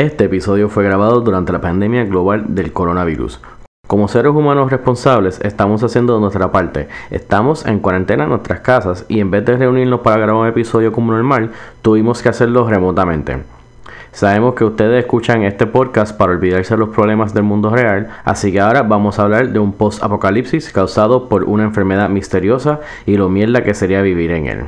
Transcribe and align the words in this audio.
Este 0.00 0.24
episodio 0.24 0.70
fue 0.70 0.82
grabado 0.82 1.20
durante 1.20 1.52
la 1.52 1.60
pandemia 1.60 2.06
global 2.06 2.54
del 2.54 2.72
coronavirus. 2.72 3.38
Como 3.86 4.08
seres 4.08 4.32
humanos 4.32 4.70
responsables 4.70 5.38
estamos 5.44 5.82
haciendo 5.82 6.18
nuestra 6.18 6.50
parte. 6.50 6.88
Estamos 7.10 7.66
en 7.66 7.80
cuarentena 7.80 8.24
en 8.24 8.30
nuestras 8.30 8.60
casas 8.60 9.04
y 9.08 9.20
en 9.20 9.30
vez 9.30 9.44
de 9.44 9.58
reunirnos 9.58 10.00
para 10.00 10.16
grabar 10.16 10.40
un 10.40 10.48
episodio 10.48 10.90
como 10.90 11.12
normal, 11.12 11.50
tuvimos 11.82 12.22
que 12.22 12.30
hacerlo 12.30 12.66
remotamente. 12.66 13.42
Sabemos 14.10 14.54
que 14.54 14.64
ustedes 14.64 15.04
escuchan 15.04 15.42
este 15.42 15.66
podcast 15.66 16.16
para 16.16 16.32
olvidarse 16.32 16.72
de 16.72 16.78
los 16.78 16.88
problemas 16.88 17.34
del 17.34 17.42
mundo 17.42 17.68
real, 17.68 18.08
así 18.24 18.52
que 18.52 18.60
ahora 18.60 18.82
vamos 18.82 19.18
a 19.18 19.24
hablar 19.24 19.50
de 19.50 19.58
un 19.58 19.74
post-apocalipsis 19.74 20.72
causado 20.72 21.28
por 21.28 21.44
una 21.44 21.64
enfermedad 21.64 22.08
misteriosa 22.08 22.80
y 23.04 23.18
lo 23.18 23.28
mierda 23.28 23.62
que 23.64 23.74
sería 23.74 24.00
vivir 24.00 24.30
en 24.30 24.46
él. 24.46 24.64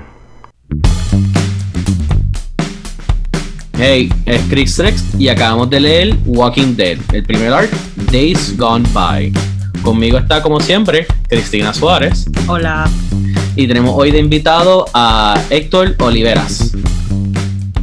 Hey, 3.85 4.09
es 4.27 4.41
Chris 4.49 4.79
Rex 4.79 5.03
y 5.19 5.29
acabamos 5.29 5.69
de 5.69 5.81
leer 5.81 6.17
Walking 6.25 6.77
Dead, 6.77 6.99
el 7.13 7.25
primer 7.25 7.53
arc, 7.53 7.69
Days 8.13 8.57
Gone 8.57 8.89
By. 8.93 9.33
Conmigo 9.83 10.19
está, 10.19 10.41
como 10.41 10.61
siempre, 10.61 11.05
Cristina 11.29 11.75
Suárez. 11.75 12.27
Hola. 12.47 12.89
Y 13.57 13.67
tenemos 13.67 13.93
hoy 13.97 14.13
de 14.13 14.21
invitado 14.21 14.85
a 14.95 15.35
Héctor 15.51 15.97
Oliveras. 15.99 16.73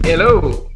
Hello. 0.02 0.70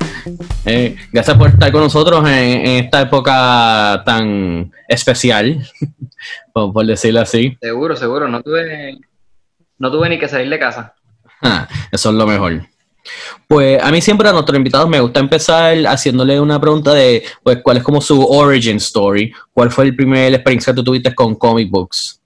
Eh, 0.66 0.98
gracias 1.14 1.38
por 1.38 1.52
estar 1.52 1.72
con 1.72 1.84
nosotros 1.84 2.28
en, 2.28 2.84
esta 2.84 3.04
época 3.04 4.04
tan 4.06 4.74
especial, 4.90 5.66
por, 6.54 6.86
decirlo 6.86 7.22
así. 7.22 7.58
Seguro, 7.62 7.96
seguro. 7.96 8.28
No 8.28 8.42
tuve, 8.42 8.98
no 9.78 9.90
tuve 9.90 10.10
ni 10.10 10.20
que 10.20 10.28
salir 10.28 10.50
de 10.50 10.60
casa. 10.60 10.96
Ah, 11.42 11.66
eso 11.94 12.10
es 12.10 12.16
lo 12.16 12.28
mejor. 12.28 12.73
Pues 13.48 13.82
a 13.84 13.92
mí 13.92 14.02
siempre 14.02 14.30
a 14.30 14.34
nuestros 14.34 14.58
invitados 14.58 14.90
me 14.90 15.00
gusta 15.00 15.20
empezar 15.20 15.78
haciéndole 15.86 16.40
una 16.40 16.60
pregunta 16.60 16.94
de 16.94 17.24
pues, 17.44 17.60
cuál 17.62 17.78
es 17.78 17.84
como 17.84 18.02
su 18.02 18.22
origin 18.22 18.78
story, 18.78 19.34
cuál 19.52 19.72
fue 19.72 19.86
el 19.86 19.96
primer 19.96 20.34
experiencia 20.34 20.74
que 20.74 20.78
tú 20.78 20.84
tuviste 20.84 21.14
con 21.14 21.36
comic 21.36 21.70
books. 21.70 22.22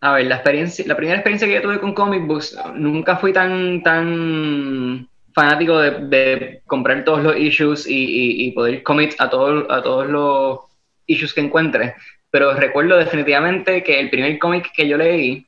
A 0.00 0.12
ver, 0.12 0.26
la 0.26 0.36
experiencia, 0.36 0.84
la 0.86 0.96
primera 0.96 1.18
experiencia 1.18 1.48
que 1.48 1.54
yo 1.54 1.62
tuve 1.62 1.80
con 1.80 1.94
comic 1.94 2.26
books, 2.26 2.56
nunca 2.74 3.16
fui 3.16 3.32
tan, 3.32 3.82
tan 3.82 5.08
fanático 5.34 5.78
de, 5.78 6.62
comprar 6.66 7.04
todos 7.04 7.22
los 7.22 7.36
issues 7.36 7.86
y, 7.88 8.50
poder 8.52 8.82
commit 8.82 9.14
a, 9.18 9.28
todos 9.28 9.66
a 9.70 9.82
todos 9.82 10.06
los 10.06 10.60
issues 11.06 11.32
que 11.34 11.40
encuentre. 11.40 11.94
Pero 12.30 12.54
recuerdo 12.54 12.98
definitivamente 12.98 13.82
que 13.82 13.98
el 13.98 14.10
primer 14.10 14.38
cómic 14.38 14.70
que 14.72 14.86
yo 14.86 14.96
leí 14.96 15.46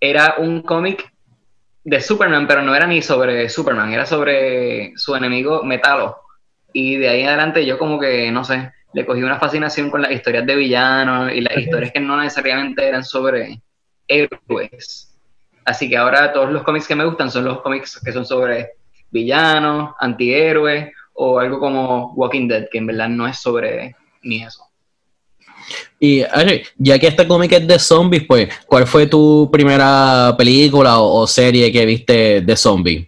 era 0.00 0.36
un 0.38 0.62
cómic 0.62 1.11
de 1.84 2.00
Superman, 2.00 2.46
pero 2.46 2.62
no 2.62 2.74
era 2.74 2.86
ni 2.86 3.02
sobre 3.02 3.48
Superman, 3.48 3.92
era 3.92 4.06
sobre 4.06 4.92
su 4.96 5.14
enemigo 5.14 5.62
Metalo. 5.64 6.18
Y 6.72 6.96
de 6.96 7.08
ahí 7.08 7.20
en 7.20 7.28
adelante 7.28 7.66
yo 7.66 7.78
como 7.78 7.98
que, 7.98 8.30
no 8.30 8.44
sé, 8.44 8.72
le 8.92 9.06
cogí 9.06 9.22
una 9.22 9.38
fascinación 9.38 9.90
con 9.90 10.02
las 10.02 10.12
historias 10.12 10.46
de 10.46 10.54
villanos 10.54 11.32
y 11.32 11.40
las 11.40 11.56
historias 11.56 11.92
que 11.92 12.00
no 12.00 12.16
necesariamente 12.16 12.86
eran 12.86 13.04
sobre 13.04 13.60
héroes. 14.06 15.14
Así 15.64 15.88
que 15.88 15.96
ahora 15.96 16.32
todos 16.32 16.50
los 16.50 16.62
cómics 16.62 16.88
que 16.88 16.96
me 16.96 17.04
gustan 17.04 17.30
son 17.30 17.44
los 17.44 17.60
cómics 17.62 18.00
que 18.04 18.12
son 18.12 18.26
sobre 18.26 18.72
villanos, 19.10 19.94
antihéroes 19.98 20.92
o 21.14 21.38
algo 21.38 21.58
como 21.60 22.12
Walking 22.14 22.48
Dead, 22.48 22.68
que 22.70 22.78
en 22.78 22.86
verdad 22.86 23.08
no 23.08 23.26
es 23.26 23.38
sobre 23.38 23.94
ni 24.22 24.42
eso. 24.42 24.71
Y 25.98 26.24
ya 26.78 26.98
que 26.98 27.06
este 27.06 27.26
cómic 27.26 27.52
es 27.52 27.66
de 27.66 27.78
zombies, 27.78 28.24
pues, 28.26 28.48
¿cuál 28.66 28.86
fue 28.86 29.06
tu 29.06 29.48
primera 29.52 30.34
película 30.36 30.98
o, 30.98 31.26
serie 31.26 31.70
que 31.70 31.86
viste 31.86 32.40
de 32.40 32.56
zombies? 32.56 33.06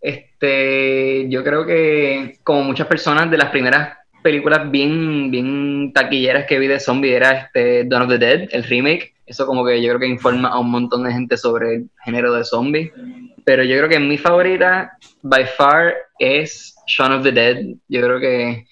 Este, 0.00 1.28
yo 1.28 1.44
creo 1.44 1.64
que 1.64 2.38
como 2.42 2.64
muchas 2.64 2.86
personas 2.86 3.30
de 3.30 3.38
las 3.38 3.50
primeras 3.50 3.98
películas 4.22 4.70
bien, 4.70 5.30
bien 5.30 5.92
taquilleras 5.92 6.46
que 6.46 6.58
vi 6.58 6.68
de 6.68 6.80
zombies 6.80 7.14
era 7.14 7.32
este 7.32 7.84
Dawn 7.84 8.02
of 8.02 8.08
the 8.08 8.18
Dead, 8.18 8.48
el 8.52 8.64
remake. 8.64 9.14
Eso 9.26 9.46
como 9.46 9.64
que 9.64 9.80
yo 9.82 9.88
creo 9.88 10.00
que 10.00 10.06
informa 10.06 10.48
a 10.48 10.58
un 10.58 10.70
montón 10.70 11.04
de 11.04 11.12
gente 11.12 11.36
sobre 11.36 11.74
el 11.74 11.90
género 12.04 12.32
de 12.32 12.44
zombies. 12.44 12.90
Pero 13.44 13.64
yo 13.64 13.76
creo 13.76 13.88
que 13.88 13.98
mi 13.98 14.18
favorita, 14.18 14.96
by 15.22 15.46
far, 15.46 15.94
es 16.18 16.74
Shaun 16.86 17.12
of 17.12 17.22
the 17.22 17.32
Dead. 17.32 17.64
Yo 17.88 18.00
creo 18.00 18.20
que 18.20 18.66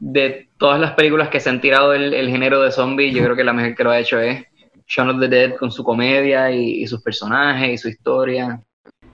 de 0.00 0.48
todas 0.58 0.80
las 0.80 0.92
películas 0.92 1.28
que 1.28 1.40
se 1.40 1.50
han 1.50 1.60
tirado 1.60 1.92
el, 1.92 2.28
género 2.28 2.62
de 2.62 2.72
zombies, 2.72 3.14
yo 3.14 3.22
creo 3.22 3.36
que 3.36 3.44
la 3.44 3.52
mejor 3.52 3.74
que 3.74 3.84
lo 3.84 3.90
ha 3.90 3.98
hecho 3.98 4.18
es 4.20 4.44
Shaun 4.86 5.10
of 5.10 5.20
the 5.20 5.28
Dead 5.28 5.56
con 5.56 5.70
su 5.70 5.82
comedia 5.84 6.50
y, 6.50 6.86
sus 6.86 7.02
personajes 7.02 7.74
y 7.74 7.78
su 7.78 7.88
historia. 7.88 8.60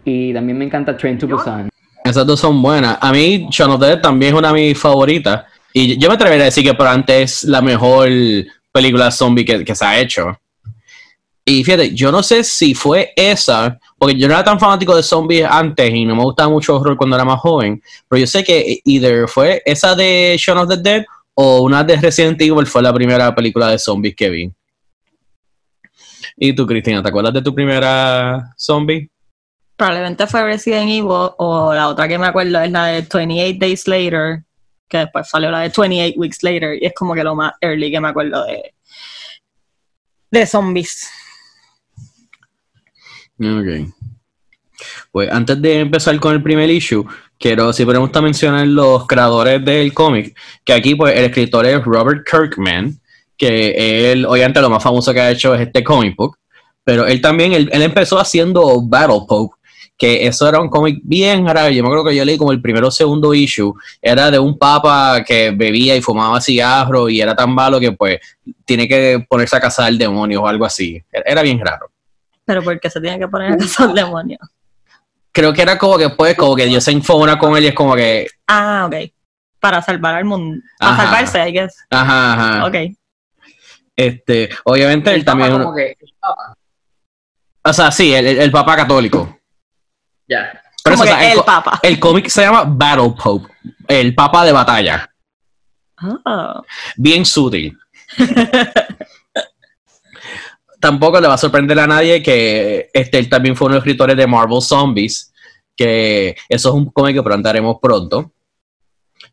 Y 0.05 0.33
también 0.33 0.59
me 0.59 0.67
encanta 0.67 0.97
Train 0.97 1.19
to 1.19 1.27
Busan. 1.27 1.69
Esas 2.05 2.27
dos 2.27 2.39
son 2.39 2.61
buenas. 2.61 2.99
A 3.01 3.13
mí, 3.13 3.47
Shaun 3.51 3.71
of 3.71 3.81
the 3.81 3.87
Dead 3.87 4.01
también 4.01 4.35
es 4.35 4.39
una 4.39 4.53
de 4.53 4.55
mis 4.55 4.79
favoritas. 4.79 5.45
Y 5.73 5.99
yo 5.99 6.09
me 6.09 6.15
atrevería 6.15 6.45
a 6.45 6.47
decir 6.47 6.63
que 6.63 6.75
por 6.75 6.87
antes 6.87 7.43
es 7.43 7.45
la 7.45 7.61
mejor 7.61 8.09
película 8.71 9.11
zombie 9.11 9.45
que, 9.45 9.65
que 9.65 9.75
se 9.75 9.85
ha 9.85 9.99
hecho. 9.99 10.39
Y 11.47 11.63
fíjate, 11.63 11.95
yo 11.95 12.11
no 12.11 12.23
sé 12.23 12.43
si 12.43 12.75
fue 12.75 13.13
esa, 13.15 13.79
porque 13.99 14.17
yo 14.17 14.27
no 14.27 14.35
era 14.35 14.43
tan 14.43 14.59
fanático 14.59 14.97
de 14.97 15.03
zombies 15.03 15.47
antes 15.49 15.91
y 15.91 16.07
no 16.07 16.17
me 16.17 16.23
gustaba 16.23 16.49
mucho 16.49 16.77
horror 16.77 16.97
cuando 16.97 17.17
era 17.17 17.25
más 17.25 17.41
joven, 17.41 17.83
pero 18.09 18.21
yo 18.21 18.27
sé 18.27 18.43
que 18.43 18.81
either 18.85 19.29
fue 19.29 19.63
esa 19.67 19.95
de 19.95 20.37
Shaun 20.39 20.59
of 20.59 20.69
the 20.69 20.79
Dead 20.79 21.05
o 21.35 21.63
una 21.63 21.85
de 21.85 21.97
Resident 21.97 22.41
Evil 22.41 22.67
fue 22.67 22.81
la 22.81 22.95
primera 22.95 23.35
película 23.35 23.69
de 23.69 23.79
zombies 23.79 24.17
que 24.17 24.31
vi. 24.31 24.53
¿Y 26.37 26.55
tú, 26.55 26.67
Cristina, 26.67 27.03
te 27.03 27.09
acuerdas 27.09 27.35
de 27.35 27.43
tu 27.43 27.55
primera 27.55 28.55
zombie? 28.57 29.11
Probablemente 29.77 30.27
fue 30.27 30.45
Resident 30.45 30.89
Evil 30.89 31.31
o 31.37 31.75
la 31.75 31.89
otra 31.89 32.09
que 32.09 32.19
me 32.19 32.27
acuerdo 32.27 32.61
es 32.61 32.71
la 32.71 32.87
de 32.87 33.03
28 33.03 33.59
Days 33.59 33.87
Later, 33.87 34.45
que 34.89 34.99
después 34.99 35.29
salió 35.29 35.51
la 35.51 35.61
de 35.61 35.73
28 35.77 36.19
Weeks 36.19 36.43
Later 36.43 36.79
y 36.81 36.87
es 36.87 36.95
como 36.95 37.15
que 37.15 37.23
lo 37.23 37.35
más 37.35 37.53
early 37.61 37.91
que 37.91 38.01
me 38.01 38.09
acuerdo 38.09 38.45
de, 38.45 38.75
de 40.31 40.47
zombies. 40.47 41.11
Ok. 43.41 43.93
Pues 45.13 45.31
antes 45.31 45.61
de 45.61 45.81
empezar 45.81 46.19
con 46.19 46.35
el 46.35 46.43
primer 46.43 46.71
issue, 46.71 47.07
quiero 47.39 47.73
si 47.73 47.85
podemos 47.85 48.11
mencionar 48.23 48.67
los 48.67 49.07
creadores 49.07 49.65
del 49.65 49.93
cómic, 49.93 50.37
que 50.65 50.73
aquí 50.73 50.95
pues 50.95 51.17
el 51.17 51.25
escritor 51.25 51.67
es 51.67 51.85
Robert 51.85 52.27
Kirkman, 52.29 52.99
que 53.37 54.13
él, 54.13 54.27
obviamente 54.27 54.61
lo 54.61 54.71
más 54.71 54.83
famoso 54.83 55.13
que 55.13 55.21
ha 55.21 55.31
hecho 55.31 55.55
es 55.55 55.63
este 55.63 55.83
comic 55.83 56.17
book, 56.17 56.37
pero 56.83 57.07
él 57.07 57.21
también, 57.21 57.53
él, 57.53 57.69
empezó 57.73 58.19
haciendo 58.19 58.81
Battle 58.83 59.23
Pope, 59.29 59.57
que 59.97 60.27
eso 60.27 60.49
era 60.49 60.61
un 60.61 60.69
cómic 60.69 60.99
bien 61.05 61.47
raro, 61.47 61.71
yo 61.71 61.83
me 61.83 61.89
acuerdo 61.89 62.07
que 62.07 62.17
yo 62.17 62.25
leí 62.25 62.37
como 62.37 62.53
el 62.53 62.61
primero 62.61 62.89
o 62.89 62.91
segundo 62.91 63.33
issue, 63.33 63.73
era 64.03 64.31
de 64.31 64.39
un 64.39 64.59
papa 64.59 65.23
que 65.25 65.53
bebía 65.53 65.97
y 65.97 66.03
fumaba 66.03 66.41
cigarro 66.41 67.09
y 67.09 67.21
era 67.21 67.35
tan 67.35 67.55
malo 67.55 67.79
que 67.79 67.93
pues 67.93 68.19
tiene 68.65 68.89
que 68.89 69.25
ponerse 69.29 69.57
a 69.57 69.61
cazar 69.61 69.93
demonios 69.95 70.43
o 70.43 70.49
algo 70.49 70.65
así, 70.65 71.01
era 71.13 71.43
bien 71.43 71.61
raro. 71.61 71.94
Pero 72.45 72.63
porque 72.63 72.91
se 72.91 73.01
tiene 73.01 73.19
que 73.19 73.29
poner 73.29 73.53
a 73.53 73.57
cazar 73.57 73.93
demonios. 73.93 74.41
Creo 75.33 75.53
que 75.53 75.63
era 75.63 75.77
como 75.79 75.99
que 75.99 76.11
pues, 76.11 76.37
como 76.37 76.55
que 76.55 76.67
Dios 76.67 76.85
se 76.85 76.93
infona 76.93 77.39
con 77.39 77.57
él 77.57 77.65
y 77.65 77.67
es 77.69 77.75
como 77.75 77.97
que. 77.97 78.29
Ah, 78.47 78.85
ok. 78.87 79.11
Para 79.59 79.83
salvar 79.83 80.15
al 80.15 80.25
mundo. 80.25 80.63
Para 80.79 80.97
salvarse, 80.97 81.49
I 81.49 81.53
guess. 81.53 81.77
Ajá, 81.91 82.33
ajá. 82.35 82.67
Ok. 82.67 82.77
Este, 83.97 84.51
obviamente 84.65 85.13
él 85.15 85.25
también. 85.25 85.53
Como 85.53 85.75
que 85.75 85.97
papa. 86.21 86.57
O 87.63 87.73
sea, 87.73 87.91
sí, 87.91 88.13
el, 88.13 88.27
el, 88.27 88.51
papa 88.51 88.77
católico. 88.77 89.41
Ya. 90.29 90.63
Pero 90.85 90.97
eso, 90.97 91.05
el, 91.05 91.43
papa. 91.45 91.81
El 91.83 91.99
cómic 91.99 92.29
se 92.29 92.43
llama 92.43 92.65
Battle 92.67 93.15
Pope. 93.21 93.53
El 93.89 94.15
papa 94.15 94.45
de 94.45 94.53
batalla. 94.53 95.11
Oh. 96.03 96.63
Bien 96.97 97.25
sutil. 97.25 97.77
tampoco 100.85 101.19
le 101.19 101.29
va 101.29 101.33
a 101.33 101.39
sorprender 101.39 101.81
a 101.81 101.87
nadie 101.87 102.23
que 102.23 102.91
este, 102.93 103.19
él 103.19 103.31
también 103.31 103.57
fue 103.57 103.69
uno 103.69 103.73
de 103.73 103.79
los 103.79 103.87
escritores 103.87 104.19
de 104.19 104.27
Marvel 104.27 104.61
Zombies, 104.61 105.33
que 105.75 106.37
eso 106.47 106.69
es 106.69 106.75
un 106.75 106.91
cómic 106.91 107.17
que 107.17 107.23
pronto 107.23 107.49
haremos 107.49 107.79
pronto. 107.81 108.31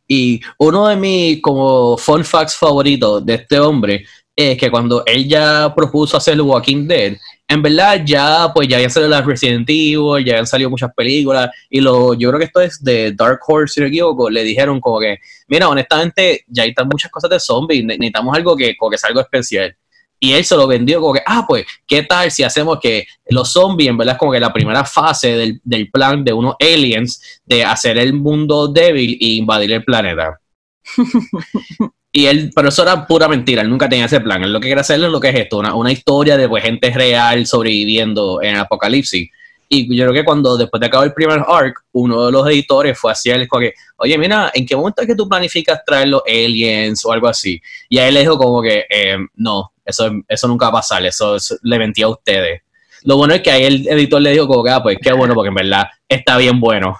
Y 0.08 0.40
uno 0.60 0.88
de 0.88 0.96
mis 0.96 1.42
como 1.42 1.98
fun 1.98 2.24
facts 2.24 2.56
favoritos 2.56 3.26
de 3.26 3.34
este 3.34 3.60
hombre 3.60 4.06
es 4.34 4.58
que 4.58 4.72
cuando 4.72 5.04
él 5.06 5.28
ya 5.28 5.74
propuso 5.76 6.16
hacer 6.16 6.40
Walking 6.40 6.88
Dead, 6.88 7.18
en 7.50 7.62
verdad 7.62 8.02
ya 8.06 8.50
pues 8.56 8.70
ya 8.70 8.78
habían 8.78 8.90
salido 8.90 9.10
las 9.10 9.26
Resident 9.26 9.70
Evil, 9.70 10.24
ya 10.24 10.36
habían 10.36 10.48
salido 10.48 10.70
muchas 10.70 10.94
películas 10.96 11.50
y 11.70 11.82
lo, 11.82 12.14
yo 12.14 12.30
creo 12.30 12.40
que 12.40 12.46
esto 12.46 12.62
es 12.62 12.82
de 12.82 13.12
Dark 13.12 13.42
Horse, 13.46 13.74
si 13.74 13.80
no 13.82 13.88
me 13.88 13.90
equivoco, 13.90 14.30
le 14.30 14.46
dijeron 14.46 14.80
como 14.80 15.02
que, 15.02 15.18
mira, 15.50 15.68
honestamente 15.68 16.46
ya 16.48 16.64
hay 16.64 16.74
muchas 16.90 17.12
cosas 17.12 17.30
de 17.30 17.42
zombies, 17.42 17.84
necesitamos 17.84 18.38
algo 18.38 18.56
que, 18.56 18.78
como 18.78 18.90
que 18.90 18.98
sea 18.98 19.10
algo 19.10 19.20
especial. 19.20 19.76
Y 20.24 20.34
él 20.34 20.46
se 20.46 20.56
lo 20.56 20.68
vendió 20.68 21.02
como 21.02 21.14
que, 21.14 21.24
ah, 21.26 21.46
pues, 21.48 21.66
¿qué 21.88 22.04
tal 22.04 22.30
si 22.30 22.44
hacemos 22.44 22.78
que 22.80 23.08
los 23.30 23.52
zombies, 23.52 23.90
en 23.90 23.98
verdad, 23.98 24.14
es 24.14 24.20
como 24.20 24.32
que 24.32 24.40
la 24.40 24.54
primera 24.54 24.86
fase 24.86 25.36
del, 25.36 25.60
del 25.64 25.90
plan 25.90 26.24
de 26.24 26.32
unos 26.32 26.54
aliens 26.60 27.42
de 27.44 27.66
hacer 27.66 27.98
el 27.98 28.14
mundo 28.14 28.68
débil 28.68 29.18
e 29.20 29.26
invadir 29.30 29.72
el 29.72 29.84
planeta? 29.84 30.40
y 32.12 32.28
él, 32.28 32.52
pero 32.56 32.70
eso 32.70 32.84
era 32.84 33.08
pura 33.08 33.28
mentira, 33.28 33.64
él 33.64 33.70
nunca 33.70 33.90
tenía 33.90 34.06
ese 34.06 34.22
plan. 34.22 34.44
Él 34.44 34.54
lo 34.54 34.60
que 34.60 34.68
quería 34.68 34.82
hacer 34.82 35.04
es 35.04 35.10
lo 35.10 35.20
que 35.20 35.30
es 35.30 35.36
esto, 35.40 35.58
una, 35.58 35.74
una 35.74 35.92
historia 35.92 36.38
de 36.38 36.48
pues, 36.48 36.64
gente 36.64 36.92
real 36.92 37.48
sobreviviendo 37.48 38.44
en 38.44 38.54
el 38.54 38.62
apocalipsis. 38.62 39.28
Y 39.74 39.96
yo 39.96 40.04
creo 40.04 40.14
que 40.14 40.26
cuando 40.26 40.56
después 40.56 40.82
de 40.82 40.86
acabar 40.86 41.08
el 41.08 41.14
primer 41.14 41.44
arc, 41.48 41.84
uno 41.94 42.28
de 42.28 42.32
los 42.32 42.46
editores 42.48 43.00
fue 43.00 43.14
así 43.14 43.32
él 43.32 43.48
que, 43.50 43.74
oye, 43.98 44.18
mira, 44.20 44.52
¿en 44.54 44.68
qué 44.68 44.76
momento 44.76 45.02
es 45.02 45.08
que 45.08 45.16
tú 45.16 45.28
planificas 45.28 45.80
traer 45.84 46.10
los 46.10 46.22
aliens 46.28 47.04
o 47.06 47.12
algo 47.12 47.28
así? 47.28 47.60
Y 47.90 47.98
a 47.98 48.08
él 48.08 48.14
le 48.14 48.20
dijo 48.20 48.38
como 48.38 48.62
que, 48.62 48.86
eh, 48.90 49.18
no, 49.36 49.71
eso, 49.86 50.12
eso 50.28 50.48
nunca 50.48 50.66
va 50.66 50.70
a 50.70 50.82
pasar, 50.82 51.06
eso, 51.06 51.38
le 51.64 51.80
mentía 51.80 52.06
a 52.06 52.10
ustedes. 52.10 52.62
Lo 53.04 53.18
bueno 53.18 53.34
es 53.34 53.42
que 53.42 53.52
ahí 53.52 53.66
el 53.66 53.88
editor 53.88 54.22
le 54.22 54.32
dijo 54.32 54.48
como 54.48 54.64
que, 54.64 54.70
ah, 54.70 54.84
pues 54.84 54.98
qué 55.02 55.12
bueno, 55.12 55.34
porque 55.34 55.50
en 55.50 55.56
verdad 55.56 55.88
está 56.08 56.38
bien 56.38 56.60
bueno. 56.60 57.00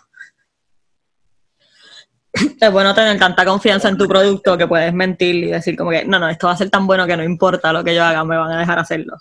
Es 2.34 2.72
bueno 2.72 2.96
tener 2.96 3.20
tanta 3.20 3.44
confianza 3.46 3.90
en 3.90 3.98
tu 3.98 4.08
producto 4.08 4.58
que 4.58 4.68
puedes 4.68 4.94
mentir 4.94 5.36
y 5.36 5.48
decir 5.48 5.76
como 5.76 5.92
que, 5.92 6.06
no, 6.06 6.18
no, 6.18 6.30
esto 6.30 6.48
va 6.48 6.54
a 6.54 6.58
ser 6.58 6.70
tan 6.70 6.88
bueno 6.88 7.06
que 7.06 7.18
no 7.18 7.24
importa 7.24 7.74
lo 7.74 7.84
que 7.84 7.94
yo 7.94 8.04
haga, 8.04 8.24
me 8.24 8.38
van 8.38 8.52
a 8.52 8.60
dejar 8.60 8.80
hacerlo. 8.80 9.18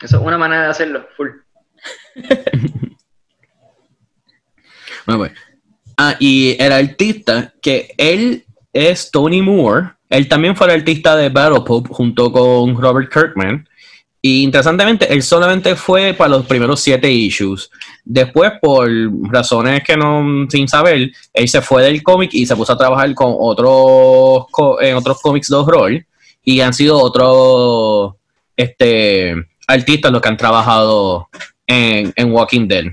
Eso 0.00 0.16
es 0.16 0.22
una 0.22 0.38
manera 0.38 0.64
de 0.64 0.68
hacerlo, 0.70 1.06
full. 1.16 1.28
bueno, 5.06 5.18
pues. 5.18 5.32
Ah, 5.96 6.16
y 6.18 6.56
el 6.58 6.72
artista, 6.72 7.52
que 7.60 7.94
él 7.98 8.46
es 8.72 9.10
Tony 9.10 9.42
Moore, 9.42 9.90
él 10.10 10.28
también 10.28 10.56
fue 10.56 10.66
el 10.66 10.80
artista 10.80 11.16
de 11.16 11.28
Battle 11.28 11.60
Pop 11.60 11.86
junto 11.88 12.32
con 12.32 12.76
Robert 12.76 13.12
Kirkman. 13.12 13.66
Y 14.22 14.42
interesantemente, 14.42 15.10
él 15.10 15.22
solamente 15.22 15.74
fue 15.76 16.12
para 16.12 16.36
los 16.36 16.46
primeros 16.46 16.80
siete 16.80 17.10
issues. 17.10 17.70
Después, 18.04 18.52
por 18.60 18.90
razones 19.30 19.82
que 19.82 19.96
no, 19.96 20.46
sin 20.50 20.68
saber, 20.68 21.10
él 21.32 21.48
se 21.48 21.62
fue 21.62 21.82
del 21.84 22.02
cómic 22.02 22.34
y 22.34 22.44
se 22.44 22.54
puso 22.54 22.72
a 22.72 22.76
trabajar 22.76 23.14
con 23.14 23.34
otros, 23.38 24.46
en 24.82 24.96
otros 24.96 25.22
cómics 25.22 25.48
de 25.48 25.56
horror. 25.56 26.04
Y 26.44 26.60
han 26.60 26.74
sido 26.74 26.98
otros 26.98 28.14
este, 28.56 29.34
artistas 29.66 30.12
los 30.12 30.20
que 30.20 30.28
han 30.28 30.36
trabajado 30.36 31.28
en, 31.66 32.12
en 32.14 32.32
Walking 32.32 32.68
Dead. 32.68 32.86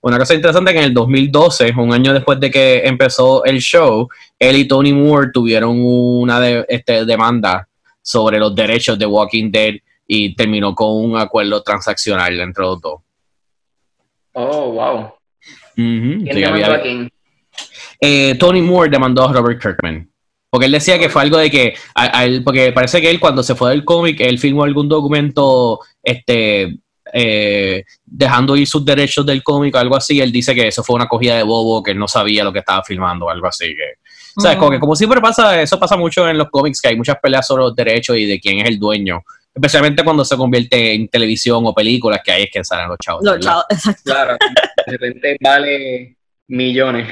Una 0.00 0.18
cosa 0.18 0.34
interesante 0.34 0.70
es 0.70 0.74
que 0.74 0.80
en 0.80 0.86
el 0.86 0.94
2012, 0.94 1.72
un 1.76 1.92
año 1.92 2.12
después 2.12 2.38
de 2.38 2.50
que 2.50 2.86
empezó 2.86 3.44
el 3.44 3.58
show, 3.58 4.08
él 4.38 4.56
y 4.56 4.68
Tony 4.68 4.92
Moore 4.92 5.30
tuvieron 5.32 5.76
una 5.80 6.60
este, 6.68 7.04
demanda 7.04 7.68
sobre 8.00 8.38
los 8.38 8.54
derechos 8.54 8.98
de 8.98 9.06
Walking 9.06 9.50
Dead 9.50 9.74
y 10.06 10.34
terminó 10.34 10.74
con 10.74 11.04
un 11.04 11.16
acuerdo 11.16 11.62
transaccional 11.62 12.38
entre 12.40 12.64
los 12.64 12.80
dos. 12.80 13.00
Oh, 14.32 14.72
wow. 14.72 15.12
¿Quién 15.74 16.24
demandó 16.24 16.72
a 16.72 16.80
quién? 16.80 17.10
Eh, 18.00 18.36
Tony 18.38 18.62
Moore 18.62 18.90
demandó 18.90 19.28
a 19.28 19.32
Robert 19.32 19.60
Kirkman. 19.60 20.08
Porque 20.50 20.66
él 20.66 20.72
decía 20.72 20.98
que 20.98 21.10
fue 21.10 21.22
algo 21.22 21.36
de 21.36 21.50
que, 21.50 21.74
porque 22.42 22.72
parece 22.72 23.02
que 23.02 23.10
él 23.10 23.20
cuando 23.20 23.42
se 23.42 23.54
fue 23.54 23.70
del 23.70 23.84
cómic, 23.84 24.20
él 24.20 24.38
firmó 24.38 24.64
algún 24.64 24.88
documento 24.88 25.80
este, 26.02 26.78
eh, 27.12 27.84
dejando 28.04 28.56
ir 28.56 28.66
sus 28.66 28.84
derechos 28.84 29.24
del 29.24 29.42
cómic 29.42 29.74
o 29.74 29.78
algo 29.78 29.96
así. 29.96 30.20
Él 30.20 30.32
dice 30.32 30.54
que 30.54 30.68
eso 30.68 30.82
fue 30.82 30.96
una 30.96 31.06
cogida 31.06 31.36
de 31.36 31.42
bobo, 31.42 31.82
que 31.82 31.92
él 31.92 31.98
no 31.98 32.08
sabía 32.08 32.44
lo 32.44 32.52
que 32.52 32.60
estaba 32.60 32.82
filmando 32.82 33.26
o 33.26 33.30
algo 33.30 33.46
así. 33.46 33.66
Que, 33.66 33.94
o 34.36 34.40
sea, 34.40 34.56
como, 34.56 34.70
que, 34.70 34.80
como 34.80 34.96
siempre 34.96 35.20
pasa, 35.20 35.60
eso 35.60 35.78
pasa 35.78 35.96
mucho 35.96 36.28
en 36.28 36.38
los 36.38 36.48
cómics, 36.50 36.80
que 36.80 36.88
hay 36.88 36.96
muchas 36.96 37.16
peleas 37.20 37.46
sobre 37.46 37.64
los 37.64 37.74
derechos 37.74 38.16
y 38.16 38.26
de 38.26 38.40
quién 38.40 38.60
es 38.60 38.68
el 38.68 38.78
dueño 38.78 39.22
especialmente 39.58 40.04
cuando 40.04 40.24
se 40.24 40.36
convierte 40.36 40.94
en 40.94 41.08
televisión 41.08 41.64
o 41.66 41.74
películas, 41.74 42.20
que 42.24 42.30
ahí 42.30 42.42
es 42.44 42.50
que 42.52 42.62
salen 42.62 42.88
los 42.88 42.98
chavos. 42.98 43.24
Los 43.24 43.40
chavos, 43.40 43.64
exacto. 43.70 44.02
Claro, 44.04 44.36
de 44.86 44.92
repente 44.96 45.36
vale 45.40 46.16
millones. 46.46 47.08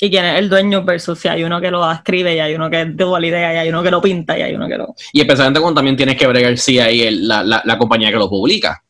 Y 0.00 0.10
quién 0.10 0.24
es 0.24 0.38
el 0.38 0.48
dueño 0.48 0.82
versus 0.82 1.18
si 1.18 1.28
hay 1.28 1.44
uno 1.44 1.60
que 1.60 1.70
lo 1.70 1.90
escribe 1.90 2.34
y 2.34 2.40
hay 2.40 2.54
uno 2.54 2.68
que 2.68 2.84
tuvo 2.86 3.18
la 3.18 3.26
idea 3.26 3.54
y 3.54 3.56
hay 3.58 3.68
uno 3.68 3.82
que 3.82 3.90
lo 3.90 4.02
pinta 4.02 4.36
y 4.36 4.42
hay 4.42 4.54
uno 4.54 4.66
que 4.66 4.76
lo... 4.76 4.94
Y 5.12 5.20
especialmente 5.20 5.60
cuando 5.60 5.78
también 5.78 5.96
tienes 5.96 6.16
que 6.16 6.26
bregar 6.26 6.58
si 6.58 6.80
hay 6.80 7.10
la, 7.10 7.42
la, 7.42 7.78
compañía 7.78 8.10
que 8.10 8.16
lo 8.16 8.28
publica. 8.28 8.82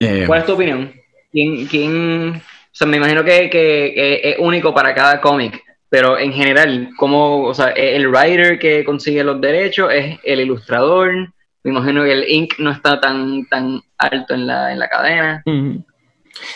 Eh, 0.00 0.24
¿Cuál 0.26 0.40
es 0.40 0.46
tu 0.46 0.54
opinión? 0.54 0.92
¿Quién, 1.30 1.66
quién... 1.66 2.36
O 2.36 2.78
sea, 2.78 2.86
me 2.88 2.96
imagino 2.96 3.24
que, 3.24 3.48
que 3.48 4.20
es 4.22 4.36
único 4.40 4.74
para 4.74 4.94
cada 4.94 5.20
cómic, 5.20 5.62
pero 5.88 6.18
en 6.18 6.32
general, 6.32 6.90
¿cómo, 6.98 7.44
o 7.44 7.54
sea, 7.54 7.68
el 7.68 8.08
writer 8.08 8.58
que 8.58 8.84
consigue 8.84 9.24
los 9.24 9.40
derechos 9.40 9.90
es 9.92 10.18
el 10.24 10.40
ilustrador? 10.40 11.32
Me 11.62 11.70
imagino 11.70 12.02
que 12.02 12.12
el 12.12 12.28
ink 12.28 12.54
no 12.58 12.70
está 12.72 13.00
tan, 13.00 13.46
tan 13.46 13.80
alto 13.96 14.34
en 14.34 14.46
la, 14.46 14.72
en 14.72 14.78
la 14.78 14.88
cadena. 14.88 15.42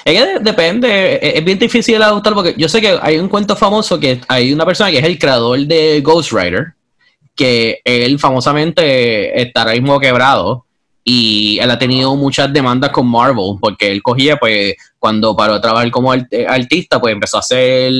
Es 0.04 0.42
depende, 0.42 1.18
es 1.22 1.44
bien 1.44 1.58
difícil 1.58 2.02
adoptar 2.02 2.34
porque 2.34 2.54
yo 2.56 2.68
sé 2.68 2.80
que 2.80 2.98
hay 3.00 3.18
un 3.18 3.28
cuento 3.28 3.56
famoso 3.56 3.98
que 3.98 4.20
hay 4.28 4.52
una 4.52 4.64
persona 4.64 4.90
que 4.90 4.98
es 4.98 5.04
el 5.04 5.18
creador 5.18 5.60
de 5.60 6.00
Ghost 6.00 6.32
Rider, 6.32 6.74
que 7.34 7.80
él 7.84 8.18
famosamente 8.18 9.40
está 9.40 9.62
ahora 9.62 9.74
mismo 9.74 10.00
quebrado 10.00 10.66
y 11.02 11.58
él 11.58 11.70
ha 11.70 11.78
tenido 11.78 12.14
muchas 12.14 12.52
demandas 12.52 12.90
con 12.90 13.06
Marvel 13.06 13.56
porque 13.60 13.90
él 13.90 14.02
cogía 14.02 14.36
pues 14.36 14.74
cuando 14.98 15.34
paró 15.34 15.54
de 15.54 15.60
trabajar 15.60 15.90
como 15.90 16.12
eh, 16.14 16.46
artista 16.46 17.00
pues 17.00 17.14
empezó 17.14 17.38
a 17.38 17.40
hacer 17.40 17.90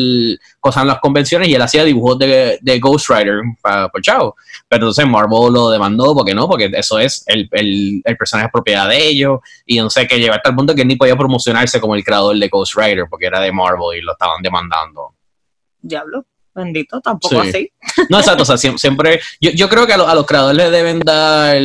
cosas 0.60 0.82
en 0.82 0.88
las 0.88 1.00
convenciones 1.00 1.48
y 1.48 1.54
él 1.54 1.62
hacía 1.62 1.82
dibujos 1.82 2.18
de, 2.18 2.78
Ghost 2.80 3.08
Rider 3.08 3.40
para 3.62 3.88
por 3.88 4.02
chao. 4.02 4.36
Pero 4.68 4.84
entonces 4.84 5.06
Marvel 5.06 5.52
lo 5.52 5.70
demandó 5.70 6.14
porque 6.14 6.34
no 6.34 6.46
porque 6.46 6.70
eso 6.74 6.98
es 6.98 7.24
el, 7.26 7.48
el, 7.52 8.02
el 8.04 8.16
personaje 8.16 8.50
propiedad 8.52 8.88
de 8.88 9.08
ellos 9.08 9.40
y 9.64 9.78
no 9.78 9.88
sé 9.88 10.06
que 10.06 10.18
llegó 10.18 10.34
hasta 10.34 10.50
el 10.50 10.56
punto 10.56 10.74
que 10.74 10.82
él 10.82 10.88
ni 10.88 10.96
podía 10.96 11.16
promocionarse 11.16 11.80
como 11.80 11.94
el 11.94 12.04
creador 12.04 12.36
de 12.38 12.48
Ghost 12.48 12.74
Rider 12.76 13.06
porque 13.08 13.26
era 13.26 13.40
de 13.40 13.50
Marvel 13.50 13.98
y 13.98 14.02
lo 14.02 14.12
estaban 14.12 14.42
demandando. 14.42 15.14
Diablo 15.80 16.26
bendito, 16.54 17.00
tampoco 17.00 17.40
así. 17.40 17.70
No, 18.08 18.18
exacto, 18.18 18.42
o 18.42 18.46
sea, 18.46 18.56
siempre, 18.56 19.20
yo, 19.40 19.50
yo 19.50 19.68
creo 19.68 19.86
que 19.86 19.92
a, 19.92 20.14
los 20.14 20.26
creadores 20.26 20.56
les 20.56 20.70
deben 20.70 21.00
dar 21.00 21.56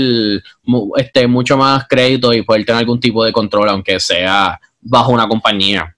este, 0.97 1.27
mucho 1.27 1.57
más 1.57 1.87
crédito 1.87 2.33
y 2.33 2.41
poder 2.41 2.65
tener 2.65 2.79
algún 2.79 2.99
tipo 2.99 3.23
de 3.23 3.31
control, 3.31 3.69
aunque 3.69 3.99
sea 3.99 4.59
bajo 4.81 5.11
una 5.11 5.27
compañía. 5.27 5.95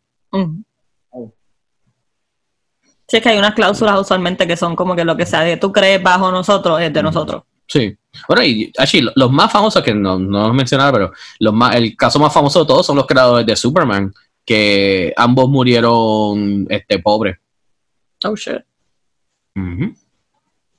Sí, 3.09 3.17
es 3.17 3.23
que 3.23 3.29
hay 3.29 3.37
unas 3.37 3.53
cláusulas 3.53 3.99
usualmente 3.99 4.45
que 4.45 4.57
son 4.57 4.75
como 4.75 4.95
que 4.95 5.05
lo 5.05 5.15
que 5.15 5.25
sea 5.25 5.41
de 5.41 5.57
tú 5.57 5.71
crees 5.71 6.03
bajo 6.03 6.31
nosotros 6.31 6.81
es 6.81 6.91
de 6.91 7.03
nosotros. 7.03 7.43
Sí. 7.67 7.95
Bueno, 8.27 8.43
y 8.43 8.71
así, 8.77 9.05
los 9.15 9.31
más 9.31 9.51
famosos, 9.51 9.83
que 9.83 9.93
no, 9.93 10.17
no 10.17 10.47
los 10.47 10.55
mencionaba, 10.55 10.91
pero 10.91 11.11
los 11.39 11.53
más, 11.53 11.75
el 11.75 11.95
caso 11.95 12.19
más 12.19 12.33
famoso 12.33 12.61
de 12.61 12.65
todos 12.65 12.85
son 12.85 12.95
los 12.95 13.05
creadores 13.05 13.45
de 13.45 13.55
Superman, 13.55 14.13
que 14.45 15.13
ambos 15.15 15.49
murieron 15.49 16.65
este, 16.69 16.99
pobres. 16.99 17.37
Oh, 18.23 18.35
shit. 18.35 18.61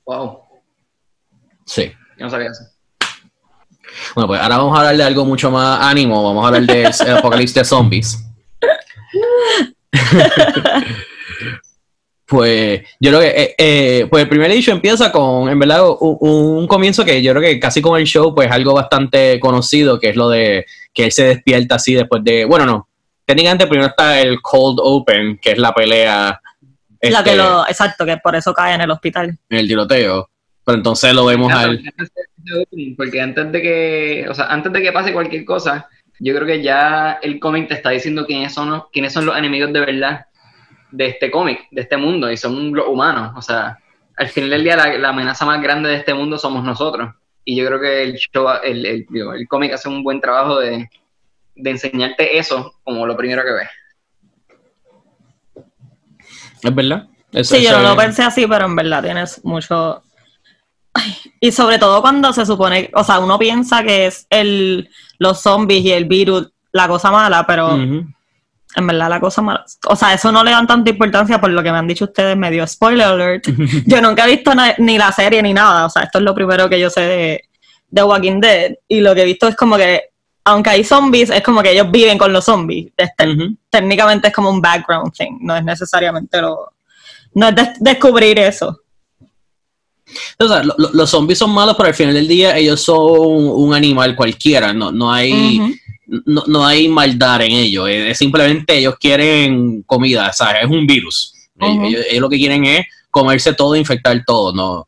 Wow. 0.05 0.39
Sí. 1.65 1.91
Yo 2.17 2.25
no 2.25 2.29
sabía 2.29 2.49
eso. 2.49 2.63
Bueno, 4.15 4.27
pues 4.27 4.39
ahora 4.41 4.57
vamos 4.57 4.75
a 4.75 4.79
hablar 4.81 4.97
de 4.97 5.03
algo 5.03 5.25
mucho 5.25 5.51
más 5.51 5.79
ánimo. 5.81 6.23
Vamos 6.23 6.43
a 6.43 6.47
hablar 6.47 6.63
de 6.63 6.85
apocalipsis 7.17 7.55
de 7.55 7.65
zombies. 7.65 8.25
pues 12.25 12.81
yo 12.99 13.09
creo 13.09 13.21
que 13.21 13.27
eh, 13.27 13.55
eh, 13.57 14.07
pues 14.09 14.23
el 14.23 14.29
primer 14.29 14.51
edition 14.51 14.77
empieza 14.77 15.11
con, 15.11 15.49
en 15.49 15.57
verdad, 15.57 15.83
un, 15.99 16.67
comienzo 16.67 17.03
que 17.03 17.21
yo 17.21 17.31
creo 17.33 17.41
que 17.41 17.59
casi 17.59 17.81
como 17.81 17.97
el 17.97 18.05
show, 18.05 18.33
pues 18.35 18.51
algo 18.51 18.73
bastante 18.73 19.39
conocido, 19.39 19.99
que 19.99 20.09
es 20.09 20.15
lo 20.15 20.29
de 20.29 20.65
que 20.93 21.05
él 21.05 21.11
se 21.11 21.23
despierta 21.25 21.75
así 21.75 21.93
después 21.95 22.23
de, 22.23 22.45
bueno, 22.45 22.65
no, 22.65 22.87
técnicamente 23.25 23.67
primero 23.67 23.89
está 23.89 24.21
el 24.21 24.41
cold 24.41 24.79
open, 24.81 25.39
que 25.41 25.51
es 25.51 25.57
la 25.57 25.73
pelea 25.73 26.39
la 27.01 27.23
que 27.23 27.35
lo, 27.35 27.67
exacto, 27.67 28.05
que 28.05 28.17
por 28.17 28.35
eso 28.35 28.53
cae 28.53 28.75
en 28.75 28.81
el 28.81 28.91
hospital. 28.91 29.37
En 29.49 29.57
el 29.57 29.67
tiroteo. 29.67 30.29
Pero 30.65 30.77
entonces 30.77 31.13
lo 31.13 31.25
vemos 31.25 31.51
al. 31.51 31.81
Porque 32.97 33.21
antes 33.21 33.51
de 33.51 33.61
que, 33.61 34.25
o 34.29 34.33
sea, 34.33 34.47
antes 34.47 34.71
de 34.71 34.81
que 34.81 34.91
pase 34.91 35.13
cualquier 35.13 35.45
cosa, 35.45 35.87
yo 36.19 36.35
creo 36.35 36.45
que 36.45 36.61
ya 36.61 37.19
el 37.21 37.39
cómic 37.39 37.67
te 37.67 37.73
está 37.75 37.89
diciendo 37.91 38.25
quiénes 38.25 38.53
son 38.53 38.71
los, 38.71 38.83
quiénes 38.91 39.13
son 39.13 39.25
los 39.25 39.37
enemigos 39.37 39.71
de 39.71 39.79
verdad 39.79 40.25
de 40.91 41.07
este 41.07 41.31
cómic, 41.31 41.67
de 41.71 41.81
este 41.81 41.97
mundo, 41.97 42.31
y 42.31 42.37
son 42.37 42.73
los 42.73 42.87
humanos. 42.87 43.33
O 43.35 43.41
sea, 43.41 43.77
al 44.17 44.27
final 44.27 44.49
del 44.49 44.63
día 44.63 44.75
la, 44.75 45.09
amenaza 45.09 45.45
más 45.45 45.61
grande 45.61 45.89
de 45.89 45.95
este 45.95 46.13
mundo 46.13 46.37
somos 46.37 46.63
nosotros. 46.63 47.13
Y 47.45 47.55
yo 47.55 47.65
creo 47.65 47.79
que 47.79 48.03
el 48.03 48.15
show, 48.15 48.47
el, 48.63 48.85
el, 48.85 49.07
el 49.11 49.47
cómic 49.47 49.73
hace 49.73 49.89
un 49.89 50.03
buen 50.03 50.19
trabajo 50.19 50.59
de, 50.59 50.89
de 51.55 51.69
enseñarte 51.69 52.37
eso 52.37 52.73
como 52.83 53.05
lo 53.05 53.15
primero 53.15 53.43
que 53.43 53.51
ves. 53.51 53.69
¿Es 56.61 56.75
verdad? 56.75 57.07
sí, 57.43 57.63
yo 57.63 57.77
no 57.77 57.89
lo 57.89 57.95
pensé 57.95 58.23
así, 58.23 58.45
pero 58.47 58.65
en 58.65 58.75
verdad 58.75 59.03
tienes 59.03 59.43
mucho... 59.43 60.01
y 61.39 61.51
sobre 61.51 61.77
todo 61.77 62.01
cuando 62.01 62.33
se 62.33 62.45
supone, 62.45 62.89
o 62.93 63.03
sea, 63.03 63.19
uno 63.19 63.37
piensa 63.37 63.83
que 63.83 64.07
es 64.07 64.25
el, 64.29 64.89
los 65.19 65.41
zombies 65.41 65.85
y 65.85 65.91
el 65.91 66.05
virus 66.05 66.51
la 66.71 66.87
cosa 66.87 67.11
mala, 67.11 67.45
pero 67.47 67.75
en 67.75 68.87
verdad 68.87 69.09
la 69.09 69.19
cosa 69.19 69.41
mala, 69.41 69.65
o 69.87 69.95
sea, 69.95 70.13
eso 70.13 70.31
no 70.31 70.43
le 70.43 70.51
dan 70.51 70.67
tanta 70.67 70.89
importancia 70.89 71.41
por 71.41 71.49
lo 71.49 71.63
que 71.63 71.71
me 71.71 71.77
han 71.77 71.87
dicho 71.87 72.05
ustedes, 72.05 72.37
medio 72.37 72.65
spoiler 72.67 73.07
alert. 73.07 73.47
yo 73.85 74.01
nunca 74.01 74.25
he 74.25 74.35
visto 74.35 74.51
ni 74.77 74.97
la 74.97 75.11
serie 75.11 75.41
ni 75.41 75.53
nada, 75.53 75.85
o 75.85 75.89
sea, 75.89 76.03
esto 76.03 76.19
es 76.19 76.23
lo 76.23 76.35
primero 76.35 76.69
que 76.69 76.79
yo 76.79 76.89
sé 76.89 77.01
de, 77.01 77.41
de 77.89 78.03
Walking 78.03 78.39
Dead 78.39 78.73
y 78.87 79.01
lo 79.01 79.15
que 79.15 79.21
he 79.21 79.25
visto 79.25 79.47
es 79.47 79.55
como 79.55 79.77
que 79.77 80.09
aunque 80.49 80.69
hay 80.71 80.83
zombies, 80.83 81.29
es 81.29 81.41
como 81.41 81.61
que 81.61 81.71
ellos 81.71 81.89
viven 81.91 82.17
con 82.17 82.31
los 82.33 82.45
zombies. 82.45 82.91
Este, 82.97 83.23
técnicamente 83.69 84.27
es 84.29 84.33
como 84.33 84.49
un 84.49 84.61
background 84.61 85.13
thing, 85.13 85.37
no 85.41 85.55
es 85.55 85.63
necesariamente 85.63 86.41
lo. 86.41 86.71
No 87.33 87.47
es 87.49 87.55
descubrir 87.79 88.39
eso. 88.39 88.79
Lo- 90.39 90.63
lo- 90.77 90.89
los 90.93 91.09
zombies 91.09 91.37
son 91.37 91.51
malos, 91.51 91.75
pero 91.77 91.89
al 91.89 91.93
final 91.95 92.13
del 92.13 92.27
día 92.27 92.57
ellos 92.57 92.81
son 92.81 92.97
un 92.99 93.73
animal 93.73 94.15
cualquiera. 94.15 94.73
No, 94.73 94.91
no 94.91 95.11
hay. 95.11 95.59
No, 96.25 96.43
no 96.47 96.65
hay 96.65 96.87
maldad 96.87 97.41
en 97.43 97.51
ellos, 97.51 97.87
es, 97.87 98.17
simplemente 98.17 98.75
ellos 98.79 98.95
quieren 98.99 99.83
comida, 99.83 100.33
¿sabes? 100.33 100.63
Es 100.63 100.67
un 100.69 100.87
virus. 100.87 101.35
Ellos 101.59 102.21
lo 102.21 102.27
que 102.29 102.37
quieren 102.37 102.65
es 102.65 102.87
comerse 103.11 103.53
todo, 103.53 103.75
infectar 103.75 104.23
todo, 104.25 104.51
no, 104.51 104.87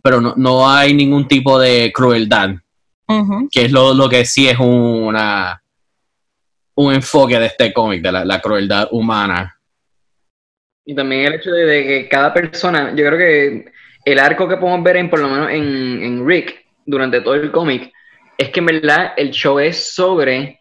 pero 0.00 0.20
no, 0.20 0.34
no 0.36 0.68
hay 0.70 0.94
ningún 0.94 1.26
tipo 1.26 1.58
de 1.58 1.90
crueldad, 1.92 2.50
Que 3.50 3.64
es 3.64 3.72
lo, 3.72 3.94
lo 3.94 4.08
que 4.08 4.24
sí 4.24 4.48
es 4.48 4.58
una 4.58 5.60
un 6.80 6.94
enfoque 6.94 7.38
de 7.38 7.46
este 7.46 7.72
cómic, 7.72 8.02
de 8.02 8.12
la, 8.12 8.24
la 8.24 8.40
crueldad 8.40 8.88
humana. 8.90 9.58
Y 10.84 10.94
también 10.94 11.26
el 11.26 11.34
hecho 11.34 11.50
de, 11.50 11.66
de 11.66 11.84
que 11.84 12.08
cada 12.08 12.32
persona, 12.32 12.94
yo 12.96 13.04
creo 13.04 13.18
que 13.18 13.72
el 14.04 14.18
arco 14.18 14.48
que 14.48 14.56
podemos 14.56 14.82
ver 14.82 14.96
en, 14.96 15.10
por 15.10 15.20
lo 15.20 15.28
menos 15.28 15.50
en, 15.50 16.02
en 16.02 16.26
Rick 16.26 16.64
durante 16.86 17.20
todo 17.20 17.34
el 17.34 17.52
cómic, 17.52 17.92
es 18.38 18.48
que 18.48 18.60
en 18.60 18.66
verdad 18.66 19.12
el 19.16 19.30
show 19.30 19.58
es 19.58 19.92
sobre 19.92 20.60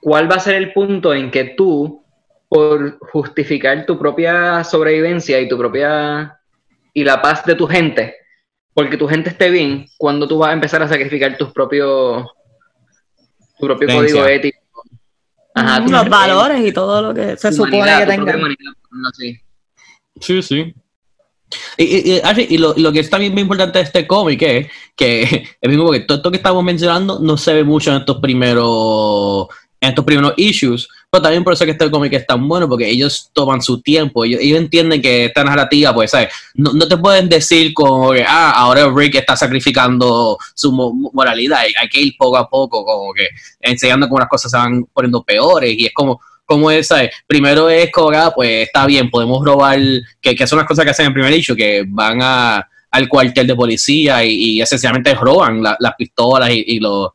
cuál 0.00 0.30
va 0.30 0.36
a 0.36 0.40
ser 0.40 0.56
el 0.56 0.72
punto 0.72 1.14
en 1.14 1.30
que 1.30 1.54
tú, 1.56 2.04
por 2.48 2.98
justificar 2.98 3.86
tu 3.86 3.98
propia 3.98 4.64
sobrevivencia 4.64 5.40
y 5.40 5.48
tu 5.48 5.56
propia 5.56 6.40
y 6.92 7.04
la 7.04 7.22
paz 7.22 7.44
de 7.44 7.54
tu 7.54 7.66
gente, 7.66 8.16
porque 8.74 8.96
tu 8.96 9.06
gente 9.08 9.30
esté 9.30 9.50
bien, 9.50 9.86
cuando 9.96 10.26
tú 10.28 10.38
vas 10.38 10.50
a 10.50 10.54
empezar 10.54 10.82
a 10.82 10.88
sacrificar 10.88 11.36
tus 11.38 11.52
propios 11.52 12.26
tu 13.58 13.66
propio 13.66 13.88
código 13.96 14.26
ético. 14.26 14.58
Ajá, 15.54 15.84
tu- 15.84 15.90
Los 15.92 16.08
valores 16.08 16.66
y 16.66 16.72
todo 16.72 17.00
lo 17.00 17.14
que 17.14 17.36
se 17.36 17.52
supone 17.52 17.84
que 18.00 18.06
tengan. 18.06 18.26
Sí, 20.20 20.42
sí. 20.42 20.74
Y, 21.76 21.84
y- 21.84 22.12
y, 22.16 22.20
Ashley, 22.20 22.46
y 22.50 22.58
lo, 22.58 22.74
lo 22.76 22.90
que 22.92 23.00
es 23.00 23.10
también 23.10 23.32
muy 23.32 23.42
importante 23.42 23.78
de 23.78 23.84
este 23.84 24.06
cómic 24.06 24.42
es 24.42 24.66
que 24.96 25.22
es 25.60 25.68
mismo 25.70 25.90
que 25.92 26.00
todo 26.00 26.16
esto 26.18 26.30
que 26.30 26.38
estamos 26.38 26.64
mencionando 26.64 27.20
no 27.20 27.36
se 27.36 27.54
ve 27.54 27.64
mucho 27.64 27.90
en 27.92 27.98
estos 27.98 28.18
primeros 28.18 29.46
en 29.80 29.90
estos 29.90 30.04
primeros 30.04 30.32
issues, 30.38 30.88
pero 31.14 31.22
también 31.22 31.44
por 31.44 31.52
eso 31.52 31.62
es 31.62 31.66
que 31.66 31.72
este 31.72 31.90
cómic 31.92 32.12
es 32.14 32.26
tan 32.26 32.48
bueno, 32.48 32.68
porque 32.68 32.88
ellos 32.88 33.30
toman 33.32 33.62
su 33.62 33.80
tiempo, 33.80 34.24
ellos, 34.24 34.40
ellos 34.42 34.58
entienden 34.58 35.00
que 35.00 35.26
esta 35.26 35.44
narrativa, 35.44 35.94
pues, 35.94 36.10
¿sabes? 36.10 36.30
No, 36.54 36.72
no 36.72 36.88
te 36.88 36.96
pueden 36.96 37.28
decir 37.28 37.72
como 37.72 38.10
que, 38.10 38.24
ah, 38.26 38.50
ahora 38.50 38.90
Rick 38.92 39.14
está 39.14 39.36
sacrificando 39.36 40.36
su 40.54 40.72
mo- 40.72 41.10
moralidad, 41.12 41.60
hay, 41.60 41.88
que 41.88 42.00
ir 42.00 42.14
poco 42.18 42.36
a 42.36 42.48
poco, 42.48 42.84
como 42.84 43.12
que 43.12 43.28
enseñando 43.60 44.08
cómo 44.08 44.18
las 44.18 44.28
cosas 44.28 44.50
se 44.50 44.56
van 44.56 44.84
poniendo 44.92 45.22
peores, 45.22 45.72
y 45.78 45.86
es 45.86 45.92
como, 45.94 46.20
como 46.44 46.68
es, 46.70 46.88
¿sabes? 46.88 47.10
Primero 47.28 47.70
es 47.70 47.92
como, 47.92 48.10
ah, 48.10 48.32
pues 48.34 48.66
está 48.66 48.84
bien, 48.86 49.08
podemos 49.08 49.44
robar, 49.44 49.78
que, 50.20 50.34
que 50.34 50.46
son 50.48 50.58
las 50.58 50.66
cosas 50.66 50.84
que 50.84 50.90
hacen 50.90 51.06
en 51.06 51.14
primer 51.14 51.32
issue, 51.32 51.54
que 51.54 51.84
van 51.86 52.18
a, 52.22 52.68
al 52.90 53.08
cuartel 53.08 53.46
de 53.46 53.54
policía 53.54 54.24
y, 54.24 54.32
y 54.56 54.60
esencialmente 54.60 55.14
roban 55.14 55.62
la- 55.62 55.76
las 55.78 55.94
pistolas 55.96 56.50
y 56.52 56.80
los 56.80 57.10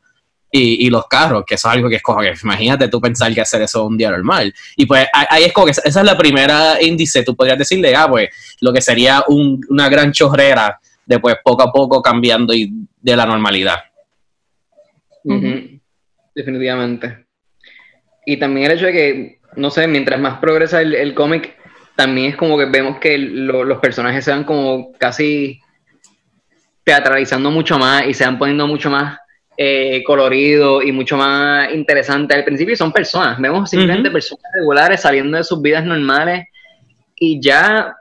y, 0.51 0.87
y 0.87 0.89
los 0.89 1.05
carros, 1.07 1.43
que 1.45 1.55
eso 1.55 1.67
es 1.69 1.75
algo 1.75 1.89
que 1.89 1.97
es 1.97 2.01
como 2.01 2.21
que 2.21 2.33
imagínate 2.43 2.87
tú 2.87 2.99
pensar 2.99 3.33
que 3.33 3.41
hacer 3.41 3.61
eso 3.61 3.85
un 3.85 3.97
día 3.97 4.09
normal. 4.11 4.53
Y 4.75 4.85
pues 4.85 5.07
ahí- 5.13 5.43
es 5.43 5.53
como 5.53 5.65
que 5.65 5.71
esa 5.71 5.81
esa 5.85 5.99
es 5.99 6.05
la 6.05 6.17
primera 6.17 6.81
índice, 6.81 7.23
tú 7.23 7.35
podrías 7.35 7.57
decirle, 7.57 7.95
ah, 7.95 8.07
pues 8.09 8.29
lo 8.61 8.73
que 8.73 8.81
sería 8.81 9.23
un- 9.27 9.61
una 9.69 9.89
gran 9.89 10.11
chorrera 10.11 10.79
de 11.05 11.19
pues 11.19 11.35
poco 11.43 11.63
a 11.63 11.71
poco 11.71 12.01
cambiando 12.01 12.53
y 12.53 12.71
de 13.01 13.15
la 13.15 13.25
normalidad. 13.25 13.77
Definitivamente. 16.35 17.25
Y 18.25 18.37
también 18.37 18.67
el 18.71 18.77
hecho 18.77 18.85
de 18.85 18.91
que, 18.91 19.39
no 19.55 19.69
sé, 19.69 19.87
mientras 19.87 20.19
más 20.19 20.39
progresa 20.39 20.81
el, 20.81 20.93
el 20.95 21.13
cómic, 21.13 21.55
también 21.95 22.31
es 22.31 22.37
como 22.37 22.57
que 22.57 22.65
vemos 22.65 22.97
que 22.99 23.17
lo- 23.17 23.63
los 23.63 23.79
personajes 23.79 24.23
se 24.23 24.31
van 24.31 24.43
como 24.45 24.91
casi 24.93 25.59
teatralizando 26.83 27.51
mucho 27.51 27.77
más 27.77 28.05
y 28.07 28.13
se 28.13 28.25
van 28.25 28.37
poniendo 28.39 28.65
mucho 28.67 28.89
más 28.89 29.17
eh, 29.61 30.05
coloridos 30.05 30.85
y 30.85 30.93
mucho 30.93 31.17
más 31.17 31.73
interesantes. 31.73 32.37
Al 32.37 32.45
principio 32.45 32.77
son 32.77 32.93
personas, 32.93 33.37
vemos 33.41 33.69
simplemente 33.69 34.09
personas 34.09 34.45
regulares 34.57 35.01
saliendo 35.01 35.35
de 35.35 35.43
sus 35.43 35.61
vidas 35.61 35.83
normales 35.83 36.47
y 37.13 37.41
ya 37.41 37.93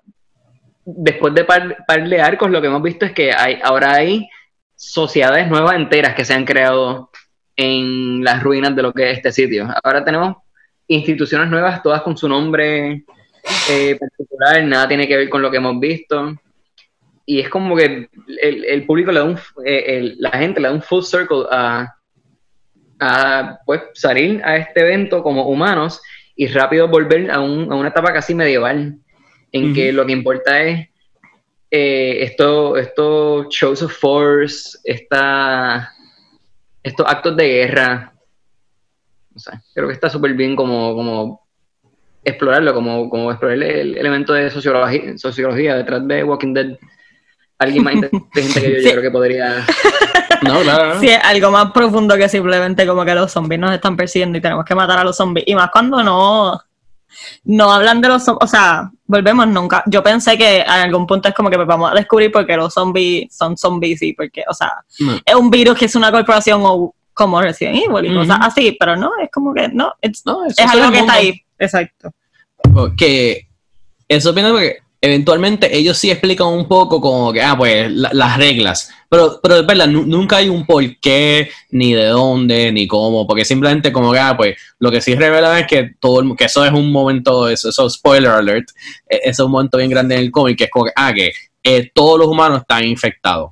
después 0.85 1.35
de 1.35 1.43
par, 1.43 1.85
par 1.85 2.09
de 2.09 2.21
arcos 2.23 2.49
lo 2.49 2.61
que 2.61 2.69
hemos 2.69 2.81
visto 2.81 3.05
es 3.07 3.11
que 3.11 3.33
hay, 3.33 3.59
ahora 3.61 3.95
hay 3.95 4.29
sociedades 4.77 5.49
nuevas 5.49 5.75
enteras 5.75 6.15
que 6.15 6.25
se 6.25 6.33
han 6.33 6.45
creado 6.45 7.11
en 7.57 8.23
las 8.23 8.41
ruinas 8.41 8.77
de 8.77 8.83
lo 8.83 8.93
que 8.93 9.11
es 9.11 9.17
este 9.17 9.33
sitio. 9.33 9.69
Ahora 9.83 10.05
tenemos 10.05 10.37
instituciones 10.87 11.49
nuevas, 11.49 11.83
todas 11.83 12.03
con 12.03 12.17
su 12.17 12.29
nombre 12.29 13.03
eh, 13.69 13.99
particular, 13.99 14.62
nada 14.62 14.87
tiene 14.87 15.09
que 15.09 15.17
ver 15.17 15.29
con 15.29 15.43
lo 15.43 15.50
que 15.50 15.57
hemos 15.57 15.81
visto. 15.81 16.37
Y 17.30 17.40
es 17.40 17.50
como 17.50 17.76
que 17.76 18.08
el, 18.40 18.64
el 18.64 18.87
público 18.87 19.12
le 19.12 19.18
da 19.20 19.26
un, 19.26 19.38
eh, 19.62 19.85
el- 19.99 20.16
la 20.18 20.30
gente 20.30 20.61
le 20.61 20.68
da 20.68 20.73
un 20.73 20.80
full 20.80 21.02
circle 21.02 21.44
a, 21.50 21.94
a 23.00 23.58
pues, 23.66 23.82
salir 23.92 24.40
a 24.42 24.56
este 24.56 24.80
evento 24.80 25.23
como 25.23 25.47
humanos 25.47 26.00
y 26.35 26.47
rápido 26.47 26.88
volver 26.88 27.30
a, 27.30 27.40
un- 27.40 27.70
a 27.70 27.76
una 27.76 27.90
etapa 27.90 28.14
casi 28.14 28.35
medieval, 28.35 28.97
en 29.52 29.75
que 29.75 29.92
lo 29.92 30.06
que 30.06 30.12
importa 30.12 30.62
es 30.62 30.88
eh, 31.70 32.23
esto- 32.23 32.78
estos 32.78 33.49
shows 33.50 33.82
of 33.82 33.92
force, 33.92 34.78
esta, 34.85 35.92
estos 36.82 37.06
actos 37.06 37.37
de 37.37 37.47
guerra. 37.47 38.14
O 39.35 39.38
sea, 39.38 39.61
creo 39.75 39.87
que 39.87 39.92
está 39.92 40.08
súper 40.08 40.32
bien 40.32 40.56
como, 40.56 40.94
como 40.94 41.47
explorarlo, 42.25 42.73
como, 42.73 43.11
como 43.11 43.30
explorar 43.30 43.58
el 43.62 43.99
elemento 43.99 44.32
de 44.32 44.49
sociología, 44.50 45.18
sociología 45.18 45.76
detrás 45.76 46.08
de 46.08 46.25
Walking 46.25 46.54
Dead. 46.54 46.78
Alguien 47.59 47.85
más 47.85 47.95
inteligente 47.95 48.61
que 48.62 48.71
yo, 48.71 48.79
yo 48.83 48.91
creo 48.93 49.03
que 49.03 49.11
podría... 49.11 49.67
No, 50.41 50.61
claro. 50.61 51.00
Sí, 51.00 51.09
es 51.09 51.19
algo 51.25 51.50
más 51.50 51.73
profundo 51.73 52.17
que 52.17 52.29
simplemente 52.29 52.87
como 52.87 53.05
que 53.05 53.12
los 53.12 53.33
zombies 53.33 53.61
nos 53.61 53.73
están 53.73 53.97
persiguiendo 53.97 54.38
y 54.38 54.41
tenemos 54.41 54.65
que 54.65 54.73
matar 54.77 54.97
a 55.00 55.03
los 55.05 55.17
zombies. 55.17 55.45
Y 55.49 55.55
más 55.57 55.69
cuando 55.73 56.00
no, 56.05 56.61
no 57.43 57.73
hablan 57.73 58.00
de 58.00 58.07
los 58.07 58.25
zombies. 58.25 58.45
O 58.45 58.47
sea, 58.47 58.88
volvemos 59.07 59.49
nunca. 59.49 59.83
Yo 59.87 60.00
pensé 60.00 60.38
que 60.38 60.59
en 60.61 60.69
algún 60.71 61.09
punto 61.09 61.29
es 61.29 61.35
como 61.35 61.50
que 61.50 61.57
pues 61.57 61.67
vamos 61.67 61.91
a 61.91 61.95
descubrir 61.97 62.31
por 62.31 62.47
qué 62.47 62.57
los 62.57 62.73
zombies 62.73 63.35
son 63.37 63.57
zombies 63.57 64.00
y 64.03 64.12
porque, 64.12 64.45
o 64.49 64.55
sea, 64.55 64.75
No. 65.00 65.19
es 65.25 65.35
un 65.35 65.50
virus 65.50 65.77
que 65.77 65.87
es 65.87 65.97
una 65.97 66.12
corporación 66.12 66.61
o 66.65 66.95
como 67.12 67.43
Resident 67.43 67.83
Evil 67.88 68.09
y 68.12 68.15
cosas 68.15 68.38
Ujú. 68.38 68.47
así, 68.47 68.77
pero 68.79 68.95
no, 68.95 69.11
es 69.21 69.29
como 69.33 69.53
que 69.53 69.67
no, 69.71 69.93
it's- 70.03 70.23
No, 70.25 70.45
es 70.47 70.57
es 70.57 70.71
algo 70.71 70.93
que 70.93 71.00
está 71.00 71.15
ahí. 71.15 71.43
Exacto. 71.59 72.12
que 72.97 73.49
eso 74.07 74.33
viene 74.33 74.50
porque 74.53 74.79
eventualmente 75.00 75.76
ellos 75.76 75.97
sí 75.99 76.11
explican 76.11 76.49
un 76.49 76.67
poco 76.67 77.00
como 77.00 77.33
que, 77.33 77.40
ah, 77.43 77.57
pues 77.57 77.90
la- 77.90 78.11
las 78.12 78.37
reglas, 78.37 78.90
pero, 79.09 79.38
pero 79.43 79.57
es 79.59 79.67
verdad, 79.67 79.87
nu- 79.87 80.05
nunca 80.07 80.38
hay 80.38 80.49
un 80.49 80.67
por 80.67 80.83
qué, 81.00 81.50
ni 81.71 81.93
de 81.95 82.07
dónde, 82.07 82.73
ni 82.73 82.87
cómo, 82.88 83.26
porque 83.26 83.45
simplemente 83.45 83.93
como 83.93 84.12
que, 84.12 84.19
ah, 84.19 84.37
pues 84.37 84.57
lo 84.81 84.90
que 84.90 85.00
sí 85.00 85.14
revelan 85.14 85.59
es 85.59 85.67
que 85.67 85.90
todo 86.00 86.21
el- 86.21 86.37
que 86.37 86.45
eso 86.47 86.64
es 86.64 86.73
un 86.73 86.90
momento, 86.90 87.49
eso, 87.49 87.69
eso 87.69 87.88
spoiler 87.88 88.31
alert, 88.31 88.69
eh, 89.09 89.21
eso 89.25 89.43
es 89.43 89.47
un 89.47 89.52
momento 89.52 89.78
bien 89.78 89.90
grande 89.90 90.17
en 90.17 90.23
el 90.23 90.31
cómic, 90.33 90.59
que 90.59 90.64
es 90.64 90.71
como 90.71 90.87
que, 90.87 90.93
ah, 90.97 91.12
que 91.14 91.33
eh, 91.62 91.90
todos 91.95 92.19
los 92.19 92.28
humanos 92.28 92.61
están 92.62 92.85
infectados, 92.85 93.50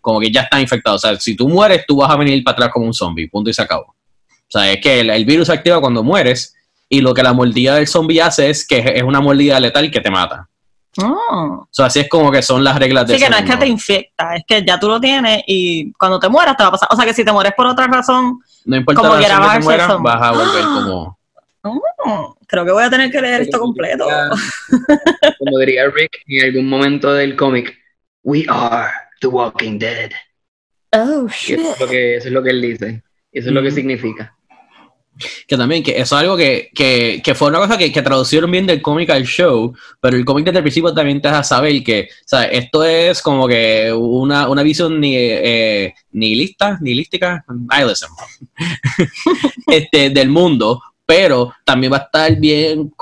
como 0.00 0.18
que 0.20 0.30
ya 0.32 0.42
están 0.42 0.60
infectados, 0.60 1.04
o 1.04 1.08
sea, 1.08 1.20
si 1.20 1.36
tú 1.36 1.48
mueres, 1.48 1.84
tú 1.86 1.96
vas 1.96 2.10
a 2.10 2.16
venir 2.16 2.42
para 2.42 2.54
atrás 2.54 2.70
como 2.72 2.86
un 2.86 2.94
zombie, 2.94 3.28
punto 3.28 3.50
y 3.50 3.54
se 3.54 3.62
acabó. 3.62 3.84
O 3.84 4.50
sea, 4.52 4.70
es 4.72 4.80
que 4.80 5.00
el, 5.00 5.10
el 5.10 5.24
virus 5.24 5.46
se 5.46 5.52
activa 5.54 5.80
cuando 5.80 6.02
mueres, 6.02 6.54
y 6.88 7.00
lo 7.00 7.14
que 7.14 7.22
la 7.22 7.32
mordida 7.32 7.76
del 7.76 7.86
zombie 7.86 8.20
hace 8.20 8.50
es 8.50 8.66
que 8.66 8.78
es 8.96 9.02
una 9.02 9.20
mordida 9.20 9.58
letal 9.60 9.90
que 9.90 10.00
te 10.00 10.10
mata. 10.10 10.48
Oh. 11.02 11.60
O 11.62 11.68
sea, 11.70 11.86
así 11.86 12.00
es 12.00 12.08
como 12.08 12.30
que 12.30 12.42
son 12.42 12.62
las 12.62 12.78
reglas 12.78 13.06
de 13.06 13.16
Sí, 13.16 13.22
que 13.24 13.30
no 13.30 13.36
es 13.38 13.44
que 13.50 13.56
te 13.56 13.66
infecta, 13.66 14.36
es 14.36 14.42
que 14.46 14.62
ya 14.64 14.78
tú 14.78 14.88
lo 14.88 15.00
tienes 15.00 15.42
y 15.46 15.90
cuando 15.94 16.20
te 16.20 16.28
mueras 16.28 16.56
te 16.56 16.62
va 16.64 16.68
a 16.68 16.72
pasar. 16.72 16.88
O 16.92 16.96
sea, 16.96 17.06
que 17.06 17.14
si 17.14 17.24
te 17.24 17.32
mueres 17.32 17.54
por 17.56 17.66
otra 17.66 17.86
razón, 17.86 18.40
No 18.66 18.76
importa 18.76 19.00
como 19.00 19.14
la 19.14 19.18
quiera 19.20 19.38
razón 19.38 19.50
que 19.50 19.56
vas 19.56 19.56
a 19.56 19.58
te 19.58 19.62
ser 19.62 19.64
mueras, 19.64 19.86
zombie. 19.88 20.12
vas 20.12 20.22
a 20.22 20.32
volver 20.32 20.64
como... 20.64 21.18
mm, 21.62 22.32
creo 22.46 22.64
que 22.66 22.72
voy 22.72 22.82
a 22.84 22.90
tener 22.90 23.10
que 23.10 23.20
leer 23.22 23.40
esto 23.42 23.58
completo. 23.58 24.06
Como 25.38 25.58
diría 25.58 25.86
Rick 25.94 26.10
en 26.26 26.44
algún 26.46 26.68
momento 26.68 27.12
del 27.12 27.36
cómic, 27.36 27.74
We 28.24 28.44
are 28.48 28.90
the 29.20 29.28
Walking 29.28 29.78
Dead. 29.78 30.10
Oh, 30.92 31.26
shit. 31.28 31.58
eso 31.58 31.72
es 31.72 31.80
lo 31.80 31.86
que, 31.88 32.16
eso 32.16 32.28
es 32.28 32.34
lo 32.34 32.42
que 32.42 32.50
él 32.50 32.60
dice. 32.60 33.02
Eso 33.32 33.48
es 33.48 33.54
lo 33.54 33.62
que 33.62 33.68
Ujú. 33.68 33.76
significa. 33.76 34.36
Que 35.46 35.56
también, 35.56 35.82
que 35.82 35.92
eso 35.92 36.16
es 36.16 36.22
algo 36.22 36.36
que, 36.36 36.70
que, 36.74 37.20
que 37.22 37.34
fue 37.34 37.48
una 37.48 37.58
cosa 37.58 37.76
que, 37.78 37.92
que 37.92 38.02
traducieron 38.02 38.50
bien 38.50 38.66
del 38.66 38.80
cómic 38.82 39.10
al 39.10 39.24
show, 39.24 39.72
pero 40.00 40.16
el 40.16 40.24
cómic 40.24 40.46
desde 40.46 40.58
el 40.58 40.64
principio 40.64 40.92
también 40.94 41.20
te 41.20 41.28
deja 41.28 41.44
saber 41.44 41.82
que, 41.84 42.08
o 42.32 42.36
esto 42.38 42.82
es 42.84 43.20
como 43.22 43.46
que 43.46 43.92
una, 43.92 44.48
una 44.48 44.62
visión 44.62 44.98
ni, 44.98 45.14
eh, 45.16 45.94
nihilista, 46.12 46.78
nihilística, 46.80 47.44
nihilism, 47.70 48.10
este, 49.66 50.10
del 50.10 50.28
mundo, 50.28 50.80
pero 51.04 51.52
también 51.64 51.92
va 51.92 51.98
a 51.98 52.00
estar 52.04 52.36
bien, 52.36 52.92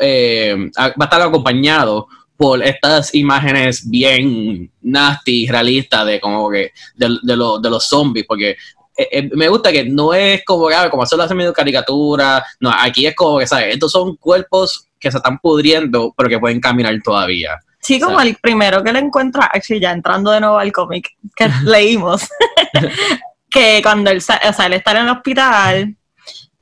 eh, 0.00 0.70
va 0.78 0.84
a 0.98 1.04
estar 1.04 1.22
acompañado 1.22 2.08
por 2.36 2.62
estas 2.62 3.14
imágenes 3.14 3.88
bien 3.88 4.70
nasty, 4.82 5.46
realistas 5.46 6.06
de 6.06 6.20
como 6.20 6.50
que 6.50 6.72
de, 6.96 7.16
de, 7.22 7.36
lo- 7.36 7.58
de 7.58 7.70
los 7.70 7.84
zombies, 7.86 8.26
porque 8.26 8.56
eh, 8.96 9.08
eh, 9.10 9.30
me 9.34 9.48
gusta 9.48 9.72
que 9.72 9.84
no 9.84 10.12
es 10.12 10.44
como, 10.44 10.68
ah, 10.68 10.90
como 10.90 11.02
hacerlo 11.02 11.24
hace 11.24 11.34
medio 11.34 11.52
caricatura, 11.52 12.44
no, 12.60 12.70
aquí 12.70 13.06
es 13.06 13.14
como 13.14 13.38
que, 13.38 13.46
¿sabes? 13.46 13.74
Estos 13.74 13.92
son 13.92 14.16
cuerpos 14.16 14.86
que 14.98 15.10
se 15.10 15.16
están 15.16 15.38
pudriendo, 15.38 16.12
pero 16.16 16.28
que 16.28 16.38
pueden 16.38 16.60
caminar 16.60 16.94
todavía. 17.02 17.58
Sí, 17.80 17.98
como 17.98 18.20
el 18.20 18.36
primero 18.36 18.82
que 18.84 18.92
le 18.92 19.00
encuentra, 19.00 19.46
actually, 19.46 19.80
ya 19.80 19.90
entrando 19.90 20.30
de 20.30 20.40
nuevo 20.40 20.58
al 20.58 20.70
cómic 20.72 21.08
que 21.34 21.48
leímos, 21.64 22.28
que 23.50 23.80
cuando 23.82 24.10
él, 24.10 24.18
o 24.18 24.20
sea, 24.20 24.66
él 24.66 24.72
está 24.74 24.92
en 24.92 24.96
el 24.98 25.08
hospital, 25.08 25.96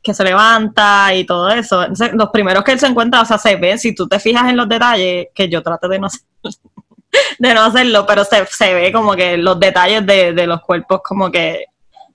que 0.02 0.14
se 0.14 0.24
levanta 0.24 1.14
y 1.14 1.24
todo 1.24 1.50
eso, 1.50 1.82
entonces, 1.82 2.12
los 2.14 2.30
primeros 2.30 2.64
que 2.64 2.72
él 2.72 2.80
se 2.80 2.86
encuentra, 2.86 3.20
o 3.20 3.24
sea, 3.26 3.36
se 3.36 3.56
ve, 3.56 3.76
si 3.76 3.94
tú 3.94 4.08
te 4.08 4.18
fijas 4.18 4.48
en 4.48 4.56
los 4.56 4.68
detalles, 4.68 5.26
que 5.34 5.48
yo 5.48 5.62
trato 5.62 5.88
de 5.88 5.98
no 5.98 6.06
hacer- 6.06 6.22
de 7.38 7.54
no 7.54 7.64
hacerlo, 7.64 8.06
pero 8.06 8.24
se, 8.24 8.46
se 8.46 8.72
ve 8.72 8.90
como 8.90 9.14
que 9.14 9.36
los 9.36 9.60
detalles 9.60 10.06
de, 10.06 10.32
de 10.32 10.46
los 10.46 10.62
cuerpos 10.62 11.00
como 11.04 11.30
que, 11.30 11.66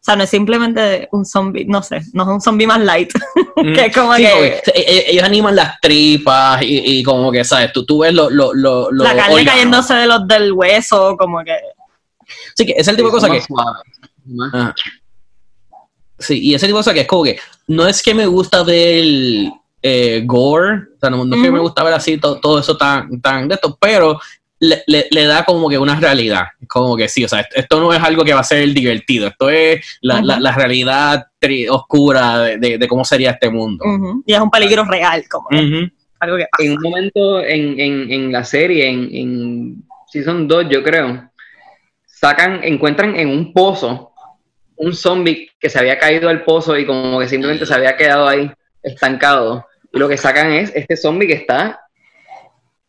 sea, 0.06 0.16
no 0.16 0.24
es 0.24 0.30
simplemente 0.30 1.10
un 1.12 1.26
zombie, 1.26 1.66
no 1.66 1.82
sé, 1.82 2.02
no 2.14 2.24
es 2.24 2.30
un 2.30 2.42
zombie 2.42 2.68
más 2.68 2.80
light, 2.80 3.12
que 3.56 3.86
es 3.88 3.94
como 3.94 4.16
Sí, 4.16 4.22
que 4.24 4.30
porque, 4.30 4.80
e- 4.80 4.98
e- 4.98 5.12
ellos 5.12 5.24
animan 5.24 5.56
las 5.56 5.80
tripas 5.82 6.62
y, 6.62 7.00
y 7.00 7.04
como 7.04 7.32
que, 7.32 7.44
¿sabes? 7.44 7.74
Tú, 7.74 7.86
tú 7.86 8.00
ves 8.00 8.14
lo, 8.14 8.30
lo, 8.30 8.54
lo, 8.54 8.92
lo 8.92 9.04
la 9.04 9.16
carne 9.16 9.44
cayéndose 9.46 9.94
de 9.96 10.06
los 10.08 10.28
del 10.28 10.52
hueso, 10.54 11.16
como 11.18 11.44
que... 11.44 11.56
Sí, 12.56 12.66
que 12.66 12.74
es 12.78 12.88
el 12.88 12.96
tipo 12.96 13.08
de 13.10 13.14
cosa 13.14 13.30
que... 13.30 13.42
Ah. 14.54 14.74
Sí, 16.18 16.40
y 16.42 16.54
ese 16.56 16.66
tipo 16.68 16.78
de 16.78 16.82
cosas 16.82 16.94
que 16.94 17.02
es 17.02 17.08
como 17.08 17.24
que 17.24 17.38
no 17.68 17.86
es 17.88 18.02
que 18.02 18.14
me 18.14 18.26
gusta 18.26 18.64
ver 18.64 19.04
eh, 19.82 20.24
gore, 20.26 20.76
o 20.96 21.00
sea, 21.00 21.10
no, 21.10 21.26
no 21.26 21.36
es 21.36 21.42
que 21.42 21.52
me 21.52 21.60
gusta 21.60 21.84
ver 21.84 21.94
así 21.94 22.18
to- 22.18 22.40
todo 22.40 22.60
eso 22.60 22.78
tan, 22.78 23.20
tan 23.22 23.48
de 23.48 23.56
esto, 23.56 23.78
pero 23.80 24.20
le, 24.70 24.84
le- 24.88 25.08
le 25.12 25.26
da 25.26 25.44
como 25.46 25.70
que 25.70 25.78
una 25.78 26.00
realidad. 26.00 26.46
Como 26.68 26.96
que 26.98 27.08
sí, 27.08 27.24
o 27.24 27.28
sea, 27.28 27.42
esto, 27.42 27.56
esto 27.56 27.80
no 27.80 27.94
es 27.94 28.02
algo 28.02 28.24
que 28.24 28.34
va 28.34 28.40
a 28.42 28.44
ser 28.44 28.68
divertido, 28.74 29.28
esto 29.28 29.50
es 29.50 29.98
la, 30.02 30.22
la- 30.22 30.34
Ujú. 30.36 30.44
la 30.44 30.52
realidad 30.52 31.26
tri- 31.40 31.68
oscura 31.70 32.40
de, 32.40 32.58
de- 32.58 32.78
de 32.78 32.88
cómo 32.88 33.04
sería 33.06 33.32
este 33.32 33.50
mundo. 33.50 33.84
Ujú, 33.86 34.24
Y 34.26 34.34
es 34.34 34.40
un 34.40 34.50
peligro 34.50 34.84
real, 34.86 35.24
como 35.30 35.48
que 35.50 35.58
Ujú. 35.58 35.92
algo 36.20 36.38
que 36.38 36.46
pasa. 36.52 36.64
en 36.64 36.72
un 36.74 36.82
momento 36.82 37.40
en, 37.42 37.80
en, 37.80 38.12
en 38.12 38.32
la 38.32 38.44
serie, 38.44 38.90
en, 38.90 39.10
en 39.14 39.84
Season 40.12 40.48
2, 40.48 40.66
yo 40.70 40.84
creo, 40.84 41.30
sacan, 42.06 42.62
encuentran 42.64 43.16
en 43.18 43.30
un 43.30 43.54
pozo 43.54 44.12
un 44.78 44.94
zombie 44.94 45.50
que 45.60 45.70
se 45.70 45.80
había 45.80 45.98
caído 45.98 46.28
al 46.28 46.44
pozo 46.44 46.78
y 46.78 46.86
como 46.86 47.20
que 47.20 47.30
simplemente 47.30 47.66
se 47.66 47.74
había 47.74 47.96
quedado 47.96 48.28
ahí 48.28 48.52
estancado. 48.84 49.66
Y 49.94 50.00
lo 50.00 50.10
que 50.10 50.18
sacan 50.18 50.52
es 50.52 50.72
este 50.76 50.98
zombie 50.98 51.28
que 51.28 51.34
está 51.36 51.80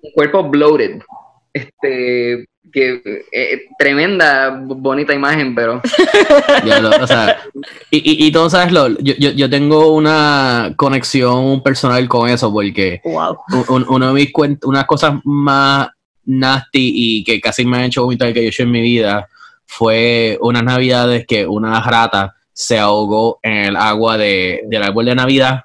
un 0.01 0.11
cuerpo 0.13 0.43
bloated. 0.43 0.99
Este 1.57 2.47
que 2.73 3.01
eh, 3.33 3.61
tremenda 3.79 4.61
bonita 4.61 5.15
imagen, 5.15 5.55
pero 5.55 5.81
Ya 6.67 6.81
lo- 6.81 6.91
o 6.91 7.07
sea, 7.07 7.41
y, 7.91 7.99
y, 7.99 8.27
y 8.27 8.33
tú 8.33 8.51
sabes, 8.51 8.73
lo, 8.73 8.89
yo, 8.99 9.15
yo, 9.19 9.31
yo 9.31 9.49
tengo 9.49 9.93
una 9.95 10.73
conexión 10.77 11.63
personal 11.63 12.07
con 12.09 12.29
eso 12.29 12.53
porque 12.53 13.01
Wow. 13.05 13.39
un- 13.53 13.65
un- 13.69 13.87
uno 13.89 14.09
de 14.09 14.13
mis 14.15 14.33
cuen- 14.33 14.59
unas 14.65 14.85
cosas 14.85 15.15
más 15.25 15.89
nasty 16.25 16.93
y 16.95 17.25
que 17.25 17.41
casi 17.41 17.65
me 17.65 17.77
han 17.79 17.85
hecho 17.85 18.03
vomitar 18.03 18.33
que 18.33 18.41
yo 18.41 18.47
he 18.47 18.49
hecho 18.49 18.65
en 18.65 18.73
mi 18.73 18.81
vida 18.83 19.29
fue 19.65 20.37
unas 20.41 20.65
navidades 20.65 21.25
que 21.27 21.47
una 21.47 21.81
rata 21.81 22.35
se 22.53 22.79
ahogó 22.79 23.39
en 23.43 23.53
el 23.53 23.77
agua 23.77 24.19
de, 24.19 24.63
del 24.67 24.83
árbol 24.83 25.05
de 25.07 25.15
navidad 25.15 25.61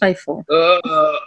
Ay, 0.00 0.14
fue. 0.14 0.34
uh, 0.34 0.42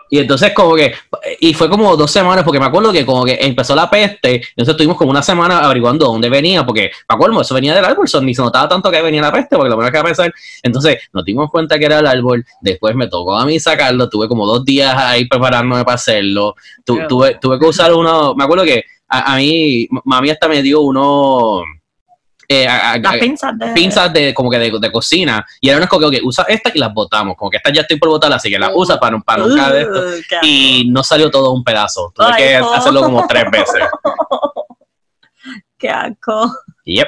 y 0.09 0.19
entonces 0.19 0.53
como 0.53 0.75
que 0.75 0.93
y 1.39 1.53
fue 1.53 1.69
como 1.69 1.95
dos 1.95 2.11
semanas 2.11 2.43
porque 2.43 2.59
me 2.59 2.65
acuerdo 2.65 2.91
que 2.91 3.05
como 3.05 3.25
que 3.25 3.37
empezó 3.41 3.73
la 3.75 3.89
peste 3.89 4.35
entonces 4.35 4.73
estuvimos 4.73 4.97
como 4.97 5.09
una 5.11 5.23
semana 5.23 5.59
averiguando 5.59 6.05
dónde 6.05 6.29
venía 6.29 6.65
porque 6.65 6.91
me 7.09 7.15
acuerdo 7.15 7.41
eso 7.41 7.55
venía 7.55 7.73
del 7.73 7.85
árbol 7.85 8.07
so, 8.07 8.21
ni 8.21 8.35
se 8.35 8.41
notaba 8.41 8.67
tanto 8.67 8.91
que 8.91 9.01
venía 9.01 9.21
la 9.21 9.31
peste 9.31 9.55
porque 9.55 9.69
lo 9.69 9.75
primero 9.77 9.91
que 9.91 9.97
iba 9.97 10.01
a 10.01 10.05
pensar 10.05 10.33
entonces 10.61 10.97
nos 11.13 11.25
dimos 11.25 11.49
cuenta 11.49 11.79
que 11.79 11.85
era 11.85 11.99
el 11.99 12.07
árbol 12.07 12.45
después 12.61 12.95
me 12.95 13.07
tocó 13.07 13.35
a 13.37 13.45
mí 13.45 13.59
sacarlo 13.59 14.09
tuve 14.09 14.27
como 14.27 14.45
dos 14.45 14.63
días 14.63 14.95
ahí 14.95 15.25
preparándome 15.25 15.83
para 15.83 15.95
hacerlo. 15.95 16.55
Tu- 16.85 16.97
tuve, 17.07 17.35
tuve 17.41 17.57
que 17.59 17.65
usar 17.65 17.93
uno 17.93 18.35
me 18.35 18.43
acuerdo 18.43 18.63
que 18.65 18.83
a, 19.07 19.33
a 19.33 19.37
mí 19.37 19.87
mami 20.03 20.29
hasta 20.29 20.47
me 20.47 20.61
dio 20.61 20.81
uno 20.81 21.63
eh, 22.49 22.67
a- 22.67 22.91
a- 22.93 22.97
Las 22.97 23.15
a- 23.15 23.19
pinzas 23.19 23.57
de. 23.59 23.67
pinzas 23.73 24.13
de 24.13 24.33
como 24.33 24.49
que 24.49 24.57
de, 24.57 24.71
de 24.79 24.91
cocina 24.91 25.45
y 25.59 25.67
era 25.69 25.77
unas 25.77 25.89
como 25.89 26.09
que 26.09 26.21
usa 26.23 26.45
esta 26.47 26.71
y 26.73 26.79
las 26.79 26.93
botamos 26.93 27.35
como 27.35 27.51
que 27.51 27.57
estas 27.57 27.73
ya 27.73 27.81
estoy 27.81 27.97
por 27.97 28.09
botarlas 28.09 28.37
así 28.37 28.49
que 28.49 28.57
las 28.57 28.71
usa 28.73 28.97
para, 28.99 29.19
para 29.19 29.43
nunca 29.45 29.71
de 29.71 29.81
esto 29.81 29.99
Uh, 29.99 30.45
y 30.45 30.89
no 30.89 31.03
salió 31.03 31.29
todo 31.29 31.51
un 31.51 31.63
pedazo. 31.63 32.11
Tuve 32.15 32.27
Ay, 32.31 32.43
que 32.43 32.59
no. 32.59 32.73
hacerlo 32.73 33.01
como 33.01 33.27
tres 33.27 33.45
veces. 33.51 33.83
Qué 35.77 35.89
asco. 35.89 36.51
Yep. 36.85 37.07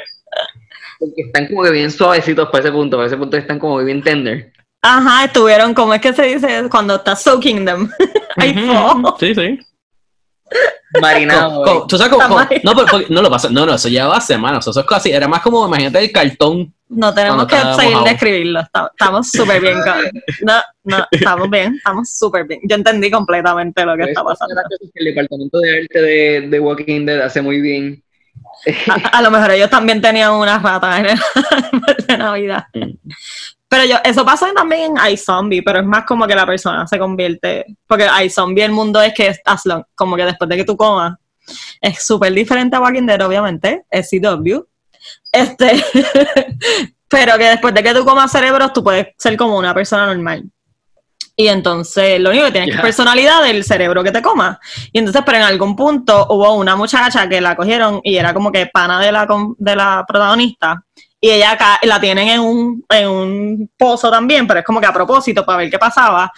porque 0.99 1.21
están 1.21 1.47
como 1.47 1.63
que 1.63 1.71
bien 1.71 1.89
suavecitos 1.91 2.49
para 2.49 2.63
ese 2.63 2.71
punto, 2.71 2.97
para 2.97 3.08
ese 3.08 3.17
punto 3.17 3.38
están 3.38 3.58
como 3.60 3.78
que 3.80 3.86
bien 3.86 4.04
tender. 4.04 4.52
Ajá, 4.82 5.25
estuvieron, 5.25 5.73
como 5.73 5.93
es 5.93 6.02
que 6.02 6.13
se 6.13 6.23
dice 6.23 6.63
cuando 6.69 6.95
estás 6.95 7.21
soaking 7.23 7.65
them? 7.65 7.89
Ay. 8.38 8.54
Sí, 9.19 9.34
sí. 9.36 9.60
Marinado. 11.01 11.63
Co- 11.63 11.79
co- 11.81 11.88
Tú 11.88 11.97
sabes 11.97 12.12
cómo- 12.12 12.21
Está 12.23 12.33
cómo- 12.35 12.49
mal. 12.49 12.62
no, 12.63 12.73
pero, 12.73 12.85
porque- 12.89 13.13
no 13.13 13.21
lo 13.21 13.29
pasa. 13.29 13.49
No, 13.49 13.65
no, 13.65 13.73
eso 13.75 13.89
llevaba 13.89 14.19
semanas. 14.21 14.65
Eso 14.67 14.79
es 14.79 14.85
casi, 14.85 15.12
era 15.12 15.27
más 15.27 15.41
como, 15.41 15.65
imagínate 15.67 15.99
el 15.99 16.12
cartón. 16.12 16.73
No 16.89 17.13
tenemos 17.13 17.45
que 17.45 17.55
está 17.55 17.75
seguir 17.75 17.91
mojado. 17.91 18.05
de 18.05 18.12
escribirlo. 18.13 18.59
Estamos- 18.62 19.29
súper 19.29 19.62
bien. 19.62 19.75
con- 19.81 20.12
No, 20.41 20.53
no, 20.85 21.05
estamos 21.12 21.49
bien, 21.49 21.75
estamos 21.75 22.09
súper 22.12 22.45
bien. 22.45 22.62
Yo 22.67 22.75
entendí 22.75 23.12
completamente 23.12 23.85
lo 23.85 23.95
que 23.95 24.03
está 24.03 24.21
Esa 24.21 24.33
es 24.33 24.39
pasando. 24.39 24.62
el 24.95 25.05
departamento 25.05 25.59
de 25.59 25.79
arte 25.81 26.01
de, 26.01 26.41
de 26.49 26.59
Walking 26.59 27.05
Dead 27.05 27.21
hace 27.21 27.41
muy 27.43 27.62
bien. 27.62 28.03
A, 28.89 29.17
a 29.19 29.21
lo 29.21 29.29
mejor 29.31 29.51
ellos 29.51 29.69
también 29.69 30.01
tenían 30.01 30.31
unas 30.31 30.62
ratas 30.63 30.99
en 30.99 31.05
el 31.05 31.19
árbol 31.71 31.95
de 32.07 32.17
Navidad. 32.17 32.63
Pero 33.69 33.86
yo, 33.86 33.97
eso 34.03 34.25
pasa 34.25 34.51
también 34.53 34.97
en 34.97 35.13
iZombie, 35.13 35.62
pero 35.62 35.79
es 35.79 35.86
más 35.86 36.03
como 36.05 36.25
que 36.25 36.36
la 36.36 36.45
persona 36.45 36.88
se 36.88 36.97
convierte. 36.97 37.65
Porque 37.88 38.08
iZombie, 38.25 38.65
el 38.65 38.71
mundo 38.71 38.99
es 39.01 39.13
que 39.13 39.27
es 39.27 39.39
long, 39.65 39.84
como 39.95 40.15
que 40.15 40.25
después 40.25 40.49
de 40.49 40.58
que 40.58 40.65
tú 40.65 40.75
comas, 40.75 41.15
es 41.79 42.03
súper 42.03 42.34
diferente 42.34 42.75
a 42.75 42.79
Walking 42.79 43.05
Dead, 43.05 43.25
obviamente, 43.25 43.86
es 43.89 44.10
CW. 44.10 44.65
Este, 45.32 45.84
pero 47.08 47.38
que 47.38 47.45
después 47.45 47.73
de 47.73 47.84
que 47.84 47.93
tú 47.93 48.03
comas 48.03 48.32
cerebros, 48.32 48.73
tú 48.73 48.84
puedes 48.84 49.08
ser 49.17 49.38
como 49.38 49.58
una 49.58 49.73
persona 49.73 50.08
normal. 50.08 50.49
Y 51.36 51.47
entonces 51.47 52.19
lo 52.19 52.32
único 52.32 52.47
que 52.47 52.51
tienes 52.51 52.71
que 52.71 52.75
es 52.75 52.82
personalidad 52.82 53.43
del 53.43 53.63
cerebro 53.63 54.03
que 54.03 54.12
te 54.12 54.21
coma. 54.21 54.60
Y 54.91 54.99
entonces, 54.99 55.21
pero 55.25 55.38
en 55.38 55.45
algún 55.45 55.73
punto 55.73 56.27
hubo 56.32 56.53
una 56.55 56.75
muchacha 56.75 57.29
que 57.29 57.39
la 57.39 57.55
cogieron 57.55 58.01
y 58.03 58.17
era 58.17 58.34
como 58.34 58.51
que 58.51 58.65
pana 58.65 58.99
de 58.99 59.10
la, 59.12 59.25
de 59.58 59.75
la 59.75 60.03
protagonista. 60.05 60.84
Y 61.21 61.29
ella 61.32 61.51
acá 61.51 61.79
la 61.84 61.99
tienen 61.99 62.29
en 62.29 62.39
un, 62.39 62.86
en 62.89 63.10
un 63.10 63.71
pozo 63.77 64.10
también, 64.10 64.47
pero 64.47 64.62
es 64.62 64.65
como 64.65 64.79
que 64.79 64.88
a 64.88 64.93
propósito 64.93 65.45
para 65.45 65.58
ver 65.58 65.69
qué 65.69 65.77
pasaba. 65.77 66.32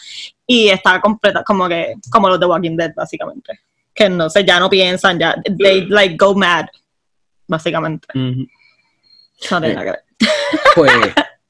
Y 0.48 0.70
está 0.70 1.00
completa, 1.00 1.44
como 1.44 1.68
que, 1.70 1.94
como 2.10 2.28
los 2.30 2.40
de 2.40 2.46
Walking 2.48 2.76
Dead, 2.76 2.92
básicamente. 2.96 3.60
Que 3.94 4.10
no 4.10 4.30
sé, 4.30 4.44
ya 4.44 4.60
no 4.60 4.70
piensan, 4.70 5.20
ya, 5.20 5.36
they 5.60 5.86
like 5.86 6.16
go 6.18 6.34
mad, 6.34 6.66
básicamente. 7.48 8.08
No 8.14 9.62
tiene 9.62 9.74
nada 9.76 9.86
que 9.86 9.92
ver. 9.92 10.04
Pues, 10.76 10.92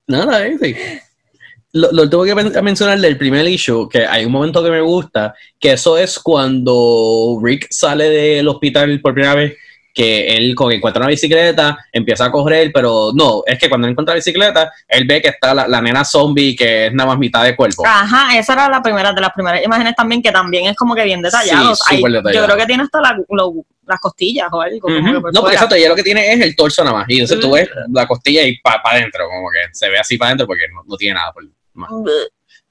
nada, 0.08 0.46
eh, 0.48 0.58
sí. 0.62 0.76
Lo, 1.74 1.92
lo 1.94 2.10
tengo 2.10 2.26
que 2.26 2.36
men- 2.36 2.52
mencionar 2.64 3.00
del 3.00 3.18
primer 3.18 3.48
issue, 3.48 3.88
que 3.88 4.06
hay 4.06 4.26
un 4.26 4.32
momento 4.32 4.62
que 4.62 4.72
me 4.72 4.82
gusta, 4.82 5.34
que 5.58 5.72
eso 5.72 5.98
es 5.98 6.20
cuando 6.20 7.40
Rick 7.42 7.68
sale 7.70 8.10
del 8.10 8.48
hospital 8.50 9.00
por 9.00 9.14
primera 9.14 9.36
vez, 9.36 9.56
que 9.94 10.36
él 10.38 10.56
como 10.56 10.70
que 10.70 10.76
encuentra 10.78 11.02
una 11.02 11.10
bicicleta, 11.10 11.78
empieza 11.92 12.26
a 12.26 12.32
correr, 12.32 12.72
pero 12.74 13.12
no, 13.14 13.44
es 13.46 13.60
que 13.60 13.68
cuando 13.70 13.88
él 13.88 13.92
encuentra 13.92 14.14
la 14.14 14.18
bicicleta, 14.18 14.72
él 14.88 15.06
ve 15.06 15.22
que 15.22 15.30
está 15.30 15.54
la, 15.54 15.68
la 15.68 15.82
nena 15.82 16.04
zombie, 16.06 16.56
que 16.56 16.88
es 16.88 16.94
nada 16.94 17.10
más 17.10 17.20
mitad 17.20 17.44
de 17.44 17.56
cuerpo. 17.56 17.84
Ajá, 17.86 18.38
esa 18.38 18.54
era 18.54 18.70
la 18.70 18.82
primera 18.82 19.12
de 19.14 19.22
las 19.22 19.32
primeras 19.34 19.64
imágenes 19.64 19.96
también, 19.96 20.22
que 20.22 20.32
también 20.32 20.68
es 20.68 20.76
como 20.76 20.96
que 20.96 21.04
bien 21.04 21.22
detallado. 21.22 21.76
Sí, 21.76 21.82
Hay- 21.90 21.98
súper 21.98 22.12
detallado. 22.14 22.34
Yo 22.42 22.46
creo 22.46 22.58
que 22.58 22.66
tiene 22.68 22.84
hasta 22.84 23.02
la- 23.02 23.18
lo- 23.30 23.54
las 23.88 24.00
costillas 24.00 24.48
o 24.52 24.62
algo. 24.62 24.88
que 24.88 25.02
por 25.20 25.34
No, 25.34 25.42
fuera. 25.42 25.54
exacto, 25.56 25.76
ella 25.76 25.90
lo 25.90 25.96
que 25.96 26.04
tiene 26.04 26.32
es 26.32 26.40
el 26.40 26.56
torso 26.56 26.84
nada 26.84 26.98
más. 27.00 27.06
Y 27.10 27.16
entonces 27.20 27.40
tú 27.40 27.52
ves 27.52 27.68
la 27.92 28.08
costilla 28.08 28.44
y 28.44 28.58
para 28.60 28.82
adentro, 28.86 29.26
como 29.28 29.50
que 29.50 29.60
se 29.74 29.90
ve 29.90 30.00
así 30.00 30.18
para 30.18 30.30
adentro 30.30 30.48
porque 30.48 30.64
no, 30.74 30.84
no 30.88 30.96
tiene 30.96 31.16
nada 31.16 31.34
por 31.34 31.44
más. 31.74 31.90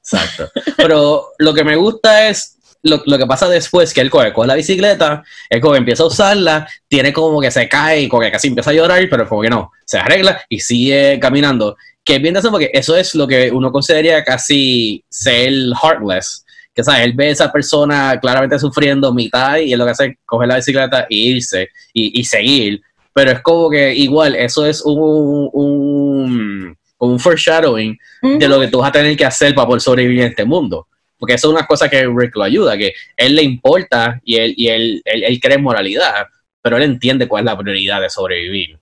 Exacto. 0.02 0.50
Pero 0.76 1.26
lo 1.38 1.52
que 1.54 1.64
me 1.64 1.76
gusta 1.76 2.28
es 2.28 2.56
lo, 2.83 3.03
lo 3.05 3.19
que 3.19 3.27
pasa 3.27 3.49
después, 3.49 3.93
que 3.93 4.01
él 4.01 4.11
coge, 4.11 4.33
coge 4.33 4.49
la 4.49 4.55
bicicleta, 4.55 5.23
él 5.49 5.61
como 5.61 5.73
que 5.73 5.79
empieza 5.79 6.03
a 6.03 6.07
usarla, 6.07 6.69
tiene 6.88 7.12
como 7.12 7.40
que 7.40 7.51
se 7.51 7.69
cae 7.69 8.03
y 8.03 8.09
como 8.09 8.23
que 8.23 8.31
casi 8.31 8.49
empieza 8.49 8.71
a 8.71 8.75
llorar, 8.75 9.07
pero 9.11 9.29
como 9.29 9.43
que 9.43 9.51
no, 9.51 9.71
se 9.85 9.99
arregla 9.99 10.43
y 10.49 10.61
sigue 10.61 11.19
caminando. 11.21 11.77
Que 12.05 12.16
es 12.16 12.23
bien 12.23 12.35
de 12.35 12.40
eso 12.40 12.51
porque 12.51 12.71
eso 12.73 12.97
es 12.97 13.14
lo 13.14 13.27
que 13.27 13.51
uno 13.51 13.71
consideraría 13.71 14.25
casi 14.25 15.05
ser 15.09 15.53
heartless. 15.83 16.45
Que 16.75 16.83
sabes, 16.83 17.03
él 17.03 17.12
ve 17.12 17.29
a 17.29 17.31
esa 17.31 17.53
persona 17.53 18.19
claramente 18.21 18.59
sufriendo 18.59 19.12
mitad 19.12 19.59
y 19.59 19.73
él 19.73 19.79
lo 19.79 19.85
que 19.85 19.90
hace 19.90 20.07
es 20.07 20.16
coger 20.25 20.49
la 20.49 20.57
bicicleta 20.57 21.07
e 21.11 21.16
irse 21.16 21.69
y, 21.93 22.21
y 22.21 22.25
seguir. 22.25 22.81
Pero 23.12 23.33
es 23.33 23.40
como 23.43 23.69
que 23.69 23.95
igual, 23.95 24.35
eso 24.37 24.64
es 24.64 24.81
un, 24.83 25.51
un, 25.53 26.77
un 26.99 27.19
foreshadowing 27.19 27.99
de 28.23 28.49
lo 28.49 28.61
que 28.61 28.69
tú 28.69 28.79
vas 28.79 28.88
a 28.88 28.93
tener 28.93 29.16
que 29.16 29.25
hacer 29.25 29.55
para 29.55 29.66
poder 29.66 29.83
sobrevivir 29.83 30.21
en 30.21 30.29
este 30.29 30.45
mundo. 30.45 30.87
Porque 31.20 31.35
eso 31.35 31.48
es 31.48 31.54
una 31.54 31.66
cosa 31.66 31.88
que 31.88 32.09
Rick 32.09 32.35
lo 32.35 32.42
ayuda, 32.42 32.78
que 32.78 32.94
él 33.16 33.37
le 33.37 33.42
importa 33.42 34.20
y 34.24 34.37
él, 34.37 34.54
y 34.56 34.68
él, 34.68 35.02
él, 35.04 35.22
él 35.22 35.40
cree 35.40 35.56
en 35.56 35.62
moralidad, 35.62 36.26
pero 36.62 36.78
él 36.78 36.83
entiende 36.83 37.28
cuál 37.28 37.42
es 37.42 37.44
la 37.52 37.59
prioridad 37.59 38.00
de 38.00 38.09
sobrevivir. 38.09 38.78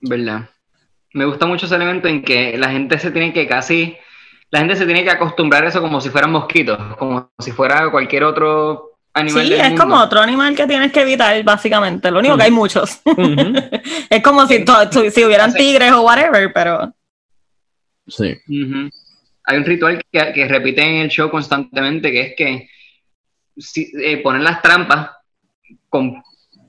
¿Verdad? 0.00 0.50
Me 1.14 1.24
gusta 1.24 1.46
mucho 1.46 1.66
ese 1.66 1.76
elemento 1.76 2.08
en 2.08 2.22
que 2.22 2.58
la 2.58 2.70
gente 2.70 2.98
se 2.98 3.12
tiene 3.12 3.32
que 3.32 3.46
casi 3.46 3.96
la 4.50 4.58
gente 4.58 4.76
se 4.76 4.84
tiene 4.84 5.02
que 5.02 5.10
acostumbrar 5.10 5.64
a 5.64 5.68
eso 5.68 5.80
como 5.80 6.00
si 6.00 6.10
fueran 6.10 6.32
mosquitos, 6.32 6.78
como 6.96 7.30
si 7.38 7.52
fuera 7.52 7.90
cualquier 7.90 8.24
otro 8.24 8.98
animal. 9.14 9.44
Sí, 9.44 9.50
del 9.50 9.60
es 9.60 9.68
mundo. 9.70 9.82
como 9.84 9.96
otro 9.96 10.20
animal 10.20 10.54
que 10.54 10.66
tienes 10.66 10.92
que 10.92 11.00
evitar, 11.00 11.42
básicamente. 11.42 12.10
Lo 12.10 12.18
único 12.18 12.36
que 12.36 12.42
hay 12.42 12.50
muchos. 12.50 13.00
Es 14.10 14.22
como 14.22 14.46
si, 14.46 14.62
si 15.10 15.24
hubieran 15.24 15.54
tigres 15.54 15.92
o 15.92 16.02
whatever, 16.02 16.52
pero 16.52 16.92
Sí. 18.06 18.36
Ujú. 18.46 18.90
Hay 19.44 19.58
un 19.58 19.64
ritual 19.64 20.00
que, 20.10 20.32
que 20.32 20.48
repiten 20.48 20.86
en 20.86 21.02
el 21.02 21.08
show 21.08 21.30
constantemente, 21.30 22.10
que 22.12 22.20
es 22.20 22.34
que 22.36 22.68
si, 23.56 23.90
eh, 24.02 24.18
ponen 24.18 24.44
las 24.44 24.62
trampas 24.62 25.10
con 25.88 26.22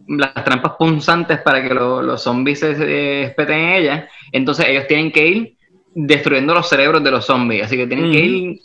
las 0.07 0.33
trampas 0.43 0.73
punzantes 0.77 1.39
para 1.39 1.61
que 1.63 1.73
lo- 1.73 2.01
los 2.01 2.21
zombies 2.21 2.59
se 2.59 2.71
eh, 2.71 3.23
espeten 3.23 3.57
en 3.59 3.69
ellas. 3.73 4.09
Entonces 4.31 4.65
ellos 4.67 4.85
tienen 4.87 5.11
que 5.11 5.27
ir 5.27 5.57
destruyendo 5.95 6.53
los 6.53 6.67
cerebros 6.67 7.03
de 7.03 7.11
los 7.11 7.25
zombies. 7.25 7.65
Así 7.65 7.77
que 7.77 7.87
tienen 7.87 8.11
que 8.11 8.19
ir 8.19 8.59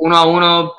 uno 0.00 0.16
a 0.16 0.24
uno 0.26 0.74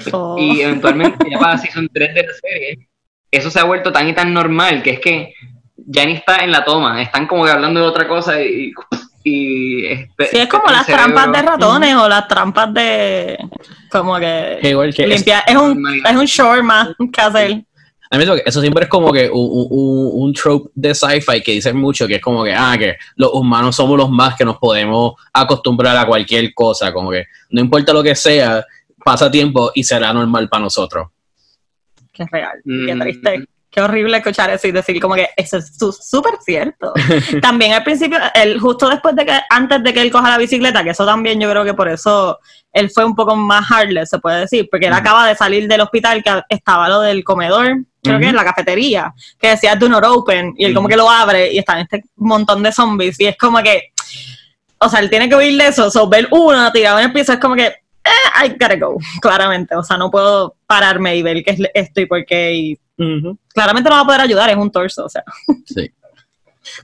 fo. 0.00 0.36
y 0.38 0.60
eventualmente 0.60 1.16
ya 1.30 1.38
para 1.38 1.56
season 1.58 1.88
3 1.92 2.14
de 2.14 2.22
la 2.26 2.32
serie, 2.34 2.88
eso 3.30 3.50
se 3.50 3.58
ha 3.60 3.64
vuelto 3.64 3.90
tan 3.92 4.08
y 4.08 4.12
tan 4.14 4.34
normal 4.34 4.82
que 4.82 4.90
es 4.90 5.00
que 5.00 5.34
ya 5.76 6.04
ni 6.04 6.12
está 6.12 6.44
en 6.44 6.52
la 6.52 6.64
toma, 6.64 7.00
están 7.00 7.26
como 7.26 7.44
que 7.44 7.50
hablando 7.50 7.80
de 7.80 7.86
otra 7.86 8.06
cosa 8.06 8.42
y, 8.42 8.66
y 8.66 8.72
espe- 9.24 10.28
Sí, 10.30 10.36
es 10.38 10.48
como 10.48 10.66
el 10.68 10.72
las 10.72 10.86
cerebro. 10.86 11.04
trampas 11.14 11.32
de 11.32 11.48
ratones 11.48 11.94
o 11.96 12.08
las 12.08 12.28
trampas 12.28 12.74
de. 12.74 13.38
Como 13.90 14.18
que. 14.18 14.58
Igual 14.62 14.94
que 14.94 15.02
es- 15.04 15.08
limpiar. 15.08 15.44
Es 15.46 15.56
un, 15.56 15.86
es 16.04 16.16
un 16.16 16.24
short 16.26 16.62
más 16.62 16.88
que 17.12 17.20
hacer. 17.20 17.64
A 18.10 18.18
mí 18.18 18.24
eso, 18.44 18.60
siempre 18.60 18.84
es 18.84 18.90
como 18.90 19.10
que 19.10 19.30
un, 19.30 19.40
un- 19.50 19.66
un- 19.70 20.10
un 20.24 20.32
trope 20.34 20.68
de 20.74 20.94
sci-fi 20.94 21.40
que 21.42 21.52
dicen 21.52 21.76
mucho, 21.78 22.06
que 22.06 22.16
es 22.16 22.20
como 22.20 22.44
que, 22.44 22.52
ah, 22.54 22.76
que 22.78 22.96
los 23.16 23.32
humanos 23.32 23.74
somos 23.74 23.96
los 23.96 24.10
más 24.10 24.34
que 24.36 24.44
nos 24.44 24.58
podemos 24.58 25.14
acostumbrar 25.32 25.96
a 25.96 26.04
cualquier 26.06 26.52
cosa, 26.52 26.92
como 26.92 27.10
que 27.10 27.24
no 27.50 27.62
importa 27.62 27.92
lo 27.94 28.02
que 28.02 28.14
sea, 28.14 28.66
pasa 29.02 29.30
tiempo 29.30 29.72
y 29.74 29.82
será 29.82 30.12
normal 30.12 30.46
para 30.50 30.64
nosotros. 30.64 31.08
Qué 32.12 32.26
real. 32.30 32.58
Qué 32.64 32.94
Mm. 32.94 33.00
triste. 33.00 33.44
Qué 33.72 33.80
horrible 33.80 34.18
escuchar 34.18 34.50
eso 34.50 34.68
y 34.68 34.72
decir 34.72 35.00
como 35.00 35.14
que 35.14 35.30
eso 35.34 35.56
es 35.56 35.72
súper 35.78 36.34
cierto. 36.44 36.92
también 37.40 37.72
al 37.72 37.82
principio, 37.82 38.18
él, 38.34 38.60
justo 38.60 38.86
después 38.86 39.16
de 39.16 39.24
que, 39.24 39.32
antes 39.48 39.82
de 39.82 39.94
que 39.94 40.02
él 40.02 40.12
coja 40.12 40.28
la 40.28 40.36
bicicleta, 40.36 40.84
que 40.84 40.90
eso 40.90 41.06
también 41.06 41.40
yo 41.40 41.48
creo 41.48 41.64
que 41.64 41.72
por 41.72 41.88
eso 41.88 42.38
él 42.70 42.90
fue 42.90 43.06
un 43.06 43.14
poco 43.14 43.34
más 43.34 43.66
heartless, 43.70 44.10
se 44.10 44.18
puede 44.18 44.40
decir, 44.40 44.68
porque 44.70 44.88
él 44.88 44.92
acaba 44.92 45.26
de 45.26 45.34
salir 45.34 45.66
del 45.66 45.80
hospital, 45.80 46.22
que 46.22 46.42
estaba 46.50 46.86
lo 46.86 47.00
del 47.00 47.24
comedor, 47.24 47.78
creo 48.02 48.18
que 48.18 48.28
en 48.28 48.36
la 48.36 48.44
cafetería, 48.44 49.14
que 49.40 49.48
decía 49.48 49.74
do 49.74 49.88
not 49.88 50.04
open, 50.04 50.52
y 50.58 50.66
él 50.66 50.74
como 50.74 50.86
que 50.86 50.96
lo 50.96 51.08
abre 51.08 51.50
y 51.50 51.56
están 51.56 51.78
este 51.78 52.04
montón 52.16 52.62
de 52.62 52.72
zombies, 52.72 53.18
y 53.20 53.26
es 53.26 53.38
como 53.38 53.62
que, 53.62 53.92
o 54.76 54.88
sea, 54.90 55.00
él 55.00 55.08
tiene 55.08 55.30
que 55.30 55.34
huir 55.36 55.56
de 55.56 55.68
eso, 55.68 55.90
so, 55.90 56.06
ver 56.10 56.28
uno 56.30 56.70
tirado 56.72 56.98
en 56.98 57.06
el 57.06 57.12
piso 57.14 57.32
es 57.32 57.38
como 57.38 57.54
que, 57.54 57.74
eh, 58.04 58.44
I 58.46 58.48
gotta 58.50 58.76
go, 58.76 58.98
claramente, 59.20 59.74
o 59.76 59.82
sea, 59.82 59.96
no 59.96 60.10
puedo 60.10 60.56
pararme 60.66 61.16
y 61.16 61.22
ver 61.22 61.42
qué 61.44 61.50
es 61.52 61.58
esto 61.74 62.00
y 62.00 62.06
por 62.06 62.24
qué, 62.24 62.54
y 62.54 62.78
claramente 63.54 63.88
no 63.90 63.96
va 63.96 64.02
a 64.02 64.04
poder 64.06 64.20
ayudar, 64.20 64.50
es 64.50 64.56
un 64.56 64.70
torso, 64.70 65.04
o 65.04 65.08
sea. 65.08 65.24
Sí. 65.66 65.90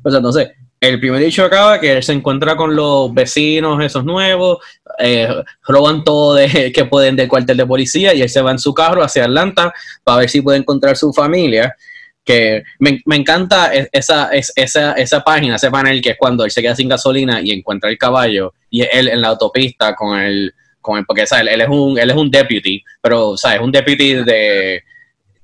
Pues 0.02 0.14
entonces, 0.14 0.50
el 0.80 0.98
primer 1.00 1.20
dicho 1.20 1.44
acaba 1.44 1.80
que 1.80 1.92
él 1.96 2.02
se 2.02 2.12
encuentra 2.12 2.56
con 2.56 2.74
los 2.74 3.12
vecinos, 3.14 3.82
esos 3.84 4.04
nuevos, 4.04 4.58
eh, 4.98 5.28
roban 5.66 6.02
todo 6.04 6.34
de, 6.34 6.72
que 6.74 6.84
pueden 6.84 7.16
del 7.16 7.28
cuartel 7.28 7.56
de 7.56 7.66
policía 7.66 8.14
y 8.14 8.22
él 8.22 8.28
se 8.28 8.42
va 8.42 8.50
en 8.52 8.58
su 8.58 8.72
carro 8.74 9.02
hacia 9.02 9.24
Atlanta 9.24 9.72
para 10.04 10.18
ver 10.18 10.30
si 10.30 10.40
puede 10.40 10.58
encontrar 10.58 10.96
su 10.96 11.12
familia. 11.12 11.74
Que 12.24 12.62
me, 12.78 13.00
me 13.06 13.16
encanta 13.16 13.72
es- 13.72 13.88
esa, 13.90 14.28
es- 14.30 14.52
esa, 14.54 14.92
esa 14.92 15.20
página, 15.24 15.56
ese 15.56 15.70
panel 15.70 16.02
que 16.02 16.10
es 16.10 16.16
cuando 16.18 16.44
él 16.44 16.50
se 16.50 16.60
queda 16.62 16.74
sin 16.76 16.88
gasolina 16.88 17.40
y 17.40 17.52
encuentra 17.52 17.88
el 17.90 17.96
caballo 17.96 18.52
y 18.68 18.82
él 18.82 19.08
en 19.08 19.20
la 19.22 19.28
autopista 19.28 19.94
con 19.94 20.18
el, 20.18 20.52
con 20.80 20.98
el 20.98 21.04
porque 21.04 21.26
¿sabes? 21.26 21.52
Él, 21.52 21.60
es 21.60 21.68
un, 21.68 21.98
él 21.98 22.10
es 22.10 22.16
un 22.16 22.30
deputy, 22.30 22.82
pero 23.02 23.36
¿sabes? 23.36 23.60
un 23.60 23.70
deputy 23.72 24.14
de, 24.24 24.82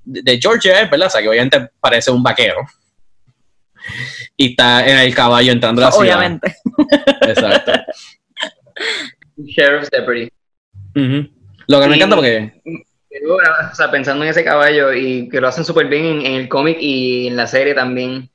de 0.04 0.38
Georgia, 0.40 0.84
¿verdad? 0.86 1.08
O 1.08 1.10
sea, 1.10 1.20
que 1.22 1.28
obviamente 1.28 1.68
parece 1.80 2.10
un 2.10 2.22
vaquero 2.22 2.58
y 4.36 4.50
está 4.50 4.86
en 4.88 4.98
el 4.98 5.14
caballo 5.14 5.52
entrando 5.52 5.82
a 5.82 5.86
la 5.86 5.92
ciudad. 5.92 6.16
Obviamente. 6.18 6.54
Exacto. 7.22 7.72
Sheriff's 9.36 9.90
Deputy. 9.90 10.28
Ujú. 10.96 11.28
Lo 11.66 11.80
que 11.80 11.86
me 11.88 11.94
Y- 11.94 11.96
encanta 11.96 12.16
porque 12.16 12.52
O 13.72 13.74
sea, 13.74 13.90
pensando 13.90 14.24
en 14.24 14.30
ese 14.30 14.44
caballo 14.44 14.92
y 14.92 15.28
que 15.28 15.40
lo 15.40 15.48
hacen 15.48 15.64
súper 15.64 15.86
bien 15.88 16.04
en, 16.04 16.26
en 16.26 16.32
el 16.34 16.48
cómic 16.48 16.78
y 16.80 17.26
en 17.28 17.36
la 17.36 17.46
serie 17.46 17.74
también. 17.74 18.28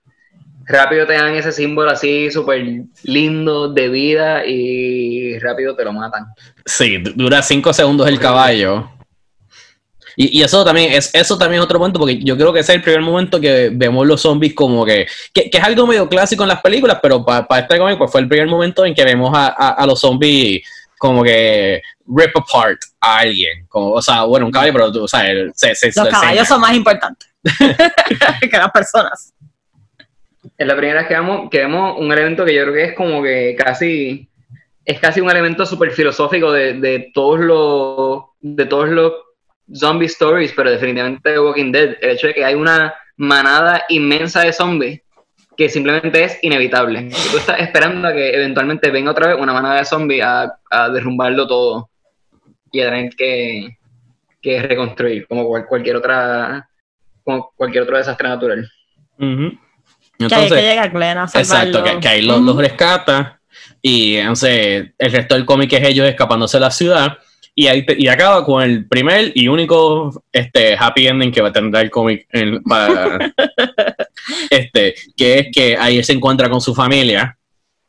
Rápido 0.72 1.08
te 1.08 1.14
dan 1.14 1.34
ese 1.34 1.52
símbolo 1.52 1.90
así 1.90 2.30
súper 2.30 2.64
lindo 3.04 3.74
de 3.74 3.90
vida 3.90 4.46
y 4.46 5.38
rápido 5.40 5.76
te 5.76 5.84
lo 5.84 5.92
matan. 5.94 6.28
sí, 6.66 6.98
du- 7.00 7.14
dura 7.16 7.42
cinco 7.42 7.74
segundos 7.74 8.08
el 8.08 8.20
caballo. 8.20 8.88
Y, 10.16 10.40
y 10.40 10.44
eso 10.44 10.64
también 10.66 10.92
es 10.94 11.14
eso 11.16 11.38
también 11.38 11.60
es 11.62 11.66
otro 11.66 11.80
momento 11.80 11.98
porque 12.00 12.20
yo 12.22 12.36
creo 12.38 12.52
que 12.54 12.60
ese 12.60 12.74
es 12.74 12.76
el 12.78 12.82
primer 12.84 13.02
momento 13.02 13.40
que 13.40 13.70
vemos 13.74 14.06
los 14.06 14.22
zombies 14.22 14.54
como 14.54 14.86
que 14.86 15.08
que, 15.34 15.50
que 15.50 15.58
es 15.58 15.64
algo 15.64 15.88
medio 15.88 16.08
clásico 16.10 16.44
en 16.44 16.50
las 16.50 16.62
películas, 16.62 17.00
pero 17.02 17.24
para 17.26 17.46
este 17.62 17.78
cómic 17.78 17.98
pues 17.98 18.12
fue 18.12 18.22
el 18.22 18.28
primer 18.28 18.48
momento 18.48 18.86
en 18.86 18.94
que 18.94 19.06
vemos 19.06 19.32
a, 19.34 19.48
a- 19.48 19.70
a 19.76 19.86
los 19.88 20.00
zombies 20.00 20.62
como 20.98 21.24
que 21.24 21.82
rip 22.06 22.36
apart 22.38 22.80
a 23.00 23.20
alguien, 23.20 23.66
como, 23.70 23.92
o 23.92 24.02
sea, 24.02 24.24
bueno, 24.26 24.46
un 24.48 24.52
caballo, 24.52 24.74
pero 24.74 24.92
tú 24.92 25.08
sabes, 25.08 25.52
se, 25.56 25.74
se, 25.74 25.88
Los 25.88 25.96
se- 26.08 26.10
caballos 26.12 26.48
son 26.48 26.60
más 26.60 26.76
importantes 26.76 27.30
que 28.52 28.58
las 28.58 28.72
personas. 28.72 29.34
Es 30.58 30.68
la 30.68 30.76
primera 30.76 31.00
vez 31.00 31.08
que 31.08 31.16
vemos, 31.16 31.50
que 31.50 31.60
vemos 31.60 31.98
un 32.00 32.12
elemento 32.12 32.46
que 32.46 32.54
yo 32.54 32.64
creo 32.64 32.74
que 32.74 32.84
es 32.86 32.94
como 32.94 33.22
que 33.22 33.56
casi, 33.58 34.30
es 34.86 35.00
casi 35.00 35.20
un 35.22 35.30
elemento 35.30 35.66
súper 35.66 35.92
filosófico 35.92 36.52
de, 36.52 36.74
de 36.76 37.12
todos 37.14 37.40
los, 37.40 38.24
de 38.40 38.66
todos 38.66 38.90
los 38.90 39.14
zombie 39.74 40.08
stories, 40.08 40.54
pero 40.56 40.72
definitivamente 40.72 41.30
de 41.30 41.40
Walking 41.40 41.72
Dead. 41.72 41.98
El 42.02 42.12
hecho 42.12 42.28
de 42.28 42.34
que 42.34 42.46
hay 42.46 42.56
una 42.56 42.94
manada 43.18 43.84
inmensa 43.90 44.42
de 44.42 44.54
zombies 44.54 45.02
que 45.58 45.68
simplemente 45.68 46.24
es 46.24 46.40
inevitable. 46.42 47.10
Tú 47.32 47.38
estás 47.38 47.60
esperando 47.60 48.08
a 48.08 48.14
que 48.14 48.34
eventualmente 48.34 48.90
venga 48.92 49.12
otra 49.12 49.28
vez 49.28 49.38
una 49.38 49.52
manada 49.52 49.80
de 49.80 49.86
zombies 49.86 50.24
a, 50.24 50.90
derrumbarlo 50.94 51.46
todo 51.48 51.90
y 52.72 52.80
a 52.80 52.86
tener 52.86 53.10
que, 53.16 53.78
que 54.42 54.62
reconstruir, 54.62 55.28
como 55.28 55.46
cual- 55.46 55.66
cualquier 55.66 55.98
otra, 55.98 56.70
como 57.26 57.52
cualquier 57.58 57.84
otro 57.84 57.98
desastre 57.98 58.30
natural. 58.30 58.72
Que 59.18 59.69
hay 60.20 60.28
que 60.28 60.36
Entonces, 60.36 60.62
llegar 60.64 60.92
Glenn 60.92 61.18
a 61.18 61.28
salvarlo. 61.28 61.80
Exacto, 61.80 61.84
que, 61.84 62.00
que 62.02 62.08
ahí 62.08 62.22
los, 62.22 62.42
los 62.42 62.56
rescata 62.58 63.40
y 63.82 64.16
entonces 64.18 64.92
el 64.98 65.12
resto 65.12 65.36
del 65.36 65.46
cómic 65.46 65.72
es 65.74 65.88
ellos 65.88 66.08
escapándose 66.08 66.58
de 66.58 66.62
la 66.62 66.72
ciudad 66.72 67.18
y, 67.56 67.68
ahí 67.68 67.86
te- 67.86 67.96
y 67.98 68.08
acaba 68.08 68.46
con 68.46 68.62
el 68.62 68.88
primer 68.88 69.32
y 69.36 69.48
único 69.48 70.24
este, 70.32 70.76
happy 70.78 71.08
ending 71.08 71.32
que 71.32 71.42
va 71.42 71.50
a 71.50 71.54
tener 71.54 71.76
el 71.84 71.90
cómic 71.90 72.28
este, 74.50 74.96
que 75.16 75.40
es 75.40 75.48
que 75.54 75.78
ahí 75.78 75.98
él 75.98 76.04
se 76.06 76.14
encuentra 76.14 76.50
con 76.50 76.62
su 76.62 76.74
familia 76.76 77.38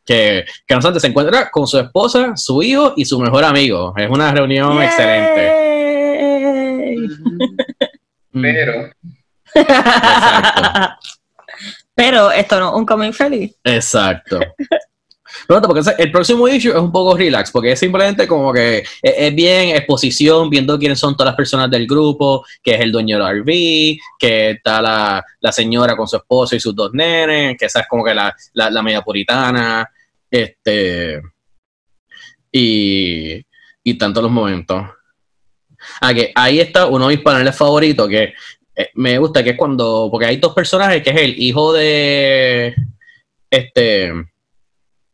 que, 0.05 0.45
que 0.67 0.75
no 0.75 0.83
se 1.01 1.07
encuentra 1.07 1.51
con 1.51 1.67
su 1.67 1.79
esposa, 1.79 2.37
su 2.37 2.63
hijo 2.63 2.95
y 2.97 3.05
su 3.05 3.21
mejor 3.21 3.45
amigo. 3.45 3.95
Es 3.97 4.09
una 4.11 4.33
reunión 4.33 4.77
Yay. 4.77 4.87
excelente. 4.87 5.53
Pero 8.33 8.91
Exacto. 9.55 10.99
Pero 12.01 12.31
esto 12.33 12.59
no 12.59 12.75
un 12.75 12.87
cómic 12.87 13.13
feliz. 13.13 13.55
Exacto. 13.63 14.41
Pronto, 15.47 15.69
porque 15.69 15.83
el 15.99 16.11
próximo 16.11 16.49
issue 16.49 16.71
es 16.71 16.79
un 16.79 16.91
poco 16.91 17.15
relax, 17.15 17.51
porque 17.51 17.73
es 17.73 17.79
simplemente 17.79 18.27
como 18.27 18.55
que 18.55 18.79
es, 18.79 18.87
es 19.03 19.35
bien 19.35 19.77
exposición, 19.77 20.49
viendo 20.49 20.79
quiénes 20.79 20.99
son 20.99 21.15
todas 21.15 21.33
las 21.33 21.37
personas 21.37 21.71
del 21.71 21.87
grupo, 21.87 22.43
que 22.63 22.75
es 22.75 22.81
el 22.81 22.91
dueño 22.91 23.19
del 23.19 23.43
RV, 23.43 23.99
que 24.19 24.51
está 24.53 24.81
la, 24.81 25.23
la 25.41 25.53
señora 25.53 25.95
con 25.95 26.09
su 26.09 26.17
esposo 26.17 26.57
y 26.57 26.61
sus 26.61 26.75
dos 26.75 26.91
nenes, 26.95 27.59
que 27.59 27.67
esa 27.67 27.81
es 27.81 27.87
como 27.87 28.03
que 28.03 28.15
la, 28.15 28.35
la, 28.55 28.71
la 28.71 28.83
media 28.83 29.03
puritana, 29.03 29.87
este, 30.31 31.21
y, 32.51 33.45
y 33.85 33.99
tantos 33.99 34.23
los 34.23 34.33
momentos. 34.33 34.87
Ah, 36.01 36.15
que 36.15 36.33
ahí 36.35 36.61
está 36.61 36.87
uno 36.87 37.09
de 37.09 37.17
mis 37.17 37.25
paneles 37.25 37.55
favoritos, 37.55 38.09
que 38.09 38.33
eh, 38.81 38.91
me 38.95 39.19
gusta, 39.19 39.43
que 39.43 39.51
es 39.51 39.57
cuando, 39.57 40.09
porque 40.11 40.27
hay 40.27 40.37
dos 40.37 40.55
personajes, 40.55 41.03
que 41.03 41.11
es 41.11 41.17
el 41.17 41.35
hijo 41.39 41.73
de, 41.73 42.75
este, 43.51 44.13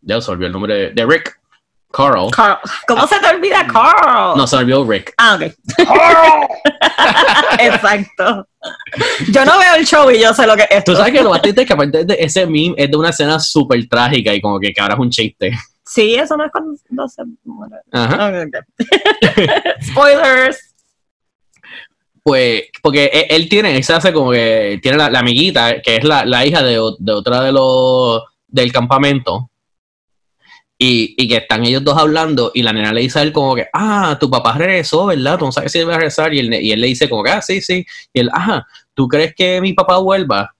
ya 0.01 0.21
se 0.21 0.31
olvidó 0.31 0.47
el 0.47 0.53
nombre 0.53 0.75
de, 0.75 0.91
de 0.91 1.07
Rick, 1.07 1.39
Carl. 1.97 2.31
Carl. 2.31 2.59
¿Cómo 2.87 3.07
se 3.07 3.19
te 3.19 3.27
olvida 3.27 3.67
Carl? 3.67 4.37
No, 4.37 4.47
se 4.47 4.57
olvidó 4.57 4.85
Rick. 4.85 5.15
Ah, 5.17 5.37
ok. 5.37 5.53
Exacto. 7.59 8.47
Yo 9.31 9.45
no 9.45 9.59
veo 9.59 9.77
el 9.77 9.87
show 9.87 10.11
y 10.11 10.21
yo 10.21 10.35
sé 10.35 10.47
lo 10.47 10.57
que 10.57 10.63
es 10.63 10.69
esto. 10.71 10.93
Tú 10.93 10.99
sabes 10.99 11.13
que 11.13 11.23
lo 11.23 11.31
bastante 11.31 11.63
es 11.63 11.67
que 11.67 11.73
aparte 11.73 12.05
de 12.05 12.17
ese 12.19 12.45
meme 12.45 12.75
es 12.77 12.91
de 12.91 12.97
una 12.97 13.11
escena 13.11 13.41
súper 13.41 13.89
trágica 13.89 14.35
y 14.35 14.41
como 14.41 14.61
que, 14.61 14.75
ahora 14.79 14.95
es 14.95 15.01
un 15.01 15.11
chiste. 15.11 15.53
Sí, 15.87 16.17
eso 16.17 16.37
no 16.37 16.45
es 16.45 16.53
cuando 16.53 17.09
se 17.09 17.23
muere. 17.45 17.77
Ajá. 17.93 18.29
Ok, 18.29 18.49
ok. 18.49 19.83
Spoilers. 19.83 20.66
Pues, 22.27 22.65
porque 22.83 23.05
él, 23.13 23.27
él 23.31 23.49
tiene, 23.49 23.77
él 23.77 23.85
se 23.85 23.93
hace 23.93 24.13
como 24.13 24.33
que 24.33 24.81
tiene 24.83 24.97
la, 24.97 25.07
amiguita, 25.17 25.81
que 25.81 25.95
es 25.95 26.03
la, 26.03 26.45
hija 26.45 26.61
de, 26.61 26.73
de 26.99 27.13
otra 27.13 27.41
de 27.41 27.53
los 27.53 28.21
del 28.49 28.73
campamento. 28.73 29.49
Y, 30.77 31.15
y 31.17 31.29
que 31.29 31.37
están 31.37 31.65
ellos 31.65 31.85
dos 31.85 31.97
hablando 31.97 32.51
y 32.53 32.65
la 32.65 32.73
nena 32.73 32.93
le 32.93 33.03
dice 33.03 33.21
a 33.21 33.23
él 33.23 33.33
como 33.33 33.55
que, 33.55 33.69
ah, 33.73 34.17
tu 34.19 34.29
papá 34.29 34.55
regresó, 34.59 35.07
¿verdad? 35.07 35.39
Tú 35.39 35.45
no 35.45 35.53
sabes 35.53 35.71
si 35.71 35.85
va 35.85 35.95
a 35.95 35.99
regresar. 35.99 36.35
Y 36.35 36.41
él, 36.41 36.53
y 36.55 36.73
él 36.73 36.81
le 36.81 36.89
dice 36.89 37.09
como 37.09 37.23
que, 37.23 37.31
ah, 37.31 37.41
sí, 37.41 37.61
sí. 37.61 37.87
Y 38.13 38.19
él, 38.19 38.29
ajá, 38.33 38.67
¿tú 38.93 39.07
crees 39.07 39.33
que 39.33 39.61
mi 39.61 39.73
papá 39.73 39.99
vuelva? 39.99 40.53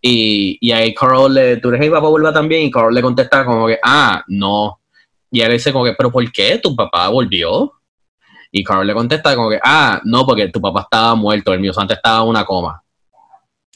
Y, 0.00 0.58
y 0.60 0.72
ahí 0.72 0.92
Carl 0.92 1.32
le, 1.32 1.58
¿tú 1.58 1.68
crees 1.68 1.80
que 1.80 1.90
mi 1.90 1.94
papá 1.94 2.08
vuelva 2.08 2.32
también? 2.32 2.62
Y 2.62 2.72
Carl 2.72 2.92
le 2.92 3.02
contesta 3.02 3.44
como 3.44 3.68
que, 3.68 3.78
ah, 3.84 4.24
no. 4.26 4.80
Y 5.30 5.42
él 5.42 5.52
dice 5.52 5.72
como 5.72 5.84
que, 5.84 5.92
¿pero 5.92 6.10
por 6.10 6.32
qué? 6.32 6.58
¿Tu 6.58 6.74
papá 6.74 7.08
volvió? 7.08 7.73
Y 8.56 8.62
Carl 8.62 8.86
le 8.86 8.94
contesta 8.94 9.34
como 9.34 9.50
que, 9.50 9.58
ah, 9.64 10.00
no, 10.04 10.24
porque 10.24 10.46
tu 10.48 10.60
papá 10.60 10.82
estaba 10.82 11.16
muerto, 11.16 11.52
el 11.52 11.58
mío 11.58 11.72
antes 11.76 11.96
estaba 11.96 12.22
en 12.22 12.28
una 12.28 12.44
coma. 12.44 12.80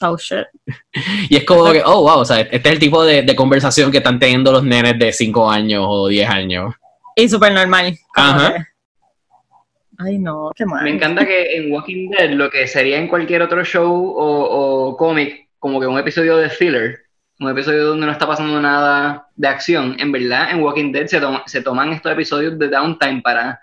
Oh 0.01 0.15
shit. 0.17 0.45
Y 1.29 1.35
es 1.35 1.43
como 1.43 1.69
que, 1.73 1.81
oh, 1.85 2.01
wow, 2.03 2.19
o 2.19 2.25
sea, 2.25 2.39
este 2.39 2.55
es 2.69 2.73
el 2.73 2.79
tipo 2.79 3.03
de, 3.03 3.23
de 3.23 3.35
conversación 3.35 3.91
que 3.91 3.97
están 3.97 4.17
teniendo 4.19 4.53
los 4.53 4.63
nenes 4.63 4.97
de 4.97 5.11
5 5.11 5.51
años 5.51 5.83
o 5.85 6.07
10 6.07 6.29
años. 6.29 6.73
Y 7.13 7.27
súper 7.27 7.51
normal. 7.53 7.93
Ajá. 8.15 8.53
que- 8.53 8.63
Ay, 9.97 10.17
no, 10.17 10.51
qué 10.55 10.65
mal. 10.65 10.81
Me 10.85 10.91
encanta 10.91 11.25
que 11.25 11.57
en 11.57 11.73
Walking 11.73 12.09
Dead, 12.11 12.29
lo 12.31 12.49
que 12.49 12.65
sería 12.67 12.97
en 12.97 13.09
cualquier 13.09 13.41
otro 13.41 13.65
show 13.65 13.91
o, 13.93 14.87
o 14.91 14.95
cómic, 14.95 15.49
como 15.59 15.81
que 15.81 15.87
un 15.87 15.99
episodio 15.99 16.37
de 16.37 16.49
filler, 16.49 16.99
un 17.41 17.49
episodio 17.49 17.85
donde 17.87 18.05
no 18.05 18.11
está 18.13 18.25
pasando 18.25 18.61
nada 18.61 19.27
de 19.35 19.47
acción, 19.49 19.97
en 19.99 20.13
verdad 20.13 20.51
en 20.51 20.61
Walking 20.63 20.93
Dead 20.93 21.07
se, 21.07 21.19
toma- 21.19 21.43
se 21.47 21.61
toman 21.61 21.91
estos 21.91 22.13
episodios 22.13 22.57
de 22.57 22.69
downtime 22.69 23.21
para, 23.21 23.59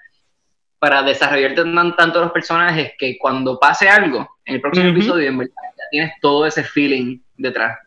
para 0.79 1.03
desarrollar 1.03 1.55
tan- 1.55 1.97
tanto 1.97 2.21
los 2.21 2.33
personajes 2.33 2.93
que 2.99 3.17
cuando 3.19 3.59
pase 3.59 3.89
algo 3.89 4.29
en 4.45 4.57
el 4.57 4.61
próximo 4.61 4.89
episodio, 4.91 5.29
en 5.29 5.39
verdad 5.39 5.55
ya 5.77 5.85
tienes 5.91 6.13
todo 6.21 6.47
ese 6.47 6.63
feeling 6.65 7.19
detrás. 7.37 7.79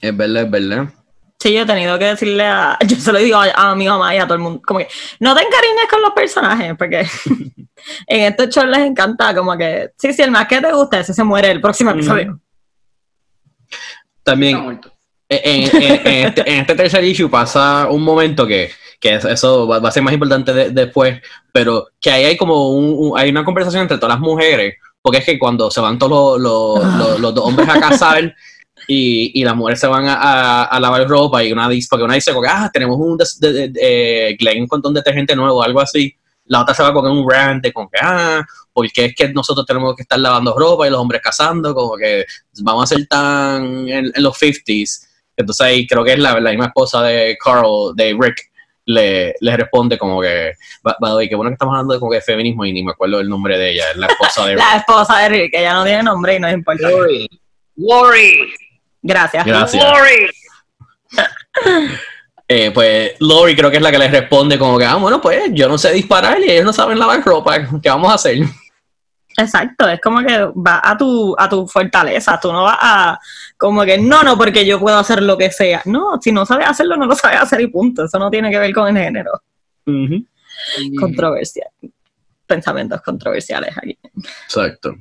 Es 0.00 0.16
verdad, 0.16 0.42
es 0.44 0.50
verdad. 0.50 0.88
Sí, 1.38 1.54
yo 1.54 1.62
he 1.62 1.66
tenido 1.66 1.98
que 1.98 2.04
decirle 2.06 2.44
a. 2.44 2.76
Yo 2.86 2.96
se 2.96 3.12
lo 3.12 3.18
digo 3.18 3.38
a, 3.38 3.46
a 3.70 3.74
mi 3.74 3.88
mamá 3.88 4.14
y 4.14 4.18
a 4.18 4.24
todo 4.24 4.34
el 4.34 4.40
mundo. 4.40 4.60
Como 4.66 4.80
que 4.80 4.88
no 5.20 5.34
te 5.34 5.42
encariñes 5.42 5.86
con 5.90 6.02
los 6.02 6.10
personajes, 6.12 6.74
porque 6.76 7.00
en 8.06 8.20
estos 8.24 8.48
shows 8.50 8.66
les 8.68 8.80
encanta. 8.80 9.34
Como 9.34 9.56
que, 9.56 9.90
sí, 9.96 10.12
sí, 10.12 10.20
el 10.20 10.30
más 10.30 10.46
que 10.46 10.60
te 10.60 10.70
gusta, 10.72 11.00
ese 11.00 11.14
se 11.14 11.24
muere 11.24 11.50
el 11.50 11.60
próximo 11.62 11.92
episodio. 11.92 12.38
También, 14.22 14.56
Está 14.56 14.64
muerto. 14.64 14.92
en, 15.28 15.62
en- 15.82 16.06
en 16.06 16.26
este, 16.26 16.40
en 16.52 16.60
este 16.60 16.74
tercer 16.74 17.04
issue 17.04 17.30
pasa 17.30 17.86
un 17.90 18.02
momento 18.02 18.46
que, 18.46 18.70
que 19.00 19.14
es- 19.14 19.24
eso 19.24 19.66
va, 19.66 19.78
a 19.78 19.90
ser 19.90 20.02
más 20.02 20.12
importante 20.14 20.52
de- 20.52 20.70
después, 20.70 21.20
pero 21.52 21.88
que 22.00 22.10
ahí 22.10 22.24
hay 22.24 22.36
como 22.36 22.70
un, 22.72 22.94
un- 23.12 23.18
hay 23.18 23.30
una 23.30 23.44
conversación 23.44 23.82
entre 23.82 23.96
todas 23.98 24.14
las 24.16 24.20
mujeres, 24.20 24.74
porque 25.02 25.18
es 25.18 25.24
que 25.24 25.38
cuando 25.38 25.70
se 25.70 25.80
van 25.80 25.98
todos 25.98 26.38
los, 26.40 26.82
los- 26.82 26.94
los- 26.98 27.20
los 27.20 27.34
dos 27.34 27.44
hombres 27.46 27.68
a 27.68 27.80
casar 27.80 28.34
y, 28.86 29.32
y 29.40 29.44
las 29.44 29.56
mujeres 29.56 29.80
se 29.80 29.86
van 29.86 30.06
a, 30.06 30.14
a- 30.14 30.64
a 30.64 30.80
lavar 30.80 31.06
ropa 31.08 31.42
y 31.44 31.52
una 31.52 31.68
dice, 31.68 31.88
porque 31.90 32.04
una 32.04 32.14
dice, 32.14 32.32
ah, 32.48 32.70
tenemos 32.72 32.96
un 32.98 33.16
des- 33.16 33.38
de, 33.40 33.52
de- 33.52 33.68
de- 33.68 34.36
Glen 34.38 34.66
con 34.66 34.80
un 34.84 34.94
detergente 34.94 35.34
nuevo, 35.36 35.62
algo 35.62 35.80
así. 35.80 36.14
La 36.46 36.62
otra 36.62 36.74
se 36.74 36.82
va 36.82 36.92
con 36.92 37.06
un 37.10 37.28
rant 37.30 37.62
de 37.62 37.72
como 37.72 37.88
que, 37.88 37.98
ah, 38.02 38.44
porque 38.72 39.06
es 39.06 39.14
que 39.14 39.28
nosotros 39.32 39.64
tenemos 39.66 39.94
que 39.94 40.02
estar 40.02 40.18
lavando 40.18 40.56
ropa 40.58 40.86
y 40.86 40.90
los 40.90 40.98
hombres 41.00 41.20
cazando, 41.22 41.74
como 41.74 41.96
que 41.96 42.24
vamos 42.62 42.84
a 42.84 42.94
ser 42.96 43.06
tan 43.06 43.88
en, 43.88 44.10
en 44.14 44.22
los 44.22 44.36
50s. 44.36 45.06
Entonces 45.36 45.66
ahí 45.66 45.86
creo 45.86 46.02
que 46.04 46.12
es 46.14 46.18
la, 46.18 46.38
la 46.40 46.50
misma 46.50 46.66
esposa 46.66 47.02
de 47.02 47.36
Carl, 47.42 47.94
de 47.94 48.16
Rick, 48.18 48.49
le, 48.90 49.34
le 49.40 49.56
responde 49.56 49.96
como 49.98 50.20
que, 50.20 50.52
way, 51.00 51.28
qué 51.28 51.34
bueno 51.34 51.50
que 51.50 51.54
estamos 51.54 51.72
hablando 51.72 51.94
de 51.94 52.00
como 52.00 52.12
que 52.12 52.20
feminismo 52.20 52.64
y 52.64 52.72
ni 52.72 52.82
me 52.82 52.92
acuerdo 52.92 53.20
el 53.20 53.28
nombre 53.28 53.56
de 53.56 53.70
ella, 53.70 53.90
es 53.90 53.96
la 53.96 54.06
esposa 54.06 54.46
de 54.46 54.54
Rick. 54.54 54.64
La 54.70 54.76
esposa 54.76 55.18
de 55.18 55.28
Rick, 55.28 55.54
ella 55.54 55.74
no 55.74 55.84
tiene 55.84 56.02
nombre 56.02 56.36
y 56.36 56.40
no 56.40 56.50
importa. 56.50 56.90
Lori. 56.90 57.28
Lori. 57.76 58.54
Gracias. 59.02 59.44
Gracias. 59.44 59.84
Lori. 59.84 60.30
Eh, 62.52 62.72
pues 62.72 63.12
Lori 63.20 63.54
creo 63.54 63.70
que 63.70 63.76
es 63.76 63.82
la 63.82 63.92
que 63.92 63.98
le 63.98 64.08
responde 64.08 64.58
como 64.58 64.76
que, 64.76 64.84
ah, 64.84 64.96
bueno, 64.96 65.20
pues 65.20 65.50
yo 65.52 65.68
no 65.68 65.78
sé 65.78 65.92
disparar 65.92 66.36
y 66.40 66.50
ellos 66.50 66.64
no 66.64 66.72
saben 66.72 66.98
lavar 66.98 67.22
ropa, 67.24 67.64
¿qué 67.80 67.88
vamos 67.88 68.10
a 68.10 68.14
hacer? 68.14 68.38
Exacto, 69.36 69.88
es 69.88 70.00
como 70.00 70.20
que 70.20 70.36
va 70.38 70.80
a 70.82 70.96
tu, 70.96 71.34
a 71.38 71.48
tu 71.48 71.66
fortaleza, 71.66 72.38
tú 72.40 72.52
no 72.52 72.64
vas 72.64 72.78
a 72.80 73.20
como 73.56 73.84
que 73.84 73.98
no, 73.98 74.22
no, 74.22 74.36
porque 74.36 74.64
yo 74.64 74.80
puedo 74.80 74.98
hacer 74.98 75.22
lo 75.22 75.36
que 75.36 75.50
sea. 75.50 75.82
No, 75.84 76.18
si 76.20 76.32
no 76.32 76.46
sabes 76.46 76.66
hacerlo, 76.66 76.96
no 76.96 77.06
lo 77.06 77.14
sabes 77.14 77.40
hacer 77.40 77.60
y 77.60 77.66
punto. 77.66 78.04
Eso 78.04 78.18
no 78.18 78.30
tiene 78.30 78.50
que 78.50 78.58
ver 78.58 78.72
con 78.72 78.88
el 78.88 79.02
género. 79.02 79.32
Ujú. 79.86 80.24
Controversia. 80.98 81.66
Pensamientos 82.46 83.02
controversiales 83.02 83.76
aquí. 83.76 83.98
Exacto. 84.44 84.94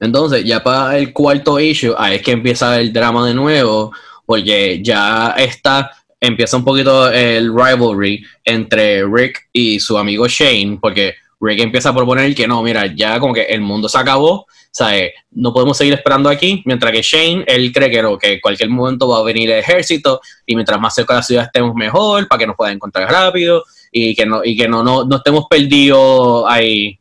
Entonces, 0.00 0.44
ya 0.44 0.62
para 0.62 0.96
el 0.96 1.12
cuarto 1.12 1.60
issue, 1.60 1.94
ahí 1.96 2.16
es 2.16 2.22
que 2.22 2.32
empieza 2.32 2.80
el 2.80 2.92
drama 2.92 3.26
de 3.26 3.34
nuevo, 3.34 3.92
porque 4.24 4.82
ya 4.82 5.34
está, 5.36 5.90
empieza 6.20 6.56
un 6.56 6.64
poquito 6.64 7.10
el 7.10 7.52
rivalry 7.54 8.24
entre 8.44 9.04
Rick 9.06 9.48
y 9.52 9.80
su 9.80 9.98
amigo 9.98 10.26
Shane, 10.26 10.78
porque 10.80 11.14
Rick 11.40 11.60
empieza 11.60 11.90
a 11.90 11.94
proponer 11.94 12.34
que 12.34 12.48
no, 12.48 12.62
mira, 12.62 12.86
ya 12.86 13.20
como 13.20 13.32
que 13.32 13.42
el 13.42 13.60
mundo 13.60 13.88
se 13.88 13.98
acabó, 13.98 14.46
¿sabes? 14.70 15.12
No 15.30 15.52
podemos 15.52 15.76
seguir 15.76 15.94
esperando 15.94 16.28
aquí, 16.28 16.62
mientras 16.66 16.92
que 16.92 17.02
Shane, 17.02 17.44
él 17.46 17.72
cree 17.72 17.90
que 17.90 18.02
no, 18.02 18.18
que 18.18 18.34
en 18.34 18.40
cualquier 18.40 18.70
momento 18.70 19.08
va 19.08 19.18
a 19.18 19.22
venir 19.22 19.50
el 19.50 19.58
ejército 19.60 20.20
y 20.46 20.54
mientras 20.54 20.80
más 20.80 20.94
cerca 20.94 21.14
de 21.14 21.18
la 21.18 21.22
ciudad 21.22 21.44
estemos 21.44 21.74
mejor, 21.74 22.26
para 22.26 22.40
que 22.40 22.46
nos 22.46 22.56
puedan 22.56 22.74
encontrar 22.74 23.10
rápido 23.10 23.64
y 23.92 24.14
que 24.14 24.26
no, 24.26 24.44
y 24.44 24.56
que 24.56 24.68
no, 24.68 24.82
no, 24.82 25.04
no 25.04 25.16
estemos 25.16 25.46
perdidos 25.48 26.44
ahí. 26.48 26.98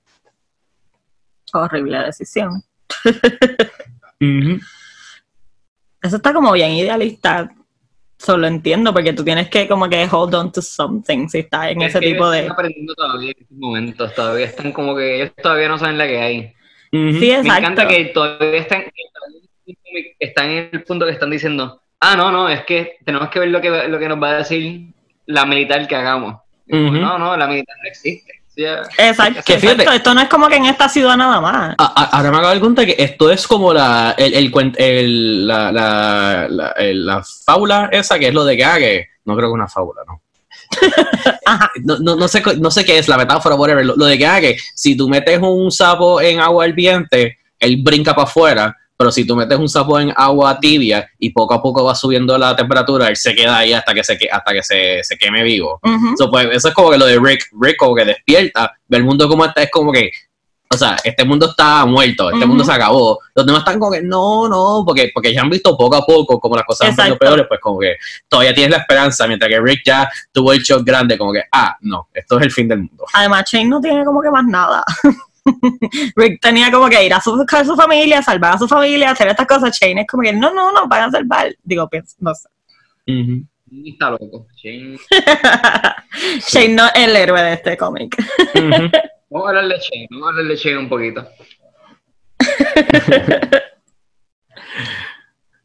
Horrible 1.53 1.99
decisión. 1.99 2.63
Eso 6.01 6.15
está 6.15 6.33
como 6.33 6.51
bien 6.51 6.71
idealista. 6.71 7.49
Solo 8.17 8.47
entiendo, 8.47 8.93
porque 8.93 9.13
tú 9.13 9.23
tienes 9.23 9.47
que 9.49 9.67
como 9.67 9.87
que 9.87 10.07
hold 10.11 10.33
on 10.33 10.51
to 10.51 10.61
something 10.61 11.27
si 11.27 11.39
estás 11.39 11.71
en 11.71 11.81
Es 11.83 11.89
ese 11.89 11.99
que 11.99 12.13
tipo 12.13 12.29
de... 12.29 12.39
Están 12.39 12.53
aprendiendo 12.53 12.95
todavía 12.95 13.31
en 13.31 13.37
estos 13.39 13.57
momentos, 13.57 14.15
todavía 14.15 14.45
están 14.45 14.71
como 14.71 14.95
que 14.95 15.15
ellos 15.15 15.31
todavía 15.41 15.67
no 15.67 15.77
saben 15.77 15.97
la 15.99 16.07
que 16.07 16.19
hay. 16.19 16.53
Ujú. 16.91 17.19
Sí, 17.19 17.27
Me 17.27 17.35
exacto. 17.35 17.57
encanta 17.57 17.87
que 17.87 18.05
todavía 18.05 18.59
están, 18.59 18.85
están 20.19 20.49
en 20.49 20.69
el 20.71 20.83
punto 20.83 21.05
que 21.05 21.11
están 21.11 21.29
diciendo, 21.29 21.81
ah, 21.99 22.15
no, 22.15 22.31
no, 22.31 22.49
es 22.49 22.63
que 22.63 22.97
tenemos 23.05 23.29
que 23.29 23.39
ver 23.39 23.49
lo 23.49 23.61
que, 23.61 23.87
lo 23.87 23.99
que 23.99 24.09
nos 24.09 24.21
va 24.21 24.31
a 24.31 24.37
decir 24.37 24.93
la 25.27 25.45
militar 25.45 25.87
que 25.87 25.95
hagamos. 25.95 26.41
Como, 26.69 26.87
Ujú. 26.89 26.97
No, 26.97 27.19
no, 27.19 27.37
la 27.37 27.47
militar 27.47 27.75
no 27.83 27.87
existe. 27.89 28.36
Sea, 28.57 28.81
Exacto, 28.97 29.41
Que 29.45 29.59
fíjate- 29.59 29.83
exacto. 29.83 29.91
Esto 29.93 30.13
no 30.15 30.21
es 30.21 30.29
como 30.29 30.47
que 30.47 30.55
en 30.55 30.65
esta 30.65 30.89
ciudad 30.89 31.15
nada 31.15 31.39
más. 31.39 31.75
Ahora 31.77 32.31
me 32.31 32.37
acabo 32.37 32.47
de 32.47 32.53
dar 32.55 32.59
cuenta 32.59 32.85
que 32.87 32.95
esto 32.97 33.29
es 33.29 33.45
como 33.47 33.71
la, 33.71 34.15
el, 34.17 34.33
el, 34.33 34.51
cuen- 34.51 34.73
el- 34.79 35.45
la, 35.47 35.71
la, 35.71 36.47
la, 36.49 36.67
el- 36.71 37.05
la 37.05 37.23
fábula 37.45 37.89
esa 37.91 38.17
que 38.17 38.29
es 38.29 38.33
lo 38.33 38.43
de 38.43 38.57
que, 38.57 38.65
ah, 38.65 38.77
que 38.79 39.05
no 39.25 39.35
creo 39.35 39.47
que 39.49 39.51
es 39.51 39.55
una 39.55 39.67
fábula, 39.67 40.01
¿no? 40.07 40.21
No, 41.83 41.97
no, 41.99 42.15
no 42.15 42.27
sé, 42.27 42.41
no 42.59 42.71
sé 42.71 42.83
qué 42.83 42.97
es 42.97 43.07
la 43.07 43.17
metáfora, 43.17 43.55
whatever. 43.55 43.85
Lo, 43.85 43.95
lo 43.95 44.05
de 44.05 44.17
que, 44.17 44.25
ah, 44.25 44.41
que 44.41 44.57
si 44.73 44.97
tú 44.97 45.07
metes 45.07 45.39
un 45.41 45.71
sapo 45.71 46.19
en 46.19 46.39
agua 46.39 46.67
hirviente, 46.67 47.37
él 47.59 47.77
brinca 47.83 48.13
para 48.15 48.27
afuera, 48.27 48.75
pero 48.97 49.11
si 49.11 49.25
tú 49.25 49.35
metes 49.35 49.57
un 49.57 49.69
sapo 49.69 49.99
en 49.99 50.11
agua 50.15 50.59
tibia 50.59 51.07
y 51.19 51.29
poco 51.29 51.53
a 51.53 51.61
poco 51.61 51.83
va 51.83 51.93
subiendo 51.93 52.35
la 52.37 52.55
temperatura, 52.55 53.07
él 53.07 53.15
se 53.15 53.35
queda 53.35 53.59
ahí 53.59 53.71
hasta 53.71 53.93
que 53.93 54.03
se, 54.03 54.17
hasta 54.31 54.53
que 54.53 54.63
se, 54.63 55.03
se 55.03 55.17
queme 55.17 55.43
vivo. 55.43 55.79
Ujú. 55.83 56.17
So, 56.17 56.31
pues, 56.31 56.47
eso 56.51 56.69
es 56.69 56.73
como 56.73 56.89
que 56.89 56.97
lo 56.97 57.05
de 57.05 57.19
Rick, 57.19 57.45
Rick 57.61 57.77
como 57.77 57.95
que 57.95 58.05
despierta, 58.05 58.73
ve 58.87 58.97
el 58.97 59.03
mundo 59.03 59.29
como 59.29 59.45
está, 59.45 59.61
es 59.61 59.69
como 59.69 59.91
que, 59.91 60.09
o 60.69 60.75
sea, 60.75 60.97
este 61.03 61.23
mundo 61.23 61.49
está 61.49 61.85
muerto, 61.85 62.31
este 62.31 62.45
mundo 62.45 62.63
se 62.63 62.71
acabó. 62.71 63.19
Los 63.35 63.45
demás 63.45 63.59
están 63.59 63.79
como 63.79 63.91
que, 63.91 64.01
no, 64.01 64.49
no, 64.49 64.83
porque, 64.85 65.11
porque 65.13 65.31
ya 65.31 65.41
han 65.41 65.49
visto 65.49 65.77
poco 65.77 65.95
a 65.95 66.05
poco 66.05 66.39
como 66.39 66.55
las 66.55 66.65
cosas 66.65 66.89
Exacto. 66.89 67.19
peores, 67.19 67.45
pues 67.47 67.59
como 67.61 67.79
que 67.79 67.95
todavía 68.27 68.53
tienes 68.53 68.71
la 68.71 68.77
esperanza, 68.77 69.27
mientras 69.27 69.49
que 69.49 69.61
Rick 69.61 69.81
ya 69.85 70.09
tuvo 70.31 70.53
el 70.53 70.59
shock 70.59 70.83
grande, 70.83 71.19
como 71.19 71.31
que, 71.31 71.43
ah, 71.51 71.77
no, 71.81 72.09
esto 72.13 72.39
es 72.39 72.45
el 72.45 72.51
fin 72.51 72.67
del 72.67 72.79
mundo. 72.79 73.05
Además, 73.13 73.45
Shane 73.49 73.69
no 73.69 73.79
tiene 73.79 74.03
como 74.03 74.21
que 74.21 74.31
más 74.31 74.43
nada. 74.43 74.83
Rick 76.15 76.41
tenía 76.41 76.71
como 76.71 76.89
que 76.89 77.05
ir 77.05 77.13
a 77.13 77.21
su- 77.21 77.35
buscar 77.35 77.61
a 77.61 77.65
su 77.65 77.75
familia, 77.75 78.21
salvar 78.21 78.55
a 78.55 78.57
su 78.57 78.67
familia, 78.67 79.11
hacer 79.11 79.27
estas 79.27 79.47
cosas. 79.47 79.77
Shane 79.79 80.01
es 80.01 80.07
como 80.07 80.23
que 80.23 80.33
no, 80.33 80.53
no, 80.53 80.71
no, 80.71 80.87
van 80.87 81.03
a 81.09 81.11
salvar. 81.11 81.55
Digo, 81.63 81.87
pienso, 81.89 82.15
no 82.19 82.33
sé. 82.35 82.47
Está 83.85 84.11
loco. 84.11 84.47
Shane. 84.55 84.97
Shane 86.49 86.73
no 86.75 86.85
es 86.87 86.91
el 86.95 87.15
héroe 87.15 87.41
de 87.41 87.53
este 87.53 87.77
cómic. 87.77 88.15
Vamos 89.29 89.45
a 89.47 89.49
hablar 89.49 89.67
de 89.67 89.75
Shane, 89.79 90.07
vamos 90.09 90.25
a 90.25 90.29
hablar 90.29 90.45
de 90.45 90.55
Shane 90.55 90.77
un 90.77 90.87
poquito. 90.89 91.27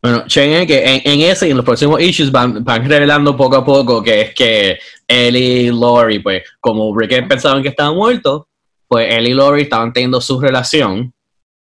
Bueno, 0.02 0.24
Shane, 0.26 0.66
que 0.66 0.82
en, 0.82 1.00
en 1.04 1.20
ese 1.30 1.46
y 1.46 1.52
en 1.52 1.56
los 1.58 1.64
próximos 1.64 2.00
issues 2.02 2.32
van, 2.32 2.64
van 2.64 2.88
revelando 2.88 3.36
poco 3.36 3.56
a 3.58 3.64
poco 3.64 4.02
que 4.02 4.20
es 4.22 4.34
que 4.34 4.76
él 5.06 5.36
y 5.36 5.68
Lori, 5.68 6.18
pues, 6.18 6.42
como 6.58 6.92
Rick 6.98 7.28
pensaban 7.28 7.62
que 7.62 7.68
estaban 7.68 7.94
muertos, 7.94 8.46
pues 8.92 9.11
él 9.11 9.26
y 9.26 9.33
Lori 9.33 9.62
estaban 9.62 9.90
teniendo 9.90 10.20
su 10.20 10.38
relación. 10.38 11.14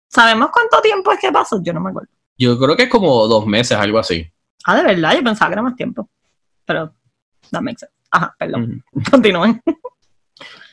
¿Sabemos 0.07 0.49
cuánto 0.51 0.81
tiempo 0.81 1.11
es 1.11 1.19
que 1.19 1.31
pasó? 1.31 1.61
Yo 1.61 1.71
no 1.73 1.79
me 1.79 1.91
acuerdo. 1.91 2.09
Yo 2.39 2.57
creo 2.57 2.75
que 2.75 2.83
es 2.83 2.89
como 2.89 3.27
dos 3.27 3.45
meses, 3.45 3.77
algo 3.77 3.99
así. 3.99 4.27
Ah, 4.65 4.75
de 4.77 4.83
verdad, 4.83 5.13
yo 5.13 5.23
pensaba 5.23 5.49
que 5.49 5.53
era 5.53 5.61
más 5.61 5.75
tiempo. 5.75 6.09
Pero, 6.65 6.91
that 7.51 7.61
makes 7.61 7.81
sense. 7.81 7.93
Ajá, 8.09 8.35
perdón. 8.39 8.83
Continúen. 9.11 9.61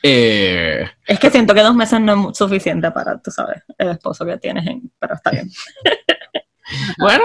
Eh, 0.03 0.85
Es 1.05 1.19
que 1.19 1.29
siento 1.29 1.53
que 1.53 1.61
dos 1.61 1.75
meses 1.75 1.99
no 1.99 2.29
es 2.31 2.37
suficiente 2.37 2.89
para, 2.91 3.19
tú 3.21 3.29
sabes, 3.31 3.63
el 3.77 3.89
esposo 3.89 4.25
que 4.25 4.37
tienes 4.37 4.65
en... 4.65 4.89
Pero 4.99 5.15
está 5.15 5.31
bien. 5.31 5.49
bueno, 6.99 7.23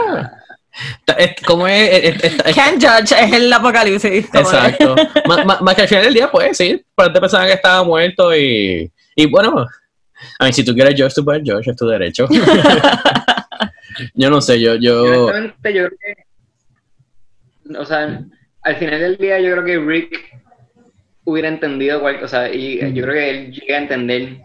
Como 1.46 1.66
es, 1.68 1.90
es- 2.16 2.24
es- 2.24 2.40
es- 2.46 2.54
Can't 2.56 2.82
judge, 2.82 3.12
es 3.12 3.32
el 3.32 3.52
apocalipsis. 3.52 4.24
exacto. 4.34 4.96
Má- 5.26 5.44
má- 5.44 5.60
Más 5.60 5.74
que 5.74 5.82
al 5.82 5.88
final 5.88 6.04
del 6.04 6.14
día, 6.14 6.30
pues 6.30 6.56
sí, 6.56 6.82
te 6.96 7.20
pensaban 7.20 7.46
que 7.46 7.52
estaba 7.54 7.84
muerto 7.84 8.34
y, 8.34 8.90
y 9.16 9.26
bueno, 9.26 9.66
a 10.38 10.46
mí 10.46 10.52
si 10.52 10.64
tú 10.64 10.74
quieres 10.74 10.94
George, 10.96 11.14
tú 11.14 11.24
puedes 11.24 11.42
George, 11.44 11.70
es 11.70 11.76
tu 11.76 11.86
derecho. 11.86 12.26
yo 14.14 14.30
no 14.30 14.40
sé, 14.40 14.60
yo, 14.60 14.74
yo, 14.76 15.02
Honestamente, 15.02 15.74
yo 15.74 15.86
creo 15.86 15.98
que. 15.98 17.76
O 17.78 17.84
sea, 17.84 18.24
al 18.62 18.76
final 18.76 19.00
del 19.00 19.16
día, 19.16 19.40
yo 19.40 19.52
creo 19.52 19.64
que 19.64 19.78
Rick 19.78 20.38
hubiera 21.24 21.48
entendido 21.48 22.00
cual, 22.00 22.22
o 22.22 22.28
sea, 22.28 22.52
y 22.52 22.78
yo 22.94 23.02
creo 23.02 23.14
que 23.14 23.30
él 23.30 23.52
llega 23.52 23.76
a 23.76 23.82
entender 23.82 24.40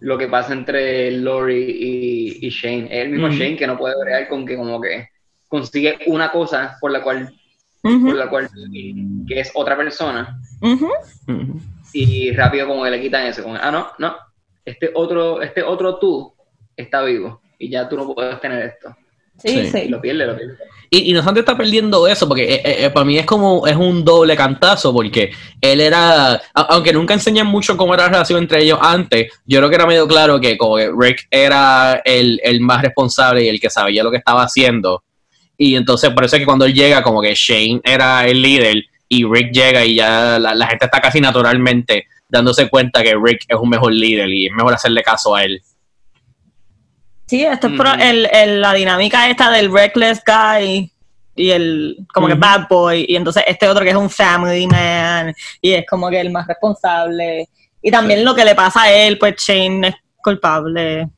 lo 0.00 0.16
que 0.16 0.28
pasa 0.28 0.52
entre 0.52 1.10
Lori 1.10 1.64
y, 1.78 2.46
y 2.46 2.50
Shane. 2.50 2.86
Es 2.86 3.04
el 3.04 3.10
mismo. 3.10 3.28
Shane 3.28 3.56
que 3.56 3.66
no 3.66 3.76
puede 3.76 3.94
bregar 4.00 4.28
con 4.28 4.46
que 4.46 4.56
como 4.56 4.80
que 4.80 5.08
consigue 5.50 5.98
una 6.06 6.30
cosa 6.30 6.78
por 6.80 6.92
la 6.92 7.02
cual, 7.02 7.34
por 7.82 8.14
la 8.14 8.30
cual 8.30 8.48
que 9.26 9.40
es 9.40 9.50
otra 9.54 9.76
persona 9.76 10.38
ujú. 10.60 10.88
Ujú. 11.26 11.60
Y 11.92 12.32
rápido 12.32 12.66
como 12.68 12.84
que 12.84 12.90
le 12.90 13.00
quitan 13.00 13.26
eso, 13.26 13.42
como, 13.42 13.56
ah 13.56 13.70
no, 13.70 13.88
no, 13.98 14.16
este 14.64 14.90
otro, 14.94 15.40
este 15.42 15.62
otro 15.62 15.98
tú 15.98 16.32
está 16.76 17.02
vivo 17.02 17.40
y 17.58 17.68
ya 17.70 17.88
tú 17.88 17.96
no 17.96 18.14
puedes 18.14 18.40
tener 18.40 18.64
esto. 18.66 18.94
Sí, 19.38 19.64
Sí. 19.64 19.70
sí. 19.70 19.78
Y 19.86 19.88
lo 19.88 20.00
pierde, 20.00 20.26
lo 20.26 20.36
pierde. 20.36 20.54
Y, 20.90 21.10
y 21.10 21.12
no 21.12 21.20
obstante 21.20 21.40
está 21.40 21.56
perdiendo 21.56 22.06
eso, 22.08 22.26
porque 22.28 22.42
eh, 22.54 22.62
eh, 22.64 22.76
eh, 22.86 22.90
para 22.90 23.06
mí 23.06 23.16
es 23.16 23.24
como, 23.24 23.66
es 23.66 23.76
un 23.76 24.04
doble 24.04 24.36
cantazo, 24.36 24.92
porque 24.92 25.30
él 25.60 25.80
era, 25.80 26.32
a- 26.34 26.40
aunque 26.68 26.92
nunca 26.92 27.14
enseñan 27.14 27.46
mucho 27.46 27.76
cómo 27.76 27.94
era 27.94 28.02
la 28.04 28.08
relación 28.10 28.40
entre 28.42 28.62
ellos 28.62 28.78
antes, 28.82 29.32
yo 29.46 29.58
creo 29.60 29.68
que 29.70 29.76
era 29.76 29.86
medio 29.86 30.06
claro 30.08 30.40
que 30.40 30.58
como 30.58 30.76
que 30.76 30.90
Rick 30.94 31.26
era 31.30 32.02
el, 32.04 32.40
el 32.42 32.60
más 32.60 32.82
responsable 32.82 33.44
y 33.44 33.48
el 33.48 33.60
que 33.60 33.70
sabía 33.70 34.02
lo 34.02 34.10
que 34.10 34.16
estaba 34.18 34.42
haciendo. 34.42 35.04
Y 35.56 35.76
entonces 35.76 36.10
por 36.10 36.24
eso 36.24 36.36
es 36.36 36.40
que 36.40 36.46
cuando 36.46 36.64
él 36.64 36.74
llega, 36.74 37.02
como 37.02 37.22
que 37.22 37.34
Shane 37.34 37.80
era 37.84 38.26
el 38.26 38.42
líder 38.42 38.84
y 39.12 39.24
Rick 39.24 39.52
llega 39.52 39.84
y 39.84 39.96
ya 39.96 40.38
la, 40.38 40.54
la 40.54 40.66
gente 40.68 40.84
está 40.84 41.00
casi 41.00 41.20
naturalmente 41.20 42.06
dándose 42.28 42.70
cuenta 42.70 43.02
que 43.02 43.16
Rick 43.20 43.44
es 43.48 43.56
un 43.60 43.68
mejor 43.68 43.92
líder 43.92 44.28
y 44.28 44.46
es 44.46 44.52
mejor 44.52 44.72
hacerle 44.72 45.02
caso 45.02 45.34
a 45.34 45.42
él. 45.44 45.60
Sí, 47.26 47.44
esto 47.44 47.66
es 47.66 47.72
pro- 47.76 47.90
Ujú. 47.90 48.00
el, 48.00 48.28
el- 48.32 48.60
la 48.60 48.72
dinámica 48.72 49.28
esta 49.28 49.50
del 49.50 49.72
reckless 49.72 50.22
guy 50.24 50.92
y 51.34 51.50
el 51.50 51.96
como 52.14 52.26
que 52.28 52.34
bad 52.34 52.68
boy 52.68 53.04
y 53.08 53.16
entonces 53.16 53.42
este 53.48 53.66
otro 53.68 53.82
que 53.84 53.90
es 53.90 53.96
un 53.96 54.10
family 54.10 54.66
man 54.68 55.34
y 55.60 55.72
es 55.72 55.84
como 55.88 56.08
que 56.08 56.20
el 56.20 56.30
más 56.30 56.46
responsable. 56.46 57.48
Y 57.82 57.90
también 57.90 58.24
lo 58.24 58.34
que 58.34 58.44
le 58.44 58.54
pasa 58.54 58.82
a 58.82 58.92
él 58.92 59.18
pues 59.18 59.34
Shane 59.36 59.88
es 59.88 59.94
culpable 60.22 61.08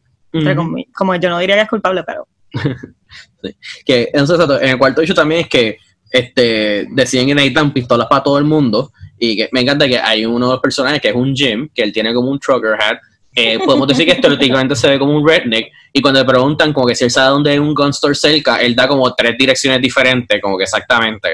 como 0.94 1.14
yo 1.16 1.28
no 1.28 1.38
diría 1.40 1.56
que 1.56 1.62
es 1.62 1.68
culpable 1.68 2.02
pero 2.04 2.26
que 3.84 4.08
entonces 4.14 4.62
en 4.62 4.68
el 4.70 4.78
cuarto 4.78 5.02
hecho 5.02 5.14
también 5.14 5.42
es 5.42 5.48
que 5.48 5.76
este 6.12 6.86
deciden 6.90 7.26
que 7.26 7.34
necesitan 7.34 7.72
pistolas 7.72 8.06
para 8.08 8.22
todo 8.22 8.38
el 8.38 8.44
mundo. 8.44 8.92
Y 9.18 9.36
que 9.36 9.48
me 9.52 9.60
encanta 9.60 9.86
que 9.86 9.98
hay 9.98 10.26
uno 10.26 10.46
de 10.46 10.52
los 10.54 10.60
personajes 10.60 11.00
que 11.00 11.08
es 11.08 11.14
un 11.14 11.34
Jim 11.34 11.68
que 11.74 11.82
él 11.82 11.92
tiene 11.92 12.12
como 12.12 12.30
un 12.30 12.38
trucker 12.38 12.74
hat. 12.74 12.98
Eh, 13.34 13.58
podemos 13.64 13.88
decir 13.88 14.04
que 14.04 14.12
estereotípicamente 14.12 14.74
se 14.74 14.90
ve 14.90 14.98
como 14.98 15.16
un 15.16 15.26
redneck. 15.26 15.68
Y 15.92 16.02
cuando 16.02 16.20
le 16.20 16.26
preguntan 16.26 16.72
como 16.72 16.86
que 16.86 16.94
si 16.94 17.04
él 17.04 17.10
sabe 17.10 17.30
dónde 17.30 17.50
hay 17.52 17.58
un 17.58 17.74
gun 17.74 17.90
store 17.90 18.14
cerca 18.14 18.56
él 18.56 18.74
da 18.74 18.88
como 18.88 19.14
tres 19.14 19.36
direcciones 19.38 19.80
diferentes 19.80 20.40
como 20.42 20.58
que 20.58 20.64
exactamente. 20.64 21.28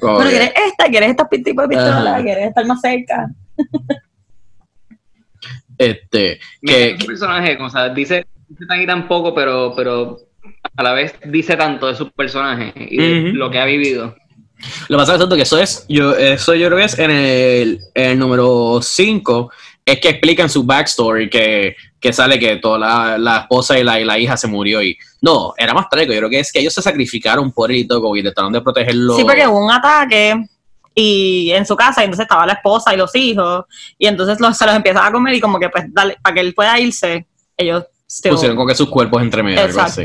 Como 0.00 0.14
bueno 0.14 0.30
que- 0.30 0.36
quieres 0.36 0.52
esta 0.66 0.88
quieres 0.88 1.10
esta 1.10 1.28
tipo 1.28 1.62
de 1.62 1.68
pistola 1.68 2.20
quieres 2.22 2.48
estar 2.48 2.66
más 2.66 2.80
cerca 2.80 3.28
este 5.78 6.38
que, 6.62 6.96
su 6.98 7.06
personaje, 7.06 7.56
o 7.60 7.70
sea, 7.70 7.88
dice, 7.88 8.26
dice 8.48 8.66
tan 8.66 8.80
y 8.80 8.86
tan 8.86 9.08
poco, 9.08 9.34
pero, 9.34 9.74
pero 9.76 10.18
a 10.76 10.82
la 10.82 10.92
vez 10.92 11.14
dice 11.24 11.56
tanto 11.56 11.86
de 11.86 11.94
su 11.94 12.10
personaje 12.10 12.72
y 12.76 12.96
de 12.96 13.32
lo 13.32 13.50
que 13.50 13.58
ha 13.58 13.64
vivido. 13.64 14.16
Lo 14.88 14.96
que 14.96 15.00
pasa 15.02 15.14
es 15.14 15.18
tanto 15.18 15.36
que 15.36 15.42
eso 15.42 15.58
es, 15.58 15.84
yo, 15.88 16.14
eso 16.14 16.54
yo 16.54 16.68
creo 16.68 16.78
que 16.78 16.84
es 16.84 16.98
en 16.98 17.10
el, 17.10 17.80
en 17.94 18.10
el 18.12 18.18
número 18.18 18.80
5, 18.80 19.50
es 19.84 20.00
que 20.00 20.08
explican 20.10 20.48
su 20.48 20.62
backstory, 20.62 21.28
que, 21.28 21.76
que 21.98 22.12
sale 22.12 22.38
que 22.38 22.56
toda 22.56 22.78
la, 22.78 23.18
la 23.18 23.38
esposa 23.38 23.78
y 23.78 23.82
la, 23.82 24.00
y 24.00 24.04
la 24.04 24.18
hija 24.18 24.36
se 24.36 24.46
murió 24.46 24.80
y 24.82 24.96
no, 25.20 25.52
era 25.56 25.74
más 25.74 25.88
trágico, 25.88 26.12
yo 26.12 26.20
creo 26.20 26.30
que 26.30 26.40
es 26.40 26.52
que 26.52 26.60
ellos 26.60 26.74
se 26.74 26.82
sacrificaron 26.82 27.50
por 27.50 27.72
él 27.72 27.78
y 27.78 27.86
todo, 27.86 28.12
que 28.12 28.22
trataron 28.22 28.52
de 28.52 28.60
protegerlo. 28.60 29.16
sí 29.16 29.24
porque 29.24 29.46
hubo 29.46 29.64
un 29.64 29.72
ataque 29.72 30.46
y 30.94 31.50
en 31.52 31.66
su 31.66 31.74
casa 31.74 32.02
y 32.02 32.04
entonces 32.04 32.24
estaba 32.24 32.46
la 32.46 32.52
esposa 32.52 32.94
y 32.94 32.98
los 32.98 33.14
hijos 33.16 33.64
y 33.98 34.06
entonces 34.06 34.38
los, 34.40 34.56
se 34.56 34.66
los 34.66 34.74
empiezan 34.74 35.06
a 35.06 35.10
comer 35.10 35.34
y 35.34 35.40
como 35.40 35.58
que 35.58 35.70
pues 35.70 35.86
dale 35.88 36.18
para 36.22 36.34
que 36.34 36.40
él 36.40 36.54
pueda 36.54 36.78
irse 36.78 37.26
ellos 37.56 37.84
pusieron 38.28 38.56
como 38.56 38.68
que 38.68 38.74
sus 38.74 38.90
cuerpos 38.90 39.22
entre 39.22 39.42
medio. 39.42 39.62
algo 39.62 39.80
así. 39.80 40.04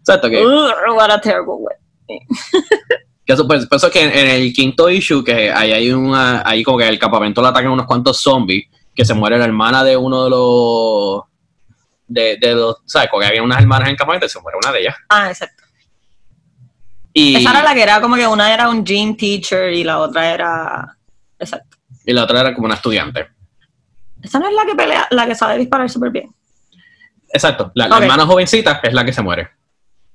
Exacto 0.00 0.28
que, 0.28 0.44
what 0.44 1.10
a 1.10 1.20
terrible 1.20 1.54
way 1.58 1.76
que 3.24 3.32
eso, 3.32 3.46
pues, 3.46 3.66
eso 3.70 3.86
es 3.86 3.92
que 3.92 4.02
en, 4.02 4.10
en 4.12 4.26
el 4.28 4.52
quinto 4.52 4.90
issue, 4.90 5.22
que 5.22 5.52
ahí 5.52 5.70
hay 5.72 5.92
una, 5.92 6.42
ahí 6.44 6.64
como 6.64 6.78
que 6.78 6.88
el 6.88 6.98
campamento 6.98 7.40
le 7.40 7.48
atacan 7.48 7.70
unos 7.70 7.86
cuantos 7.86 8.20
zombies, 8.20 8.66
que 8.94 9.04
se 9.04 9.14
muere 9.14 9.38
la 9.38 9.44
hermana 9.44 9.84
de 9.84 9.96
uno 9.96 10.24
de 10.24 10.30
los, 10.30 11.22
de, 12.08 12.36
de 12.40 12.54
los, 12.54 12.78
¿sabes? 12.86 13.08
Porque 13.10 13.26
había 13.28 13.42
unas 13.42 13.60
hermanas 13.60 13.86
en 13.86 13.92
el 13.92 13.96
campamento 13.96 14.26
y 14.26 14.28
se 14.28 14.40
muere 14.40 14.58
una 14.60 14.72
de 14.72 14.80
ellas. 14.80 14.96
ah 15.08 15.28
exacto 15.28 15.62
Y, 17.12 17.36
Esa 17.36 17.50
era 17.50 17.62
la 17.62 17.74
que 17.74 17.82
era 17.84 18.00
como 18.00 18.16
que 18.16 18.26
una 18.26 18.52
era 18.52 18.68
un 18.68 18.84
gym 18.84 19.16
teacher 19.16 19.72
y 19.72 19.84
la 19.84 20.00
otra 20.00 20.32
era. 20.34 20.96
Exacto. 21.38 21.76
y 22.04 22.12
la 22.12 22.24
otra 22.24 22.40
era 22.40 22.52
como 22.54 22.66
una 22.66 22.74
estudiante. 22.74 23.28
Esa 24.20 24.38
no 24.40 24.48
es 24.48 24.54
la 24.54 24.66
que 24.66 24.74
pelea, 24.74 25.06
la 25.10 25.26
que 25.26 25.34
sabe 25.36 25.56
disparar 25.58 25.88
súper 25.88 26.10
bien. 26.10 26.34
Exacto, 27.32 27.70
la, 27.74 27.86
la 27.86 27.96
Ok. 27.96 28.02
hermana 28.02 28.26
jovencita 28.26 28.80
es 28.82 28.92
la 28.92 29.04
que 29.04 29.12
se 29.12 29.22
muere. 29.22 29.50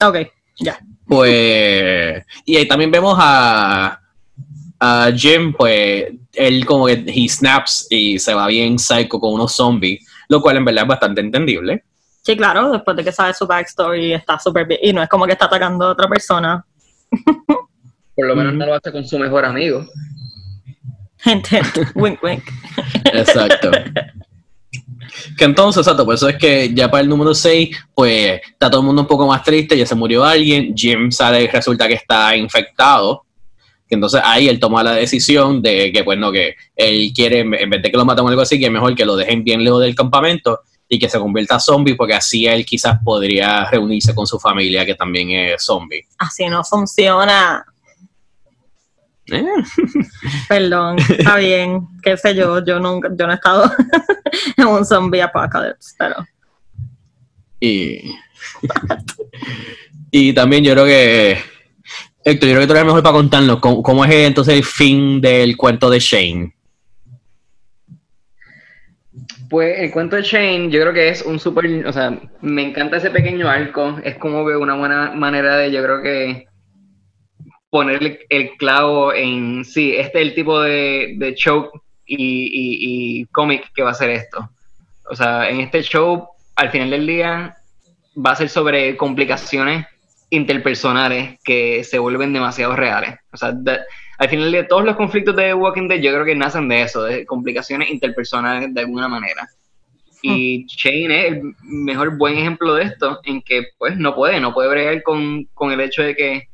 Ok, 0.01 0.17
ya. 0.57 0.79
Pues, 1.07 2.25
y 2.45 2.57
ahí 2.57 2.67
también 2.67 2.91
vemos 2.91 3.17
a, 3.19 3.99
a 4.79 5.11
Jim, 5.15 5.53
pues, 5.53 6.05
él 6.33 6.65
como 6.65 6.87
que 6.87 7.03
he 7.05 7.29
snaps 7.29 7.87
y 7.89 8.19
se 8.19 8.33
va 8.33 8.47
bien 8.47 8.77
psycho 8.79 9.19
con 9.19 9.33
unos 9.33 9.53
zombies, 9.53 10.05
lo 10.27 10.41
cual 10.41 10.57
en 10.57 10.65
verdad 10.65 10.83
es 10.83 10.89
bastante 10.89 11.21
entendible. 11.21 11.83
Sí, 12.25 12.35
claro, 12.35 12.71
después 12.71 12.97
de 12.97 13.03
que 13.03 13.11
sabe 13.11 13.35
su 13.35 13.45
backstory 13.45 14.13
está 14.13 14.39
súper 14.39 14.65
bien. 14.65 14.79
Y 14.81 14.93
no 14.93 15.03
es 15.03 15.09
como 15.09 15.27
que 15.27 15.33
está 15.33 15.45
atacando 15.45 15.85
a 15.85 15.91
otra 15.91 16.07
persona. 16.07 16.65
Por 18.15 18.25
lo 18.25 18.35
menos 18.35 18.53
no 18.55 18.65
lo 18.65 18.73
hace 18.73 18.91
con 18.91 19.05
su 19.07 19.19
mejor 19.19 19.45
amigo. 19.45 19.85
Gente, 21.19 21.61
wink, 21.93 22.23
wink. 22.23 22.43
Exacto. 23.13 23.71
Que 25.37 25.45
entonces, 25.45 25.81
exacto, 25.81 26.05
por 26.05 26.15
eso 26.15 26.29
es 26.29 26.37
que 26.37 26.73
ya 26.73 26.89
para 26.89 27.01
el 27.01 27.09
número 27.09 27.33
6, 27.33 27.75
pues 27.93 28.41
está 28.45 28.69
todo 28.69 28.81
el 28.81 28.87
mundo 28.87 29.03
un 29.03 29.07
poco 29.07 29.27
más 29.27 29.43
triste, 29.43 29.77
ya 29.77 29.85
se 29.85 29.95
murió 29.95 30.23
alguien, 30.23 30.73
Jim 30.75 31.11
sale 31.11 31.43
y 31.43 31.47
resulta 31.47 31.87
que 31.87 31.95
está 31.95 32.35
infectado. 32.35 33.23
Entonces 33.89 34.21
ahí 34.23 34.47
él 34.47 34.59
toma 34.59 34.83
la 34.83 34.93
decisión 34.93 35.61
de 35.61 35.91
que, 35.91 36.03
pues 36.03 36.17
no, 36.17 36.31
que 36.31 36.55
él 36.75 37.11
quiere, 37.13 37.39
en 37.39 37.69
vez 37.69 37.81
de 37.81 37.91
que 37.91 37.97
lo 37.97 38.05
maten 38.05 38.25
o 38.25 38.29
algo 38.29 38.41
así, 38.41 38.59
que 38.59 38.69
mejor 38.69 38.95
que 38.95 39.05
lo 39.05 39.15
dejen 39.15 39.43
bien 39.43 39.63
lejos 39.63 39.81
del 39.81 39.95
campamento 39.95 40.61
y 40.87 40.99
que 40.99 41.09
se 41.09 41.19
convierta 41.19 41.55
a 41.55 41.59
zombie, 41.59 41.95
porque 41.95 42.13
así 42.13 42.45
él 42.45 42.65
quizás 42.65 42.99
podría 43.03 43.65
reunirse 43.65 44.13
con 44.13 44.27
su 44.27 44.39
familia, 44.39 44.85
que 44.85 44.95
también 44.95 45.31
es 45.31 45.63
zombie. 45.63 46.05
Así 46.17 46.45
no 46.47 46.63
funciona. 46.63 47.65
Eh, 49.31 49.43
Perdón, 50.47 50.97
está 50.99 51.37
bien. 51.37 51.87
Qué 52.01 52.15
sé 52.17 52.35
yo, 52.35 52.63
yo 52.63 52.79
nunca, 52.79 53.09
yo 53.17 53.25
no 53.25 53.33
he 53.33 53.35
estado 53.35 53.71
en 54.57 54.67
un 54.67 54.85
zombie 54.85 55.21
apocalypse, 55.21 55.95
pero. 55.97 56.15
Y, 57.59 58.15
y 60.11 60.33
también 60.33 60.63
yo 60.63 60.73
creo 60.73 60.85
que, 60.85 61.37
Héctor, 62.23 62.49
yo 62.49 62.55
creo 62.55 62.61
que 62.61 62.67
tú 62.67 62.73
eres 62.73 62.85
mejor 62.85 63.03
para 63.03 63.13
contarnos 63.13 63.59
cómo, 63.59 63.81
cómo 63.81 64.05
es 64.05 64.13
entonces 64.13 64.55
el 64.55 64.63
fin 64.63 65.21
del 65.21 65.57
cuento 65.57 65.89
de 65.89 65.99
Shane. 65.99 66.55
Pues 69.49 69.79
el 69.79 69.91
cuento 69.91 70.15
de 70.15 70.23
Shane, 70.23 70.69
yo 70.69 70.81
creo 70.81 70.93
que 70.93 71.09
es 71.09 71.21
un 71.21 71.39
súper, 71.39 71.87
o 71.87 71.93
sea, 71.93 72.19
me 72.41 72.67
encanta 72.67 72.97
ese 72.97 73.09
pequeño 73.09 73.47
arco, 73.47 73.99
es 74.03 74.17
como 74.17 74.45
que 74.45 74.55
una 74.55 74.75
buena 74.75 75.11
manera 75.11 75.55
de, 75.55 75.71
yo 75.71 75.81
creo 75.83 76.01
que 76.01 76.47
ponerle 77.75 78.19
el 78.29 78.51
clavo 78.55 79.13
en, 79.13 79.65
sí, 79.65 79.93
este 79.97 80.21
es 80.21 80.27
el 80.29 80.33
tipo 80.33 80.61
de, 80.61 81.15
de 81.17 81.33
show 81.35 81.69
y, 82.05 82.15
y, 82.15 83.19
y 83.21 83.25
cómic 83.25 83.69
que 83.75 83.83
va 83.83 83.89
a 83.89 83.93
ser 83.93 84.11
esto. 84.11 84.49
O 85.11 85.13
sea, 85.13 85.49
en 85.49 85.59
este 85.59 85.81
show, 85.83 86.25
al 86.55 86.69
final 86.71 86.89
del 86.91 87.05
día, 87.05 87.57
va 88.15 88.31
a 88.31 88.35
ser 88.37 88.47
sobre 88.47 88.95
complicaciones 88.95 89.85
interpersonales 90.29 91.37
que 91.43 91.83
se 91.83 91.99
vuelven 91.99 92.31
demasiado 92.31 92.77
reales. 92.77 93.15
O 93.33 93.35
sea, 93.35 93.51
de- 93.51 93.79
al 94.19 94.29
final 94.29 94.53
de 94.53 94.63
todos 94.63 94.85
los 94.85 94.95
conflictos 94.95 95.35
de 95.35 95.53
Walking 95.53 95.89
Dead, 95.89 95.99
yo 95.99 96.13
creo 96.13 96.23
que 96.23 96.33
nacen 96.35 96.69
de 96.69 96.81
eso, 96.81 97.03
de 97.03 97.25
complicaciones 97.25 97.89
interpersonales 97.89 98.73
de 98.73 98.79
alguna 98.79 99.09
manera. 99.09 99.49
Y 100.21 100.65
Shane 100.67 101.19
es 101.19 101.25
el 101.33 101.41
mejor 101.63 102.17
buen 102.17 102.37
ejemplo 102.37 102.73
de 102.75 102.83
esto, 102.83 103.19
en 103.25 103.41
que 103.41 103.63
pues 103.77 103.97
no 103.97 104.15
puede, 104.15 104.39
no 104.39 104.53
puede 104.53 104.69
bregar 104.69 105.03
con, 105.03 105.43
con 105.53 105.73
el 105.73 105.81
hecho 105.81 106.03
de 106.03 106.15
que 106.15 106.47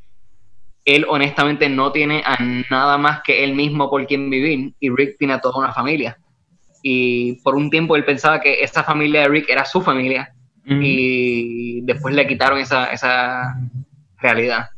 él 0.85 1.05
honestamente 1.07 1.69
no 1.69 1.91
tiene 1.91 2.23
a 2.25 2.37
nada 2.69 2.97
más 2.97 3.21
que 3.23 3.43
él 3.43 3.53
mismo 3.53 3.89
por 3.89 4.05
quien 4.07 4.29
vivir, 4.29 4.73
y 4.79 4.89
Rick 4.89 5.17
tiene 5.17 5.33
a 5.33 5.41
toda 5.41 5.59
una 5.59 5.73
familia. 5.73 6.17
Y 6.83 7.33
por 7.43 7.55
un 7.55 7.69
tiempo 7.69 7.95
él 7.95 8.05
pensaba 8.05 8.41
que 8.41 8.63
esta 8.63 8.83
familia 8.83 9.21
de 9.21 9.27
Rick 9.29 9.49
era 9.49 9.65
su 9.65 9.81
familia, 9.81 10.33
y 10.63 11.81
después 11.81 12.13
le 12.15 12.27
quitaron 12.27 12.59
esa, 12.59 12.85
esa 12.93 13.55
realidad. 14.19 14.69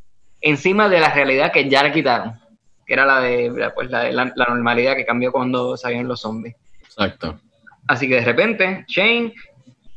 Encima 0.41 0.89
de 0.89 0.99
la 0.99 1.13
realidad 1.13 1.51
que 1.51 1.69
ya 1.69 1.83
le 1.83 1.91
quitaron. 1.91 2.39
Que 2.85 2.93
era 2.93 3.05
la 3.05 3.19
de, 3.19 3.71
pues, 3.75 3.89
la, 3.89 3.99
de 4.03 4.11
la, 4.11 4.31
la 4.35 4.45
normalidad 4.45 4.95
que 4.95 5.05
cambió 5.05 5.31
cuando 5.31 5.77
salieron 5.77 6.07
los 6.07 6.21
zombies. 6.21 6.55
Exacto. 6.81 7.39
Así 7.87 8.07
que 8.07 8.15
de 8.15 8.25
repente, 8.25 8.85
Shane 8.87 9.33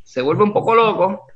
se 0.02 0.22
vuelve 0.22 0.44
un 0.44 0.52
poco 0.52 0.74
loco 0.74 1.26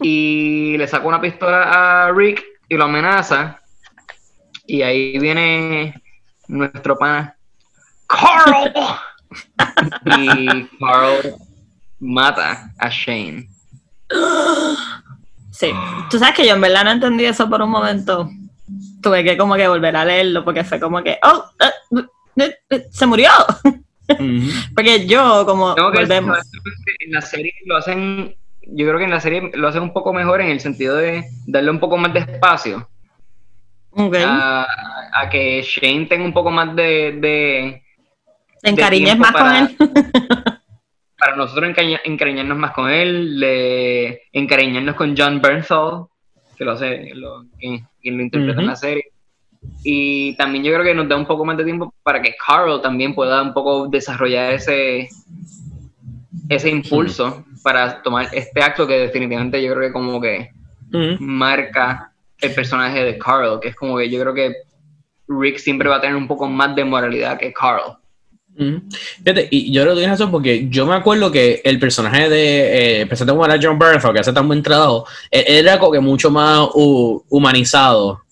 y 0.00 0.76
le 0.76 0.86
saca 0.86 1.06
una 1.06 1.20
pistola 1.20 2.06
a 2.06 2.12
Rick 2.12 2.42
y 2.68 2.76
lo 2.76 2.84
amenaza. 2.84 3.60
Y 4.66 4.82
ahí 4.82 5.18
viene 5.18 6.02
nuestro 6.48 6.98
pana 6.98 7.36
Carl. 8.06 8.72
y 10.18 10.64
Carl 10.78 11.34
mata 12.00 12.70
a 12.78 12.88
Shane. 12.88 13.48
Sí. 15.50 15.72
Tú 16.10 16.18
sabes 16.18 16.34
que 16.34 16.46
yo 16.46 16.54
en 16.54 16.60
verdad 16.60 16.84
no 16.84 16.90
entendí 16.90 17.24
eso 17.24 17.48
por 17.48 17.62
un 17.62 17.70
momento. 17.70 18.30
Tuve 19.02 19.24
que 19.24 19.36
como 19.36 19.54
que 19.54 19.68
volver 19.68 19.96
a 19.96 20.04
leerlo 20.04 20.44
porque 20.44 20.64
fue 20.64 20.80
como 20.80 21.02
que, 21.02 21.18
oh, 21.22 21.44
eh, 21.60 22.04
eh, 22.36 22.54
eh, 22.70 22.86
se 22.90 23.06
murió. 23.06 23.30
Porque 24.76 25.04
yo 25.04 25.44
como 25.44 25.74
Tengo 25.74 25.90
que 25.90 25.98
volvemos. 25.98 26.38
en 27.00 27.12
la 27.12 27.20
serie 27.20 27.52
lo 27.64 27.76
hacen, 27.76 28.36
yo 28.66 28.86
creo 28.86 28.98
que 28.98 29.04
en 29.04 29.10
la 29.10 29.20
serie 29.20 29.50
lo 29.54 29.68
hacen 29.68 29.82
un 29.82 29.92
poco 29.92 30.12
mejor 30.12 30.40
en 30.40 30.48
el 30.48 30.60
sentido 30.60 30.96
de 30.96 31.24
darle 31.46 31.70
un 31.70 31.80
poco 31.80 31.96
más 31.96 32.12
de 32.12 32.20
espacio 32.20 32.88
a, 34.24 34.66
a 35.12 35.28
que 35.30 35.62
Shane 35.62 36.06
tenga 36.06 36.24
un 36.24 36.32
poco 36.32 36.50
más 36.50 36.74
de, 36.76 37.12
de 37.20 37.82
Te 38.60 38.70
encariñes 38.70 39.18
más 39.18 39.32
para- 39.32 39.44
con 39.44 39.56
él. 39.56 39.76
para 41.18 41.36
nosotros 41.36 41.68
encariña- 41.70 42.00
encariñarnos 42.04 42.58
más 42.58 42.72
con 42.72 42.90
él, 42.90 43.40
de 43.40 44.22
encariñarnos 44.32 44.94
con 44.96 45.14
John 45.16 45.40
Bernthal, 45.40 46.04
que 46.56 46.64
lo 46.64 46.72
hace, 46.72 47.14
lo, 47.14 47.44
quien, 47.58 47.86
quien 48.02 48.16
lo 48.18 48.22
interpreta 48.22 48.60
en 48.60 48.66
la 48.66 48.76
serie. 48.76 49.04
Y 49.82 50.36
también 50.36 50.62
yo 50.62 50.72
creo 50.72 50.84
que 50.84 50.94
nos 50.94 51.08
da 51.08 51.16
un 51.16 51.26
poco 51.26 51.44
más 51.44 51.56
de 51.56 51.64
tiempo 51.64 51.92
para 52.02 52.20
que 52.20 52.34
Carl 52.36 52.80
también 52.82 53.14
pueda 53.14 53.42
un 53.42 53.52
poco 53.54 53.88
desarrollar 53.88 54.52
ese, 54.52 55.08
ese 56.48 56.68
impulso 56.70 57.44
para 57.62 58.02
tomar 58.02 58.28
este 58.32 58.62
acto 58.62 58.86
que 58.86 58.94
definitivamente 58.98 59.62
yo 59.62 59.74
creo 59.74 59.88
que 59.88 59.92
como 59.92 60.20
que 60.20 60.50
marca 61.20 62.12
el 62.40 62.54
personaje 62.54 63.02
de 63.02 63.18
Carl, 63.18 63.58
que 63.60 63.68
es 63.68 63.74
como 63.76 63.96
que 63.98 64.08
yo 64.10 64.20
creo 64.20 64.34
que 64.34 64.54
Rick 65.28 65.58
siempre 65.58 65.88
va 65.88 65.96
a 65.96 66.00
tener 66.00 66.16
un 66.16 66.28
poco 66.28 66.48
más 66.48 66.76
de 66.76 66.84
moralidad 66.84 67.38
que 67.38 67.52
Carl. 67.52 67.96
Fíjate, 69.22 69.48
y 69.50 69.70
yo 69.72 69.84
lo 69.84 69.94
digo 69.94 70.10
eso 70.12 70.30
porque 70.30 70.68
yo 70.70 70.86
me 70.86 70.94
acuerdo 70.94 71.30
que 71.30 71.60
el 71.64 71.78
personaje 71.78 72.28
de, 72.30 73.02
eh, 73.02 73.06
presente 73.06 73.32
como 73.32 73.44
era 73.44 73.58
John 73.60 73.78
Bernthal, 73.78 74.14
que 74.14 74.20
hace 74.20 74.32
tan 74.32 74.46
buen 74.46 74.62
trabajo, 74.62 75.06
él, 75.30 75.44
él 75.46 75.68
era 75.68 75.78
como 75.78 75.92
que 75.92 76.00
mucho 76.00 76.30
más 76.30 76.60
hu- 76.60 77.22
humanizado. 77.28 78.22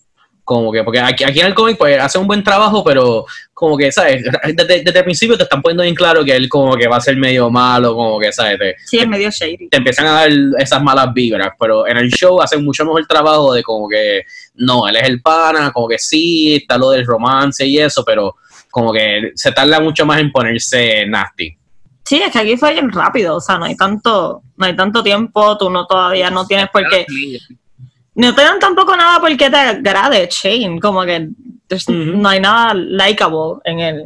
Como 0.45 0.70
que, 0.70 0.84
porque 0.84 1.01
aquí, 1.01 1.24
aquí 1.24 1.40
en 1.40 1.47
el 1.47 1.55
cómic 1.55 1.78
pues 1.78 1.99
hace 1.99 2.18
un 2.18 2.26
buen 2.26 2.45
trabajo, 2.45 2.84
pero 2.84 3.24
como 3.55 3.78
que, 3.78 3.90
¿sabes? 3.90 4.22
Desde, 4.55 4.82
desde 4.82 4.99
el 4.99 5.05
principio 5.05 5.38
te 5.38 5.45
están 5.45 5.62
poniendo 5.62 5.84
bien 5.84 5.95
claro 5.95 6.22
que 6.22 6.36
él 6.36 6.51
como 6.51 6.76
que 6.76 6.86
va 6.86 6.99
a 6.99 7.01
ser 7.01 7.16
medio 7.16 7.49
malo, 7.51 7.95
como 7.95 8.18
que, 8.20 8.30
¿sabes? 8.30 8.59
Te, 8.59 8.76
Sí, 8.84 8.99
es 8.99 9.09
medio 9.09 9.30
shady. 9.30 9.68
te 9.70 9.78
empiezan 9.78 10.07
a 10.07 10.12
dar 10.12 10.30
esas 10.59 10.82
malas 10.82 11.14
vibras, 11.14 11.51
pero 11.59 11.86
en 11.86 11.97
el 11.97 12.11
show 12.11 12.42
hacen 12.42 12.62
mucho 12.62 12.84
mejor 12.84 13.07
trabajo 13.07 13.55
de 13.55 13.62
como 13.62 13.88
que, 13.88 14.22
no, 14.57 14.86
él 14.86 14.97
es 14.97 15.09
el 15.09 15.22
pana, 15.22 15.72
como 15.72 15.88
que 15.88 15.99
sí, 15.99 16.57
está 16.57 16.76
lo 16.76 16.90
del 16.90 17.07
romance 17.07 17.64
y 17.64 17.78
eso, 17.78 18.05
pero 18.05 18.36
como 18.70 18.92
que 18.92 19.32
se 19.34 19.53
tarda 19.53 19.80
mucho 19.80 20.05
más 20.05 20.20
en 20.20 20.30
ponerse 20.30 21.07
nasty. 21.07 21.57
Sí, 22.05 22.20
es 22.20 22.30
que 22.30 22.40
aquí 22.40 22.57
fue 22.59 22.72
bien 22.74 22.92
rápido, 22.92 23.36
o 23.36 23.40
sea, 23.40 23.57
no 23.57 23.64
hay 23.64 23.76
tanto, 23.76 24.42
no 24.57 24.66
hay 24.66 24.76
tanto 24.76 25.03
tiempo, 25.03 25.57
tú 25.57 25.70
no 25.70 25.86
todavía 25.86 26.28
no 26.28 26.47
tienes 26.47 26.68
por 26.68 26.86
qué, 26.88 27.07
no 28.15 28.35
te 28.35 28.43
dan 28.43 28.59
tampoco 28.59 28.97
nada 28.97 29.21
porque 29.21 29.51
te 29.51 29.57
agrade 29.57 30.29
Shane, 30.31 30.81
como 30.81 31.05
que 31.05 31.29
no 31.89 32.29
hay 32.29 32.41
nada 32.41 32.75
likeable 32.75 33.61
en 33.65 33.81
él, 33.81 34.05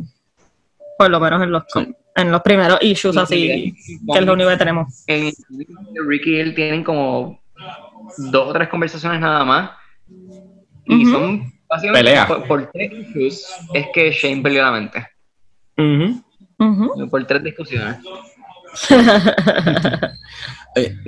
por 0.96 1.10
lo 1.10 1.20
menos 1.20 1.42
en 1.42 1.50
los, 1.50 1.64
Sí. 1.72 1.94
en 2.16 2.32
los 2.32 2.40
primeros 2.42 2.78
issues 2.82 3.16
así, 3.16 3.74
que 4.12 4.18
es 4.18 4.24
lo 4.24 4.32
único 4.32 4.48
que 4.50 4.56
tenemos. 4.56 5.04
en 5.06 5.32
Ricky 6.06 6.36
y 6.36 6.40
él 6.40 6.54
tienen 6.54 6.82
como 6.84 7.40
dos 8.16 8.48
o 8.48 8.52
tres 8.52 8.68
conversaciones 8.68 9.20
nada 9.20 9.44
más. 9.44 9.70
Y 10.86 11.04
son 11.04 11.52
básicamente 11.68 12.08
Pelea. 12.10 12.26
por, 12.26 12.46
por 12.46 12.70
tres 12.72 12.90
issues 12.92 13.46
es 13.74 13.86
que 13.92 14.10
Shane 14.10 14.40
perdió 14.42 14.62
la 14.62 14.72
mente. 14.72 15.06
Por 17.10 17.26
tres 17.26 17.44
discusiones. 17.44 17.98
Se 18.78 18.96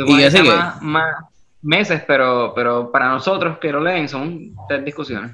y 0.07 0.31
que, 0.31 0.43
más, 0.43 0.83
más 0.83 1.15
meses, 1.63 2.03
pero, 2.07 2.53
pero 2.55 2.91
para 2.91 3.09
nosotros 3.09 3.59
que 3.59 3.73
lo 3.73 3.81
leen 3.81 4.09
son 4.09 4.55
tres 4.69 4.85
discusiones. 4.85 5.33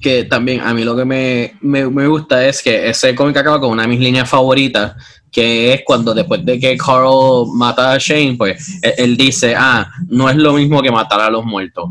que 0.00 0.24
también 0.24 0.60
a 0.60 0.72
mí 0.72 0.82
lo 0.82 0.96
que 0.96 1.04
me, 1.04 1.54
me, 1.60 1.88
me 1.88 2.06
gusta 2.06 2.46
es 2.46 2.62
que 2.62 2.88
ese 2.88 3.14
cómic 3.14 3.36
acaba 3.36 3.60
con 3.60 3.70
una 3.70 3.82
de 3.82 3.88
mis 3.88 4.00
líneas 4.00 4.28
favoritas, 4.28 4.94
que 5.30 5.72
es 5.72 5.82
cuando 5.84 6.14
después 6.14 6.44
de 6.44 6.58
que 6.58 6.76
Carl 6.76 7.46
mata 7.54 7.92
a 7.92 7.98
Shane, 7.98 8.36
pues 8.36 8.78
él, 8.82 8.94
él 8.98 9.16
dice, 9.16 9.54
ah, 9.56 9.88
no 10.08 10.28
es 10.28 10.36
lo 10.36 10.54
mismo 10.54 10.82
que 10.82 10.90
matar 10.90 11.20
a 11.20 11.30
los 11.30 11.44
muertos. 11.44 11.90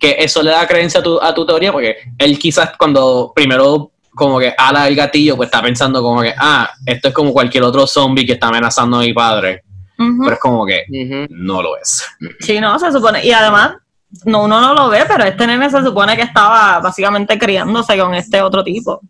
Que 0.00 0.16
eso 0.18 0.42
le 0.42 0.50
da 0.50 0.66
creencia 0.66 1.00
a 1.00 1.02
tu, 1.02 1.20
a 1.20 1.34
tu 1.34 1.46
teoría, 1.46 1.70
porque 1.70 1.96
él 2.18 2.38
quizás 2.38 2.70
cuando 2.76 3.32
primero 3.34 3.92
como 4.18 4.40
que 4.40 4.52
ala 4.58 4.88
el 4.88 4.96
gatillo, 4.96 5.36
pues 5.36 5.46
está 5.46 5.62
pensando 5.62 6.02
como 6.02 6.22
que, 6.22 6.34
ah, 6.36 6.68
esto 6.84 7.08
es 7.08 7.14
como 7.14 7.32
cualquier 7.32 7.62
otro 7.62 7.86
zombie 7.86 8.26
que 8.26 8.32
está 8.32 8.48
amenazando 8.48 8.96
a 8.96 9.00
mi 9.00 9.12
padre, 9.12 9.62
Pero 10.20 10.32
es 10.32 10.40
como 10.40 10.64
que 10.66 10.84
no 11.30 11.62
lo 11.62 11.76
es. 11.76 12.04
Sí, 12.40 12.60
no, 12.60 12.78
se 12.78 12.90
supone, 12.92 13.24
y 13.24 13.32
además, 13.32 13.74
no, 14.24 14.44
uno 14.44 14.60
no 14.60 14.74
lo 14.74 14.88
ve, 14.88 15.04
pero 15.06 15.24
este 15.24 15.46
nene 15.46 15.68
se 15.70 15.82
supone 15.82 16.16
que 16.16 16.22
estaba 16.22 16.80
básicamente 16.80 17.38
criándose 17.38 17.98
con 17.98 18.14
este 18.14 18.40
otro 18.40 18.64
tipo. 18.64 19.00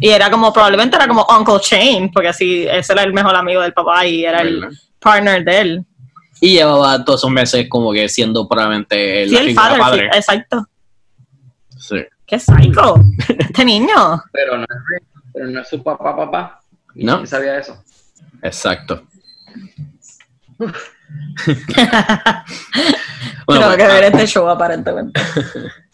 Y 0.00 0.08
era 0.08 0.30
como, 0.30 0.52
probablemente 0.52 0.96
era 0.96 1.06
como 1.06 1.26
Uncle 1.38 1.58
Shane, 1.62 2.10
porque 2.12 2.28
así, 2.28 2.66
ese 2.68 2.92
era 2.92 3.02
el 3.02 3.12
mejor 3.12 3.34
amigo 3.36 3.62
del 3.62 3.72
papá 3.72 4.04
y 4.06 4.24
era 4.24 4.42
el 4.42 4.60
¿Verdad? 4.60 4.76
partner 4.98 5.44
de 5.44 5.60
él. 5.60 5.86
Y 6.40 6.52
llevaba 6.54 7.02
todos 7.04 7.20
esos 7.20 7.30
meses 7.30 7.66
como 7.68 7.92
que 7.92 8.08
siendo 8.08 8.46
probablemente 8.46 9.22
el, 9.22 9.30
Sí, 9.30 9.36
el 9.36 9.54
father, 9.54 10.10
sí, 10.10 10.18
exacto. 10.18 10.66
Sí. 11.78 11.96
¡Qué 12.26 12.38
psycho! 12.38 12.96
Este 13.38 13.64
niño. 13.64 14.22
Pero 14.32 14.58
no 14.58 14.66
pero 15.32 15.50
no 15.50 15.60
es 15.60 15.68
su 15.68 15.82
papá, 15.82 16.16
papá. 16.16 16.60
Y 16.94 17.04
No. 17.04 17.16
¿quién 17.16 17.26
sabía 17.26 17.58
eso? 17.58 17.82
Exacto. 18.42 19.02
Tengo 23.46 23.62
pues, 23.66 23.76
que 23.76 23.86
ver 23.86 24.04
ah, 24.04 24.06
este 24.06 24.26
show 24.26 24.48
aparentemente. 24.48 25.20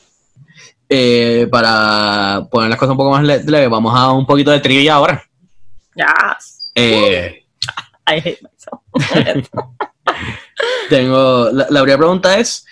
eh, 0.88 1.48
para 1.50 2.46
poner 2.50 2.70
las 2.70 2.78
cosas 2.78 2.92
un 2.92 2.96
poco 2.96 3.10
más 3.10 3.22
le- 3.24 3.42
leves, 3.42 3.70
vamos 3.70 3.94
a 3.94 4.12
un 4.12 4.26
poquito 4.26 4.50
de 4.50 4.60
trivia 4.60 4.94
ahora. 4.94 5.22
Ya. 5.94 6.36
Eh, 6.74 7.44
I 8.06 8.18
hate 8.18 8.40
myself. 8.42 8.80
tengo, 10.88 11.50
la, 11.52 11.66
la 11.70 11.80
primera 11.80 11.98
pregunta 11.98 12.38
es, 12.38 12.64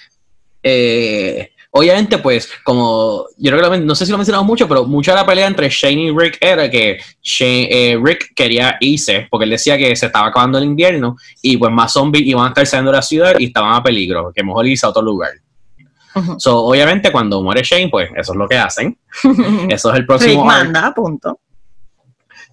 eh, 0.63 1.53
obviamente 1.73 2.19
pues, 2.19 2.49
como, 2.65 3.27
yo 3.37 3.51
creo 3.57 3.71
que 3.71 3.79
no 3.79 3.95
sé 3.95 4.05
si 4.07 4.13
lo 4.13 4.19
mencionamos 4.19 4.47
mucho, 4.47 4.67
pero 4.69 4.85
mucha 4.87 5.13
de 5.13 5.19
la 5.19 5.27
pelea 5.27 5.47
entre 5.47 5.69
Shane 5.71 6.03
y 6.03 6.11
Rick 6.11 6.39
era 6.41 6.71
que 6.71 6.99
Shane- 7.23 7.69
eh, 7.71 7.99
Rick 8.03 8.33
quería 8.35 8.77
irse, 8.81 9.27
porque 9.31 9.45
él 9.45 9.51
decía 9.51 9.79
que 9.79 9.95
se 9.95 10.07
estaba 10.07 10.29
acabando 10.29 10.59
el 10.59 10.65
invierno 10.65 11.17
y 11.43 11.57
pues 11.57 11.73
más 11.73 11.93
zombies 11.93 12.27
iban 12.27 12.45
a 12.47 12.49
estar 12.49 12.67
saliendo 12.67 12.91
de 12.91 12.97
la 12.99 13.03
ciudad 13.03 13.35
y 13.39 13.45
estaban 13.47 13.75
a 13.75 13.83
peligro, 13.83 14.33
que 14.35 14.43
mejor 14.43 14.67
irse 14.67 14.85
a 14.87 14.89
otro 14.89 15.03
lugar. 15.03 15.33
Ujú. 16.15 16.35
So, 16.41 16.59
obviamente 16.65 17.13
cuando 17.13 17.41
muere 17.41 17.63
Shane, 17.63 17.89
pues 17.89 18.11
eso 18.17 18.33
es 18.33 18.37
lo 18.39 18.49
que 18.49 18.59
hacen. 18.59 18.99
Eso 19.69 19.91
es 19.91 19.95
el 19.95 19.99
Rick 20.01 20.07
próximo 20.09 20.51
arc. 20.51 20.65
manda, 20.65 20.93
punto. 20.93 21.39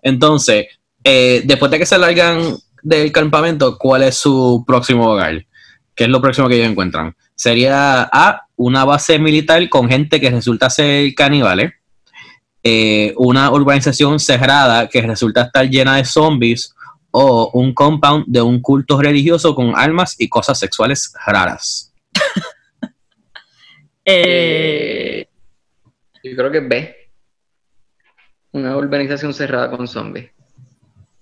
Entonces, 0.01 0.67
eh, 1.03 1.41
después 1.45 1.71
de 1.71 1.79
que 1.79 1.85
se 1.85 1.97
largan 1.97 2.55
del 2.83 3.11
campamento, 3.11 3.77
¿cuál 3.77 4.03
es 4.03 4.15
su 4.17 4.63
próximo 4.65 5.09
hogar? 5.11 5.43
¿Qué 5.95 6.03
es 6.03 6.09
lo 6.09 6.21
próximo 6.21 6.47
que 6.47 6.55
ellos 6.55 6.69
encuentran? 6.69 7.15
Sería 7.37 8.09
A, 8.11 8.47
una 8.55 8.83
base 8.83 9.19
militar 9.19 9.69
con 9.69 9.87
gente 9.87 10.19
que 10.19 10.31
resulta 10.31 10.69
ser 10.71 11.13
caníbales, 11.13 11.71
eh, 12.63 13.13
una 13.15 13.51
urbanización 13.51 14.19
cerrada 14.19 14.89
que 14.89 15.01
resulta 15.03 15.43
estar 15.43 15.69
llena 15.69 15.97
de 15.97 16.05
zombies, 16.05 16.73
o 17.11 17.51
un 17.53 17.73
compound 17.73 18.25
de 18.27 18.41
un 18.41 18.59
culto 18.59 18.99
religioso 19.01 19.55
con 19.55 19.73
armas 19.75 20.15
y 20.19 20.27
cosas 20.27 20.59
sexuales 20.59 21.13
raras. 21.25 21.93
Eh, 24.09 25.27
Yo 26.23 26.37
creo 26.37 26.49
que 26.49 26.59
es 26.59 26.69
B. 26.69 26.95
Una 28.53 28.77
urbanización 28.77 29.33
cerrada 29.33 29.69
con 29.69 29.85
zombies. 29.85 30.31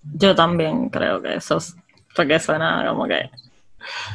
yo 0.03 0.35
también 0.35 0.89
creo 0.89 1.19
que 1.19 1.33
eso 1.33 1.57
es. 1.57 1.75
Porque 2.15 2.39
suena 2.39 2.85
como 2.87 3.07
que. 3.07 3.27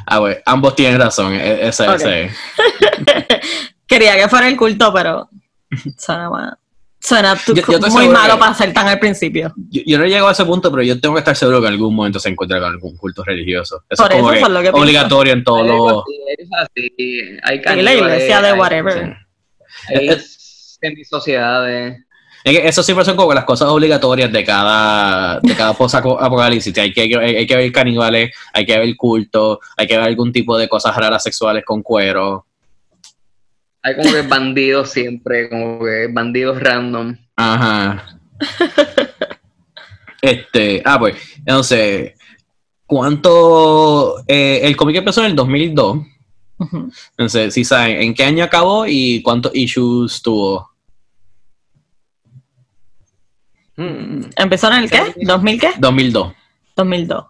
Ah, 0.05 0.19
bueno, 0.19 0.37
ambos 0.45 0.75
tienen 0.75 0.99
razón. 0.99 1.33
e- 1.33 1.67
Ese, 1.67 1.87
Ok. 1.87 1.95
ese. 1.95 2.31
Quería 3.87 4.15
que 4.17 4.27
fuera 4.29 4.47
el 4.47 4.55
culto, 4.57 4.93
pero 4.93 5.29
suena 5.97 6.29
más. 6.29 6.53
Suena 7.03 7.35
tu- 7.35 7.55
Yo- 7.55 7.63
yo 7.65 7.73
estoy 7.77 7.89
muy 7.91 8.07
malo 8.09 8.35
que- 8.35 8.39
para 8.39 8.53
ser 8.53 8.71
tan 8.73 8.87
al 8.87 8.99
principio. 8.99 9.53
Yo, 9.69 9.81
yo 9.85 9.97
no 9.97 10.05
llego 10.05 10.27
a 10.27 10.33
ese 10.33 10.45
punto, 10.45 10.69
pero 10.69 10.83
yo 10.83 10.99
tengo 11.01 11.15
que 11.15 11.19
estar 11.19 11.35
seguro 11.35 11.59
que 11.59 11.67
en 11.67 11.73
algún 11.73 11.95
momento 11.95 12.19
se 12.19 12.29
encuentra 12.29 12.59
con 12.59 12.69
algún 12.69 12.95
culto 12.95 13.23
religioso. 13.23 13.83
Eso 13.89 14.03
Por 14.03 14.11
es 14.11 14.17
como 14.19 14.31
eso 14.31 14.33
que 14.33 14.37
eso 14.37 14.47
es 14.47 14.53
lo 14.53 14.59
que 14.59 14.63
pienso. 14.65 14.81
obligatorio 14.81 15.33
en 15.33 15.43
todos 15.43 15.61
Hay 15.61 15.67
los... 15.67 16.03
hay 17.43 17.61
hay 17.65 17.81
la 17.81 17.93
iglesia 17.95 18.41
de 18.41 18.47
hay- 18.49 18.59
whatever. 18.59 19.17
Hay 19.89 20.09
semisociedades. 20.79 21.93
Es 21.93 21.99
que 21.99 22.10
eso 22.43 22.83
siempre 22.83 23.05
son 23.05 23.15
como 23.15 23.33
las 23.33 23.45
cosas 23.45 23.69
obligatorias 23.69 24.31
de 24.31 24.43
cada, 24.43 25.39
de 25.39 25.55
cada 25.55 25.73
post-apocalipsis. 25.73 26.77
Hay 26.77 26.93
que, 26.93 27.01
hay, 27.01 27.35
hay 27.35 27.47
que 27.47 27.55
ver 27.55 27.71
caníbales, 27.71 28.35
hay 28.53 28.65
que 28.65 28.77
ver 28.77 28.95
culto, 28.95 29.59
hay 29.77 29.87
que 29.87 29.97
ver 29.97 30.05
algún 30.05 30.31
tipo 30.31 30.57
de 30.57 30.67
cosas 30.67 30.95
raras 30.95 31.23
sexuales 31.23 31.63
con 31.65 31.81
cuero. 31.81 32.45
Hay 33.83 33.95
como 33.95 34.11
que 34.11 34.21
bandidos 34.21 34.91
siempre, 34.91 35.49
como 35.49 35.79
que 35.79 36.07
bandidos 36.11 36.61
random. 36.61 37.17
Ajá. 37.35 38.19
Este, 40.21 40.83
ah, 40.85 40.99
pues, 40.99 41.15
entonces, 41.39 42.13
¿cuánto? 42.85 44.23
eh, 44.27 44.61
el 44.63 44.75
cómic 44.75 44.97
empezó 44.97 45.21
en 45.21 45.31
el 45.31 45.35
2002. 45.35 45.97
Ujú. 46.59 46.91
Entonces, 47.11 47.53
si 47.55 47.63
saben 47.63 48.01
en 48.01 48.13
qué 48.13 48.25
año 48.25 48.43
acabó 48.43 48.85
y 48.87 49.23
cuántos 49.23 49.51
issues 49.55 50.21
tuvo. 50.21 50.70
Mm. 53.77 54.21
¿Empezó 54.35 54.71
en 54.71 54.83
el 54.83 54.89
qué? 54.89 55.13
¿2000 55.15 55.59
qué? 55.59 55.71
2002. 55.77 56.33
2002. 56.75 57.25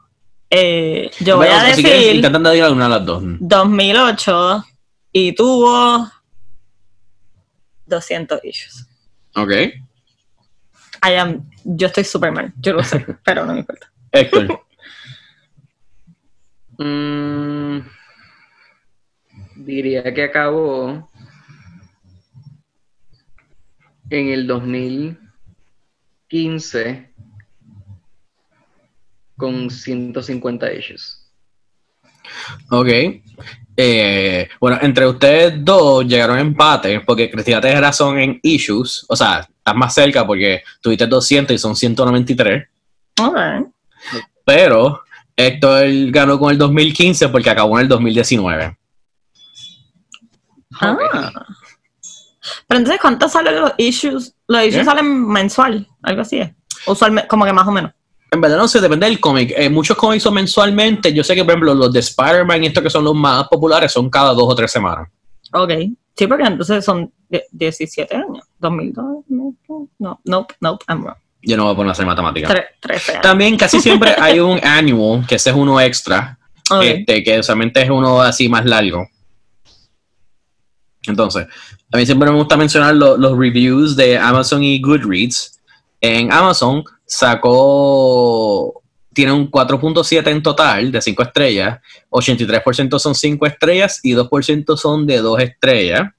Eh, 0.49 1.09
yo 1.21 1.37
voy 1.37 1.47
a 1.47 1.73
si 1.73 1.81
quieres, 1.81 1.99
decir 2.01 2.15
intentando 2.17 2.49
decir 2.49 2.63
alguna 2.63 2.85
de 2.85 2.89
las 2.89 3.05
dos. 3.05 3.23
2008 3.39 4.65
y 5.13 5.33
tuvo 5.33 6.11
200 7.85 8.39
issues. 8.43 8.87
Ok. 9.35 9.51
I 11.03 11.15
am, 11.15 11.49
yo 11.63 11.87
estoy 11.87 12.03
super 12.03 12.31
mal, 12.31 12.53
yo 12.59 12.73
lo 12.73 12.83
sé, 12.83 13.05
pero 13.23 13.45
no 13.45 13.53
me 13.53 13.59
importa. 13.59 13.91
Héctor. 14.11 14.61
Mm, 16.83 17.81
diría 19.57 20.11
que 20.15 20.23
acabó 20.23 21.11
en 24.09 24.29
el 24.29 24.47
2015 26.31 27.09
con 29.35 29.69
150 29.69 30.73
issues. 30.73 31.31
Ok. 32.69 32.87
Eh, 33.75 34.49
bueno, 34.59 34.77
entre 34.81 35.07
ustedes 35.07 35.53
dos 35.63 36.05
llegaron 36.05 36.37
a 36.37 36.41
empate 36.41 37.01
porque 37.01 37.29
Cristina 37.29 37.59
tiene 37.59 37.81
razón 37.81 38.19
en 38.19 38.39
issues. 38.43 39.05
O 39.09 39.15
sea, 39.15 39.39
estás 39.39 39.75
más 39.75 39.93
cerca 39.93 40.25
porque 40.25 40.63
tuviste 40.81 41.05
200 41.05 41.55
y 41.55 41.57
son 41.57 41.75
193. 41.75 42.67
Alright. 43.17 43.67
Pero 44.45 45.01
Héctor 45.35 45.87
ganó 46.11 46.39
con 46.39 46.51
el 46.51 46.57
2015 46.57 47.29
porque 47.29 47.49
acabó 47.49 47.77
en 47.77 47.83
el 47.83 47.87
2019. 47.89 48.77
Ah. 50.79 51.45
Pero 52.71 52.79
entonces, 52.79 53.01
¿cuántos 53.01 53.33
salen 53.33 53.59
los 53.59 53.73
issues? 53.77 54.33
Los 54.47 54.61
issues 54.63 54.83
¿Eh? 54.83 54.85
salen 54.85 55.27
mensual, 55.27 55.85
algo 56.03 56.21
así 56.21 56.39
es. 56.39 56.51
Usualmente, 56.87 57.27
como 57.27 57.43
que 57.43 57.51
más 57.51 57.67
o 57.67 57.71
menos. 57.71 57.91
En 58.31 58.39
verdad 58.39 58.55
no 58.55 58.67
sé, 58.69 58.79
depende 58.79 59.07
del 59.07 59.19
cómic. 59.19 59.51
Eh, 59.57 59.69
muchos 59.69 59.97
cómics 59.97 60.23
son 60.23 60.35
mensualmente. 60.35 61.13
Yo 61.13 61.21
sé 61.21 61.35
que, 61.35 61.43
por 61.43 61.51
ejemplo, 61.51 61.75
los 61.75 61.91
de 61.91 61.99
Spider-Man 61.99 62.63
y 62.63 62.67
estos 62.67 62.81
que 62.81 62.89
son 62.89 63.03
los 63.03 63.13
más 63.13 63.45
populares 63.49 63.91
son 63.91 64.09
cada 64.09 64.33
dos 64.33 64.45
o 64.47 64.55
tres 64.55 64.71
semanas. 64.71 65.09
Ok. 65.51 65.69
Sí, 66.15 66.27
porque 66.27 66.45
entonces 66.45 66.85
son 66.85 67.11
die- 67.27 67.43
17 67.51 68.15
años. 68.15 68.45
2002. 68.59 69.25
No, 69.99 70.21
nope, 70.23 70.55
nope, 70.61 70.85
I'm 70.87 71.03
wrong. 71.03 71.17
Yo 71.41 71.57
no 71.57 71.65
voy 71.65 71.73
a 71.73 71.75
poner 71.75 71.89
a 71.89 71.91
hacer 71.91 72.05
matemáticas. 72.05 72.51
Tre- 72.51 72.65
13 72.79 73.11
años. 73.11 73.21
También 73.21 73.57
casi 73.57 73.81
siempre 73.81 74.15
hay 74.17 74.39
un 74.39 74.61
annual, 74.63 75.25
que 75.27 75.35
ese 75.35 75.49
es 75.49 75.55
uno 75.57 75.81
extra, 75.81 76.39
este, 76.81 77.21
que 77.23 77.39
usualmente 77.39 77.81
es 77.81 77.89
uno 77.89 78.21
así 78.21 78.47
más 78.47 78.63
largo. 78.63 79.05
Entonces, 81.07 81.47
a 81.91 81.97
mí 81.97 82.05
siempre 82.05 82.29
me 82.29 82.35
gusta 82.37 82.57
mencionar 82.57 82.95
lo- 82.95 83.17
los 83.17 83.37
reviews 83.37 83.95
de 83.95 84.17
Amazon 84.17 84.63
y 84.63 84.79
Goodreads. 84.81 85.59
En 85.99 86.31
Amazon 86.31 86.83
sacó, 87.05 88.81
tiene 89.13 89.31
un 89.31 89.49
4.7 89.49 90.27
en 90.31 90.41
total 90.43 90.91
de 90.91 91.01
5 91.01 91.23
estrellas, 91.23 91.79
83% 92.09 92.99
son 92.99 93.13
5 93.15 93.45
estrellas 93.45 93.99
y 94.03 94.13
2% 94.13 94.77
son 94.77 95.05
de 95.05 95.17
2 95.17 95.39
estrellas. 95.41 96.09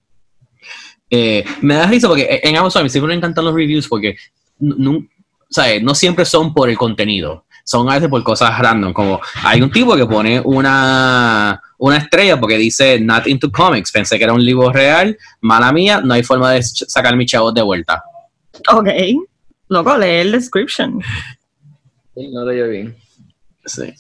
Eh, 1.10 1.44
me 1.60 1.74
da 1.74 1.86
risa 1.86 2.08
porque 2.08 2.40
en 2.42 2.56
Amazon 2.56 2.80
a 2.80 2.82
mí 2.84 2.90
siempre 2.90 3.08
me 3.08 3.16
encantan 3.16 3.44
los 3.44 3.54
reviews 3.54 3.86
porque 3.86 4.16
¿sabes? 5.50 5.82
no 5.82 5.94
siempre 5.94 6.24
son 6.24 6.54
por 6.54 6.70
el 6.70 6.76
contenido, 6.78 7.44
son 7.64 7.88
a 7.90 7.94
veces 7.94 8.08
por 8.08 8.22
cosas 8.22 8.58
random, 8.58 8.92
como 8.92 9.20
hay 9.44 9.62
un 9.62 9.70
tipo 9.70 9.96
que 9.96 10.06
pone 10.06 10.40
una, 10.44 11.60
una 11.78 11.96
estrella 11.96 12.38
porque 12.38 12.56
dice 12.56 13.00
not 13.00 13.26
into 13.26 13.50
comics, 13.50 13.90
pensé 13.90 14.18
que 14.18 14.24
era 14.24 14.32
un 14.32 14.44
libro 14.44 14.70
real, 14.70 15.16
mala 15.40 15.72
mía, 15.72 16.00
no 16.02 16.14
hay 16.14 16.22
forma 16.22 16.52
de 16.52 16.62
sacar 16.62 17.16
mis 17.16 17.30
chavos 17.30 17.54
de 17.54 17.62
vuelta. 17.62 18.02
Ok. 18.72 18.88
Loco, 19.68 19.96
lee 19.96 20.20
el 20.20 20.32
description. 20.32 21.00
No 22.14 22.44
leyó 22.44 22.68
bien. 22.68 22.94
Sí. 23.64 23.94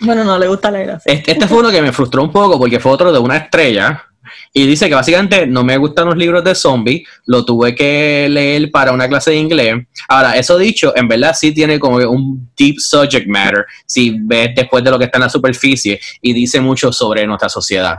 Bueno, 0.00 0.24
no 0.24 0.38
le 0.38 0.48
gusta 0.48 0.70
leer 0.70 0.92
así. 0.92 1.10
Este, 1.10 1.32
este 1.32 1.48
fue 1.48 1.58
uno 1.58 1.70
que 1.70 1.82
me 1.82 1.92
frustró 1.92 2.22
un 2.22 2.30
poco 2.30 2.58
porque 2.58 2.80
fue 2.80 2.92
otro 2.92 3.12
de 3.12 3.18
una 3.18 3.36
estrella. 3.36 4.07
Y 4.52 4.66
dice 4.66 4.88
que 4.88 4.94
básicamente 4.94 5.46
no 5.46 5.64
me 5.64 5.76
gustan 5.76 6.06
los 6.06 6.16
libros 6.16 6.44
de 6.44 6.54
zombies, 6.54 7.06
lo 7.26 7.44
tuve 7.44 7.74
que 7.74 8.28
leer 8.30 8.70
para 8.70 8.92
una 8.92 9.08
clase 9.08 9.30
de 9.32 9.36
inglés. 9.36 9.86
Ahora, 10.08 10.36
eso 10.36 10.58
dicho, 10.58 10.92
en 10.96 11.08
verdad 11.08 11.34
sí 11.38 11.52
tiene 11.52 11.78
como 11.78 11.96
un 11.96 12.50
deep 12.56 12.78
subject 12.78 13.26
matter, 13.26 13.66
si 13.86 14.16
ves 14.20 14.50
después 14.54 14.82
de 14.84 14.90
lo 14.90 14.98
que 14.98 15.06
está 15.06 15.18
en 15.18 15.24
la 15.24 15.30
superficie, 15.30 16.00
y 16.22 16.32
dice 16.32 16.60
mucho 16.60 16.92
sobre 16.92 17.26
nuestra 17.26 17.48
sociedad. 17.48 17.98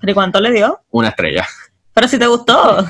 ¿Pero 0.00 0.10
y 0.10 0.14
cuánto 0.14 0.40
le 0.40 0.52
dio? 0.52 0.80
Una 0.90 1.08
estrella. 1.08 1.46
Pero 1.94 2.08
si 2.08 2.18
te 2.18 2.26
gustó. 2.26 2.86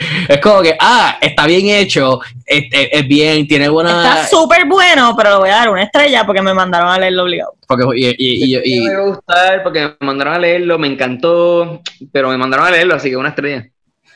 Es 0.28 0.40
como 0.40 0.62
que, 0.62 0.74
ah, 0.80 1.18
está 1.20 1.46
bien 1.46 1.68
hecho, 1.68 2.20
es, 2.46 2.64
es- 2.72 2.88
es 2.92 3.06
bien, 3.08 3.46
tiene 3.46 3.68
buena... 3.68 3.90
Está 3.90 4.26
súper 4.28 4.66
bueno, 4.66 5.14
pero 5.16 5.30
le 5.30 5.36
voy 5.36 5.50
a 5.50 5.56
dar 5.56 5.70
una 5.70 5.82
estrella 5.82 6.24
porque 6.24 6.40
me 6.42 6.54
mandaron 6.54 6.88
a 6.88 6.98
leerlo 6.98 7.24
obligado. 7.24 7.52
Porque, 7.68 7.84
y, 7.96 8.06
y- 8.08 8.56
y- 8.56 8.60
y- 8.76 8.80
me 8.80 8.94
va 8.96 9.02
a 9.02 9.06
gustar 9.08 9.62
porque 9.62 9.80
me 10.00 10.06
mandaron 10.06 10.34
a 10.34 10.38
leerlo, 10.38 10.78
me 10.78 10.88
encantó, 10.88 11.82
pero 12.12 12.30
me 12.30 12.38
mandaron 12.38 12.66
a 12.66 12.70
leerlo, 12.70 12.94
así 12.94 13.10
que 13.10 13.16
una 13.16 13.28
estrella. 13.30 13.68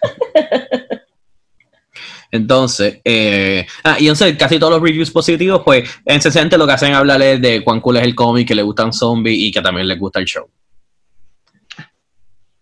Entonces, 2.31 3.01
eh, 3.05 3.65
ah, 3.85 3.97
y 4.01 4.09
entonces 4.09 4.37
casi 4.37 4.59
todos 4.59 4.73
los 4.73 4.83
reviews 4.83 5.11
positivos, 5.13 5.63
pues, 5.65 5.89
en 6.05 6.21
60 6.21 6.57
lo 6.59 6.67
que 6.67 6.73
hacen 6.73 6.91
es 6.91 6.97
hablarles 6.97 7.41
de 7.41 7.63
cuán 7.63 7.81
cool 7.81 7.99
es 7.99 8.03
el 8.03 8.15
cómic, 8.17 8.49
que 8.49 8.57
le 8.57 8.63
gustan 8.63 8.93
zombies 8.93 9.39
y 9.39 9.53
que 9.53 9.63
también 9.63 9.87
les 9.87 9.97
gusta 9.99 10.19
el 10.19 10.25
show. 10.25 10.49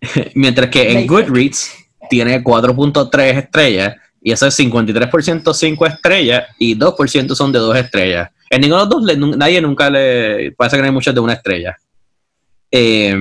Mientras 0.34 0.68
que 0.68 0.92
en 0.92 1.06
Goodreads 1.06 1.81
tiene 2.12 2.44
4.3 2.44 3.38
estrellas 3.38 3.96
y 4.20 4.32
eso 4.32 4.46
es 4.46 4.58
53% 4.60 5.54
5 5.54 5.86
estrellas 5.86 6.44
y 6.58 6.76
2% 6.78 7.34
son 7.34 7.50
de 7.52 7.58
2 7.58 7.74
estrellas. 7.78 8.28
En 8.50 8.60
ninguno 8.60 8.84
de 8.84 8.84
los 8.84 8.90
dos 8.90 9.04
le- 9.04 9.36
nadie 9.38 9.62
nunca 9.62 9.88
le 9.88 10.52
parece 10.52 10.76
que 10.76 10.82
no 10.82 10.86
hay 10.88 10.92
muchos 10.92 11.14
de 11.14 11.20
una 11.20 11.32
estrella. 11.32 11.74
Eh, 12.70 13.16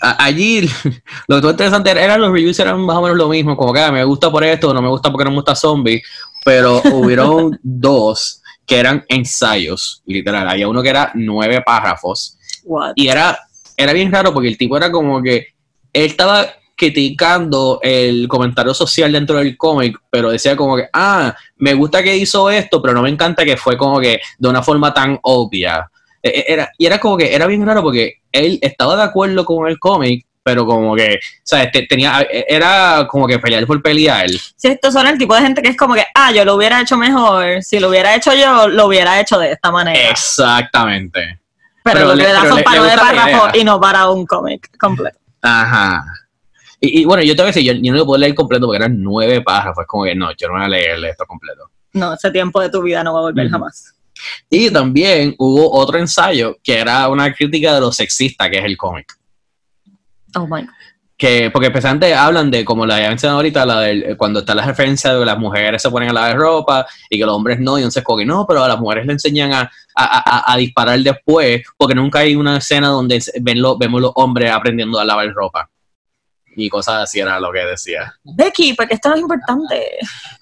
a- 0.00 0.24
allí 0.24 0.66
lo 1.28 1.42
que 1.42 1.48
interesante 1.48 1.90
era- 1.90 2.16
los 2.16 2.32
reviews 2.32 2.58
eran 2.58 2.80
más 2.80 2.96
o 2.96 3.02
menos 3.02 3.18
lo 3.18 3.28
mismo, 3.28 3.54
como 3.54 3.74
que 3.74 3.80
ah, 3.80 3.92
me 3.92 4.02
gusta 4.02 4.30
por 4.30 4.42
esto, 4.44 4.72
no 4.72 4.80
me 4.80 4.88
gusta 4.88 5.10
porque 5.12 5.24
no 5.24 5.30
me 5.30 5.36
gusta 5.36 5.54
zombie, 5.54 6.02
pero 6.42 6.80
hubieron 6.92 7.58
dos 7.62 8.40
que 8.66 8.78
eran 8.78 9.04
ensayos, 9.10 10.02
literal. 10.06 10.48
Había 10.48 10.68
uno 10.68 10.82
que 10.82 10.88
era 10.88 11.12
nueve 11.14 11.60
párrafos 11.60 12.38
What? 12.64 12.92
y 12.96 13.08
era, 13.08 13.38
era 13.76 13.92
bien 13.92 14.10
raro 14.10 14.32
porque 14.32 14.48
el 14.48 14.56
tipo 14.56 14.74
era 14.78 14.90
como 14.90 15.22
que 15.22 15.48
él 15.92 16.06
estaba 16.06 16.46
criticando 16.76 17.78
el 17.82 18.26
comentario 18.28 18.74
social 18.74 19.12
dentro 19.12 19.38
del 19.38 19.56
cómic, 19.56 19.98
pero 20.10 20.30
decía 20.30 20.56
como 20.56 20.76
que, 20.76 20.88
ah, 20.92 21.34
me 21.56 21.74
gusta 21.74 22.02
que 22.02 22.16
hizo 22.16 22.50
esto, 22.50 22.80
pero 22.80 22.94
no 22.94 23.02
me 23.02 23.10
encanta 23.10 23.44
que 23.44 23.56
fue 23.56 23.76
como 23.76 24.00
que 24.00 24.20
de 24.38 24.48
una 24.48 24.62
forma 24.62 24.92
tan 24.92 25.18
obvia. 25.22 25.88
E- 26.22 26.28
e- 26.28 26.52
Era, 26.52 26.70
y 26.78 26.86
era 26.86 26.98
como 26.98 27.16
que 27.16 27.34
era 27.34 27.46
bien 27.46 27.64
raro 27.66 27.82
porque 27.82 28.14
él 28.32 28.58
estaba 28.62 28.96
de 28.96 29.02
acuerdo 29.02 29.44
con 29.44 29.68
el 29.68 29.78
cómic, 29.78 30.26
pero 30.42 30.66
como 30.66 30.94
que, 30.94 31.18
¿sabes? 31.42 31.70
Te- 31.72 31.86
tenía, 31.86 32.26
era 32.30 33.06
como 33.10 33.26
que 33.26 33.38
pelear 33.38 33.66
por 33.66 33.80
pelear. 33.82 34.28
Si 34.56 34.68
estos 34.68 34.92
son 34.92 35.06
el 35.06 35.16
tipo 35.16 35.34
de 35.34 35.40
gente 35.42 35.62
que 35.62 35.70
es 35.70 35.76
como 35.76 35.94
que, 35.94 36.04
ah, 36.14 36.32
yo 36.32 36.44
lo 36.44 36.54
hubiera 36.56 36.80
hecho 36.80 36.96
mejor. 36.98 37.62
Si 37.62 37.78
lo 37.80 37.88
hubiera 37.88 38.14
hecho 38.14 38.32
yo, 38.34 38.68
lo 38.68 38.86
hubiera 38.86 39.20
hecho 39.20 39.38
de 39.38 39.52
esta 39.52 39.70
manera. 39.70 40.10
Exactamente. 40.10 41.40
pero, 41.82 41.98
pero 41.98 42.08
lo 42.08 42.14
le- 42.14 42.22
que 42.24 42.28
le 42.28 42.32
da 42.34 42.40
pero 42.40 42.48
son 42.50 42.58
le- 42.58 42.64
para 42.64 42.80
le 42.82 42.96
párrafos 42.96 43.50
idea. 43.50 43.60
y 43.60 43.64
no 43.64 43.80
para 43.80 44.08
un 44.10 44.26
cómic 44.26 44.76
completo. 44.78 45.18
Ajá. 45.42 46.02
Y, 46.84 47.00
y 47.00 47.04
bueno, 47.04 47.22
yo 47.22 47.34
te 47.34 47.42
voy 47.42 47.50
a 47.50 47.52
decir, 47.52 47.62
yo, 47.64 47.72
yo 47.80 47.92
no 47.92 47.98
lo 47.98 48.06
puedo 48.06 48.18
leer 48.18 48.34
completo 48.34 48.66
porque 48.66 48.76
eran 48.76 49.00
nueve 49.02 49.40
párrafos. 49.40 49.84
Como 49.86 50.04
que 50.04 50.14
no, 50.14 50.30
yo 50.36 50.48
no 50.48 50.54
voy 50.54 50.64
a 50.64 50.68
leerle 50.68 51.10
esto 51.10 51.24
completo. 51.26 51.70
No, 51.92 52.12
ese 52.14 52.30
tiempo 52.30 52.60
de 52.60 52.68
tu 52.70 52.82
vida 52.82 53.02
no 53.02 53.14
va 53.14 53.20
a 53.20 53.22
volver 53.22 53.46
Ujú. 53.46 53.52
jamás. 53.52 53.94
Y 54.50 54.70
también 54.70 55.34
hubo 55.38 55.70
otro 55.72 55.98
ensayo 55.98 56.56
que 56.62 56.78
era 56.78 57.08
una 57.08 57.32
crítica 57.32 57.74
de 57.74 57.80
lo 57.80 57.92
sexista 57.92 58.50
que 58.50 58.58
es 58.58 58.64
el 58.64 58.76
cómic. 58.76 59.12
Oh 60.36 60.46
my 60.46 60.62
God. 60.62 60.68
que, 61.16 61.50
porque 61.52 61.68
especialmente 61.68 62.12
hablan 62.14 62.50
de, 62.50 62.64
como 62.64 62.84
la 62.86 62.96
había 62.96 63.08
mencionado 63.08 63.38
ahorita, 63.38 63.64
la 63.64 63.80
del, 63.80 64.16
cuando 64.16 64.40
está 64.40 64.54
la 64.54 64.66
referencia 64.66 65.12
de 65.12 65.20
que 65.20 65.24
las 65.24 65.38
mujeres 65.38 65.80
se 65.80 65.90
ponen 65.90 66.10
a 66.10 66.12
lavar 66.12 66.36
ropa 66.36 66.86
y 67.08 67.18
que 67.18 67.24
los 67.24 67.34
hombres 67.34 67.60
no, 67.60 67.78
y 67.78 67.82
entonces 67.82 68.02
como 68.02 68.18
que 68.18 68.26
no, 68.26 68.44
pero 68.46 68.64
a 68.64 68.68
las 68.68 68.80
mujeres 68.80 69.06
le 69.06 69.12
enseñan 69.12 69.52
a, 69.52 69.60
a, 69.60 69.70
a, 69.94 70.52
a 70.52 70.56
disparar 70.56 70.98
después, 71.00 71.62
porque 71.76 71.94
nunca 71.94 72.18
hay 72.20 72.34
una 72.34 72.56
escena 72.56 72.88
donde 72.88 73.22
ven 73.40 73.62
lo, 73.62 73.78
vemos 73.78 74.00
los 74.00 74.12
hombres 74.16 74.50
aprendiendo 74.50 74.98
a 74.98 75.04
lavar 75.04 75.28
ropa. 75.32 75.70
Y 76.56 76.68
cosas 76.68 77.02
así 77.02 77.20
era 77.20 77.38
lo 77.40 77.52
que 77.52 77.60
decía. 77.60 78.14
Becky, 78.22 78.74
porque 78.74 78.94
esto 78.94 79.08
no 79.08 79.14
es 79.16 79.20
importante. 79.20 79.96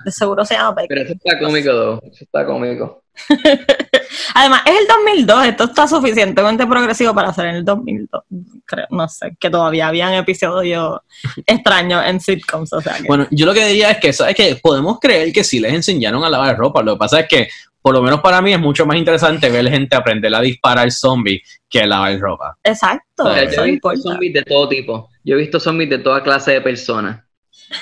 De 0.04 0.12
seguro 0.12 0.44
se 0.44 0.54
llama 0.54 0.72
Becky. 0.74 0.88
Pero 0.88 1.02
eso 1.02 1.12
está 1.14 1.38
cómico, 1.38 1.70
though. 1.72 2.00
Eso 2.04 2.24
está 2.24 2.46
cómico. 2.46 3.02
Además, 4.34 4.62
es 4.66 4.80
el 4.80 4.86
2002, 4.86 5.46
esto 5.46 5.64
está 5.64 5.86
suficientemente 5.86 6.66
progresivo 6.66 7.14
para 7.14 7.32
ser 7.32 7.46
en 7.46 7.56
el 7.56 7.64
2002. 7.64 8.22
Creo, 8.64 8.86
no 8.90 9.08
sé, 9.08 9.36
que 9.38 9.50
todavía 9.50 9.88
habían 9.88 10.14
episodios 10.14 11.00
extraños 11.46 12.02
en 12.06 12.20
sitcoms. 12.20 12.72
O 12.72 12.80
sea 12.80 12.96
que- 12.96 13.04
Bueno, 13.04 13.26
yo 13.30 13.46
lo 13.46 13.52
que 13.54 13.66
diría 13.66 13.90
es 13.90 13.98
que, 13.98 14.12
¿sabes 14.12 14.34
que 14.34 14.56
Podemos 14.62 14.98
creer 15.00 15.32
que 15.32 15.44
sí 15.44 15.60
les 15.60 15.72
enseñaron 15.74 16.24
a 16.24 16.30
lavar 16.30 16.56
ropa. 16.56 16.82
Lo 16.82 16.94
que 16.94 16.98
pasa 17.00 17.20
es 17.20 17.28
que, 17.28 17.48
por 17.80 17.94
lo 17.94 18.02
menos 18.02 18.20
para 18.20 18.40
mí, 18.40 18.52
es 18.52 18.60
mucho 18.60 18.86
más 18.86 18.96
interesante 18.96 19.50
ver 19.50 19.68
gente 19.68 19.96
aprender 19.96 20.34
a 20.34 20.40
disparar 20.40 20.90
zombies 20.90 21.42
que 21.68 21.84
lavar 21.86 22.18
ropa. 22.18 22.56
Exacto, 22.62 23.24
O 23.24 23.32
sea, 23.34 23.42
eso 23.42 23.66
importa. 23.66 24.00
zombies 24.00 24.32
de 24.34 24.42
todo 24.42 24.68
tipo. 24.68 25.10
Yo 25.24 25.36
he 25.36 25.38
visto 25.38 25.60
zombies 25.60 25.90
de 25.90 25.98
toda 25.98 26.22
clase 26.22 26.52
de 26.52 26.60
personas. 26.60 27.22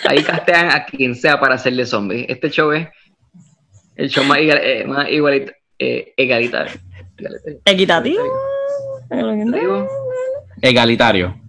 Ahí 0.08 0.22
castean 0.22 0.70
a 0.70 0.84
quien 0.84 1.14
sea 1.14 1.40
para 1.40 1.54
hacerle 1.54 1.86
zombies. 1.86 2.26
Este 2.28 2.50
show 2.50 2.70
es 2.72 2.88
el 3.96 4.08
show 4.10 4.24
más, 4.24 4.38
igual, 4.38 4.60
eh, 4.62 4.84
más 4.86 5.08
igualit- 5.08 5.54
eh, 5.78 6.12
egalitario. 6.16 6.72
Egalitario. 7.16 7.60
Equitativo. 7.64 8.22
Egalitario. 9.10 9.88
Egalitario. 10.62 11.40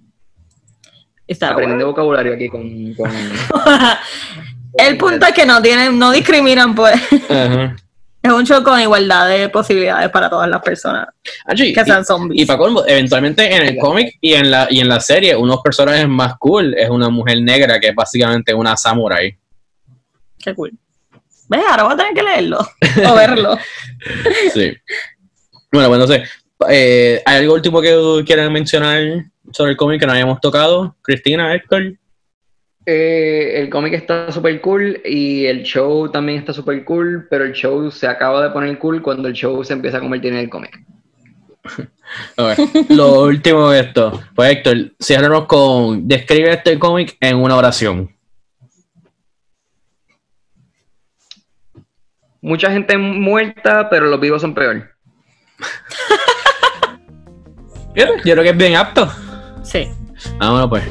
Está 1.28 1.52
Aprendiendo 1.52 1.88
vocabulario 1.88 2.34
aquí 2.34 2.50
con. 2.50 2.94
con 2.96 3.10
El 4.74 4.98
punto 4.98 5.26
es 5.26 5.34
que 5.34 5.46
no 5.46 5.62
tienen, 5.62 5.98
no 6.00 6.12
discriminan, 6.12 6.74
pues. 6.76 6.96
Ajá. 7.30 7.76
Es 8.24 8.32
un 8.32 8.46
show 8.46 8.62
con 8.64 8.80
igualdad 8.80 9.28
de 9.30 9.50
posibilidades 9.50 10.10
para 10.10 10.30
todas 10.30 10.48
las 10.48 10.62
personas 10.62 11.08
Allí, 11.46 11.74
que 11.74 11.84
sean 11.84 12.06
zombies. 12.06 12.42
y 12.42 12.46
para 12.46 12.60
colmo, 12.60 12.84
eventualmente 12.86 13.52
en 13.56 13.64
el 13.64 13.78
cómic 13.78 14.16
y 14.22 14.34
en 14.34 14.52
la 14.52 14.68
y 14.70 14.80
en 14.80 14.88
la 14.88 15.00
serie, 15.00 15.36
unos 15.36 15.60
personajes 15.62 16.08
más 16.08 16.36
cool 16.38 16.76
es 16.76 16.90
una 16.90 17.10
mujer 17.10 17.42
negra 17.42 17.80
que 17.80 17.88
es 17.90 17.96
básicamente 17.96 18.54
una 18.54 18.78
samurai. 18.78 19.36
Qué 20.38 20.54
cool. 20.54 20.72
¿Ves? 21.50 21.62
Ahora 21.70 21.84
voy 21.84 21.94
a 21.94 21.98
tener 21.98 22.14
que 22.14 22.24
leerlo 22.24 22.60
o 23.10 23.16
verlo. 23.16 23.58
Sí. 24.54 24.72
Bueno, 25.72 25.88
pues 25.90 26.02
entonces, 26.02 26.30
eh, 26.70 27.22
¿hay 27.26 27.38
algo 27.38 27.54
último 27.54 27.82
que 27.82 28.24
quieran 28.26 28.52
mencionar 28.52 29.02
sobre 29.52 29.72
el 29.72 29.78
cómic 29.78 30.00
que 30.00 30.06
no 30.06 30.14
hayamos 30.14 30.40
tocado? 30.42 30.96
Cristina, 31.02 31.54
Héctor. 31.56 31.94
Eh, 32.86 33.62
el 33.62 33.70
cómic 33.70 33.94
está 33.94 34.32
súper 34.32 34.60
cool 34.60 35.02
y 35.06 35.46
el 35.46 35.64
show 35.64 36.10
también 36.10 36.40
está 36.40 36.52
súper 36.52 36.84
cool, 36.84 37.28
pero 37.30 37.44
el 37.44 37.54
show 37.54 37.92
se 37.92 38.08
acaba 38.08 38.44
de 38.44 38.50
poner 38.50 38.78
cool 38.80 39.02
cuando 39.02 39.28
el 39.28 39.36
show 39.36 39.64
se 39.64 39.74
empieza 39.74 39.98
a 39.98 40.02
convertir 40.02 40.34
en 40.34 40.40
el 40.40 40.50
cómic. 40.50 40.84
Lo 42.90 43.24
último 43.24 43.70
de 43.70 43.82
esto. 43.82 44.20
Pues 44.36 44.52
Héctor, 44.52 44.94
ciérranos 45.00 45.46
con 45.46 46.08
describe 46.08 46.52
este 46.52 46.80
cómic 46.80 47.16
en 47.20 47.38
una 47.38 47.56
oración. 47.56 48.10
Mucha 52.42 52.72
gente 52.72 52.98
muerta, 52.98 53.88
pero 53.90 54.08
los 54.08 54.20
vivos 54.20 54.42
son 54.42 54.56
peor. 54.56 54.90
Yo 57.96 58.06
creo 58.24 58.42
que 58.42 58.50
es 58.50 58.58
bien 58.58 58.76
apto. 58.76 59.08
Sí. 59.64 59.88
Bueno, 60.40 60.68
pues. 60.68 60.84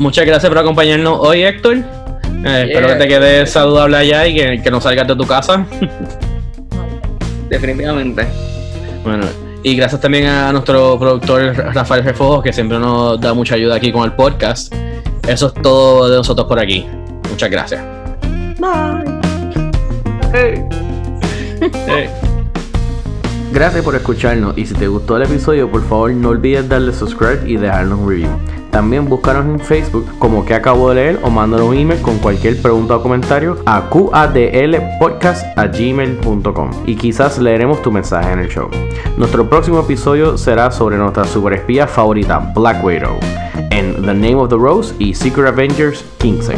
Muchas 0.00 0.24
gracias 0.24 0.48
por 0.48 0.58
acompañarnos 0.58 1.18
hoy, 1.20 1.42
Héctor. 1.42 1.76
Eh, 1.76 2.64
Espero 2.68 2.88
que 2.88 2.94
te 2.94 3.06
quedes 3.06 3.50
saludable 3.50 3.98
allá 3.98 4.26
y 4.26 4.34
que, 4.34 4.62
que 4.62 4.70
no 4.70 4.80
salgas 4.80 5.06
de 5.06 5.14
tu 5.14 5.26
casa. 5.26 5.66
Definitivamente. 7.50 8.26
Bueno, 9.04 9.26
y 9.62 9.76
gracias 9.76 10.00
también 10.00 10.24
a 10.24 10.50
nuestro 10.52 10.98
productor 10.98 11.54
Rafael 11.74 12.02
Refojos, 12.02 12.42
que 12.42 12.50
siempre 12.50 12.78
nos 12.78 13.20
da 13.20 13.34
mucha 13.34 13.56
ayuda 13.56 13.74
aquí 13.74 13.92
con 13.92 14.04
el 14.04 14.12
podcast. 14.12 14.74
Eso 15.28 15.48
es 15.48 15.62
todo 15.62 16.08
de 16.08 16.16
nosotros 16.16 16.48
por 16.48 16.58
aquí. 16.58 16.86
Muchas 17.28 17.50
gracias. 17.50 17.84
Bye. 18.58 19.20
Hey. 20.32 20.64
Eh. 21.88 22.08
Gracias 23.52 23.84
por 23.84 23.94
escucharnos 23.94 24.56
y 24.56 24.64
si 24.64 24.72
te 24.72 24.88
gustó 24.88 25.18
el 25.18 25.24
episodio 25.24 25.70
por 25.70 25.86
favor 25.86 26.10
no 26.12 26.30
olvides 26.30 26.66
darle 26.66 26.94
subscribe 26.94 27.42
y 27.46 27.58
dejarnos 27.58 27.98
un 27.98 28.08
review. 28.08 28.59
También 28.70 29.08
búscanos 29.08 29.46
en 29.46 29.58
Facebook 29.58 30.06
como 30.18 30.44
que 30.44 30.52
acabo 30.54 30.90
de 30.90 30.94
leer 30.94 31.18
o 31.22 31.30
mándanos 31.30 31.68
un 31.68 31.76
email 31.76 32.02
con 32.02 32.18
cualquier 32.18 32.62
pregunta 32.62 32.96
o 32.96 33.02
comentario 33.02 33.56
a 33.66 33.90
qadlpodcast.gmail.com 33.90 36.70
y 36.86 36.94
quizás 36.96 37.38
leeremos 37.38 37.82
tu 37.82 37.90
mensaje 37.90 38.32
en 38.32 38.38
el 38.40 38.48
show. 38.48 38.68
Nuestro 39.16 39.48
próximo 39.48 39.80
episodio 39.80 40.36
será 40.38 40.70
sobre 40.70 40.96
nuestra 40.96 41.24
superespía 41.24 41.86
favorita 41.86 42.52
Black 42.54 42.84
Widow 42.84 43.18
en 43.70 43.94
The 44.02 44.14
Name 44.14 44.36
of 44.36 44.50
the 44.50 44.56
Rose 44.56 44.94
y 44.98 45.14
Secret 45.14 45.48
Avengers 45.48 46.04
Kingsey. 46.18 46.56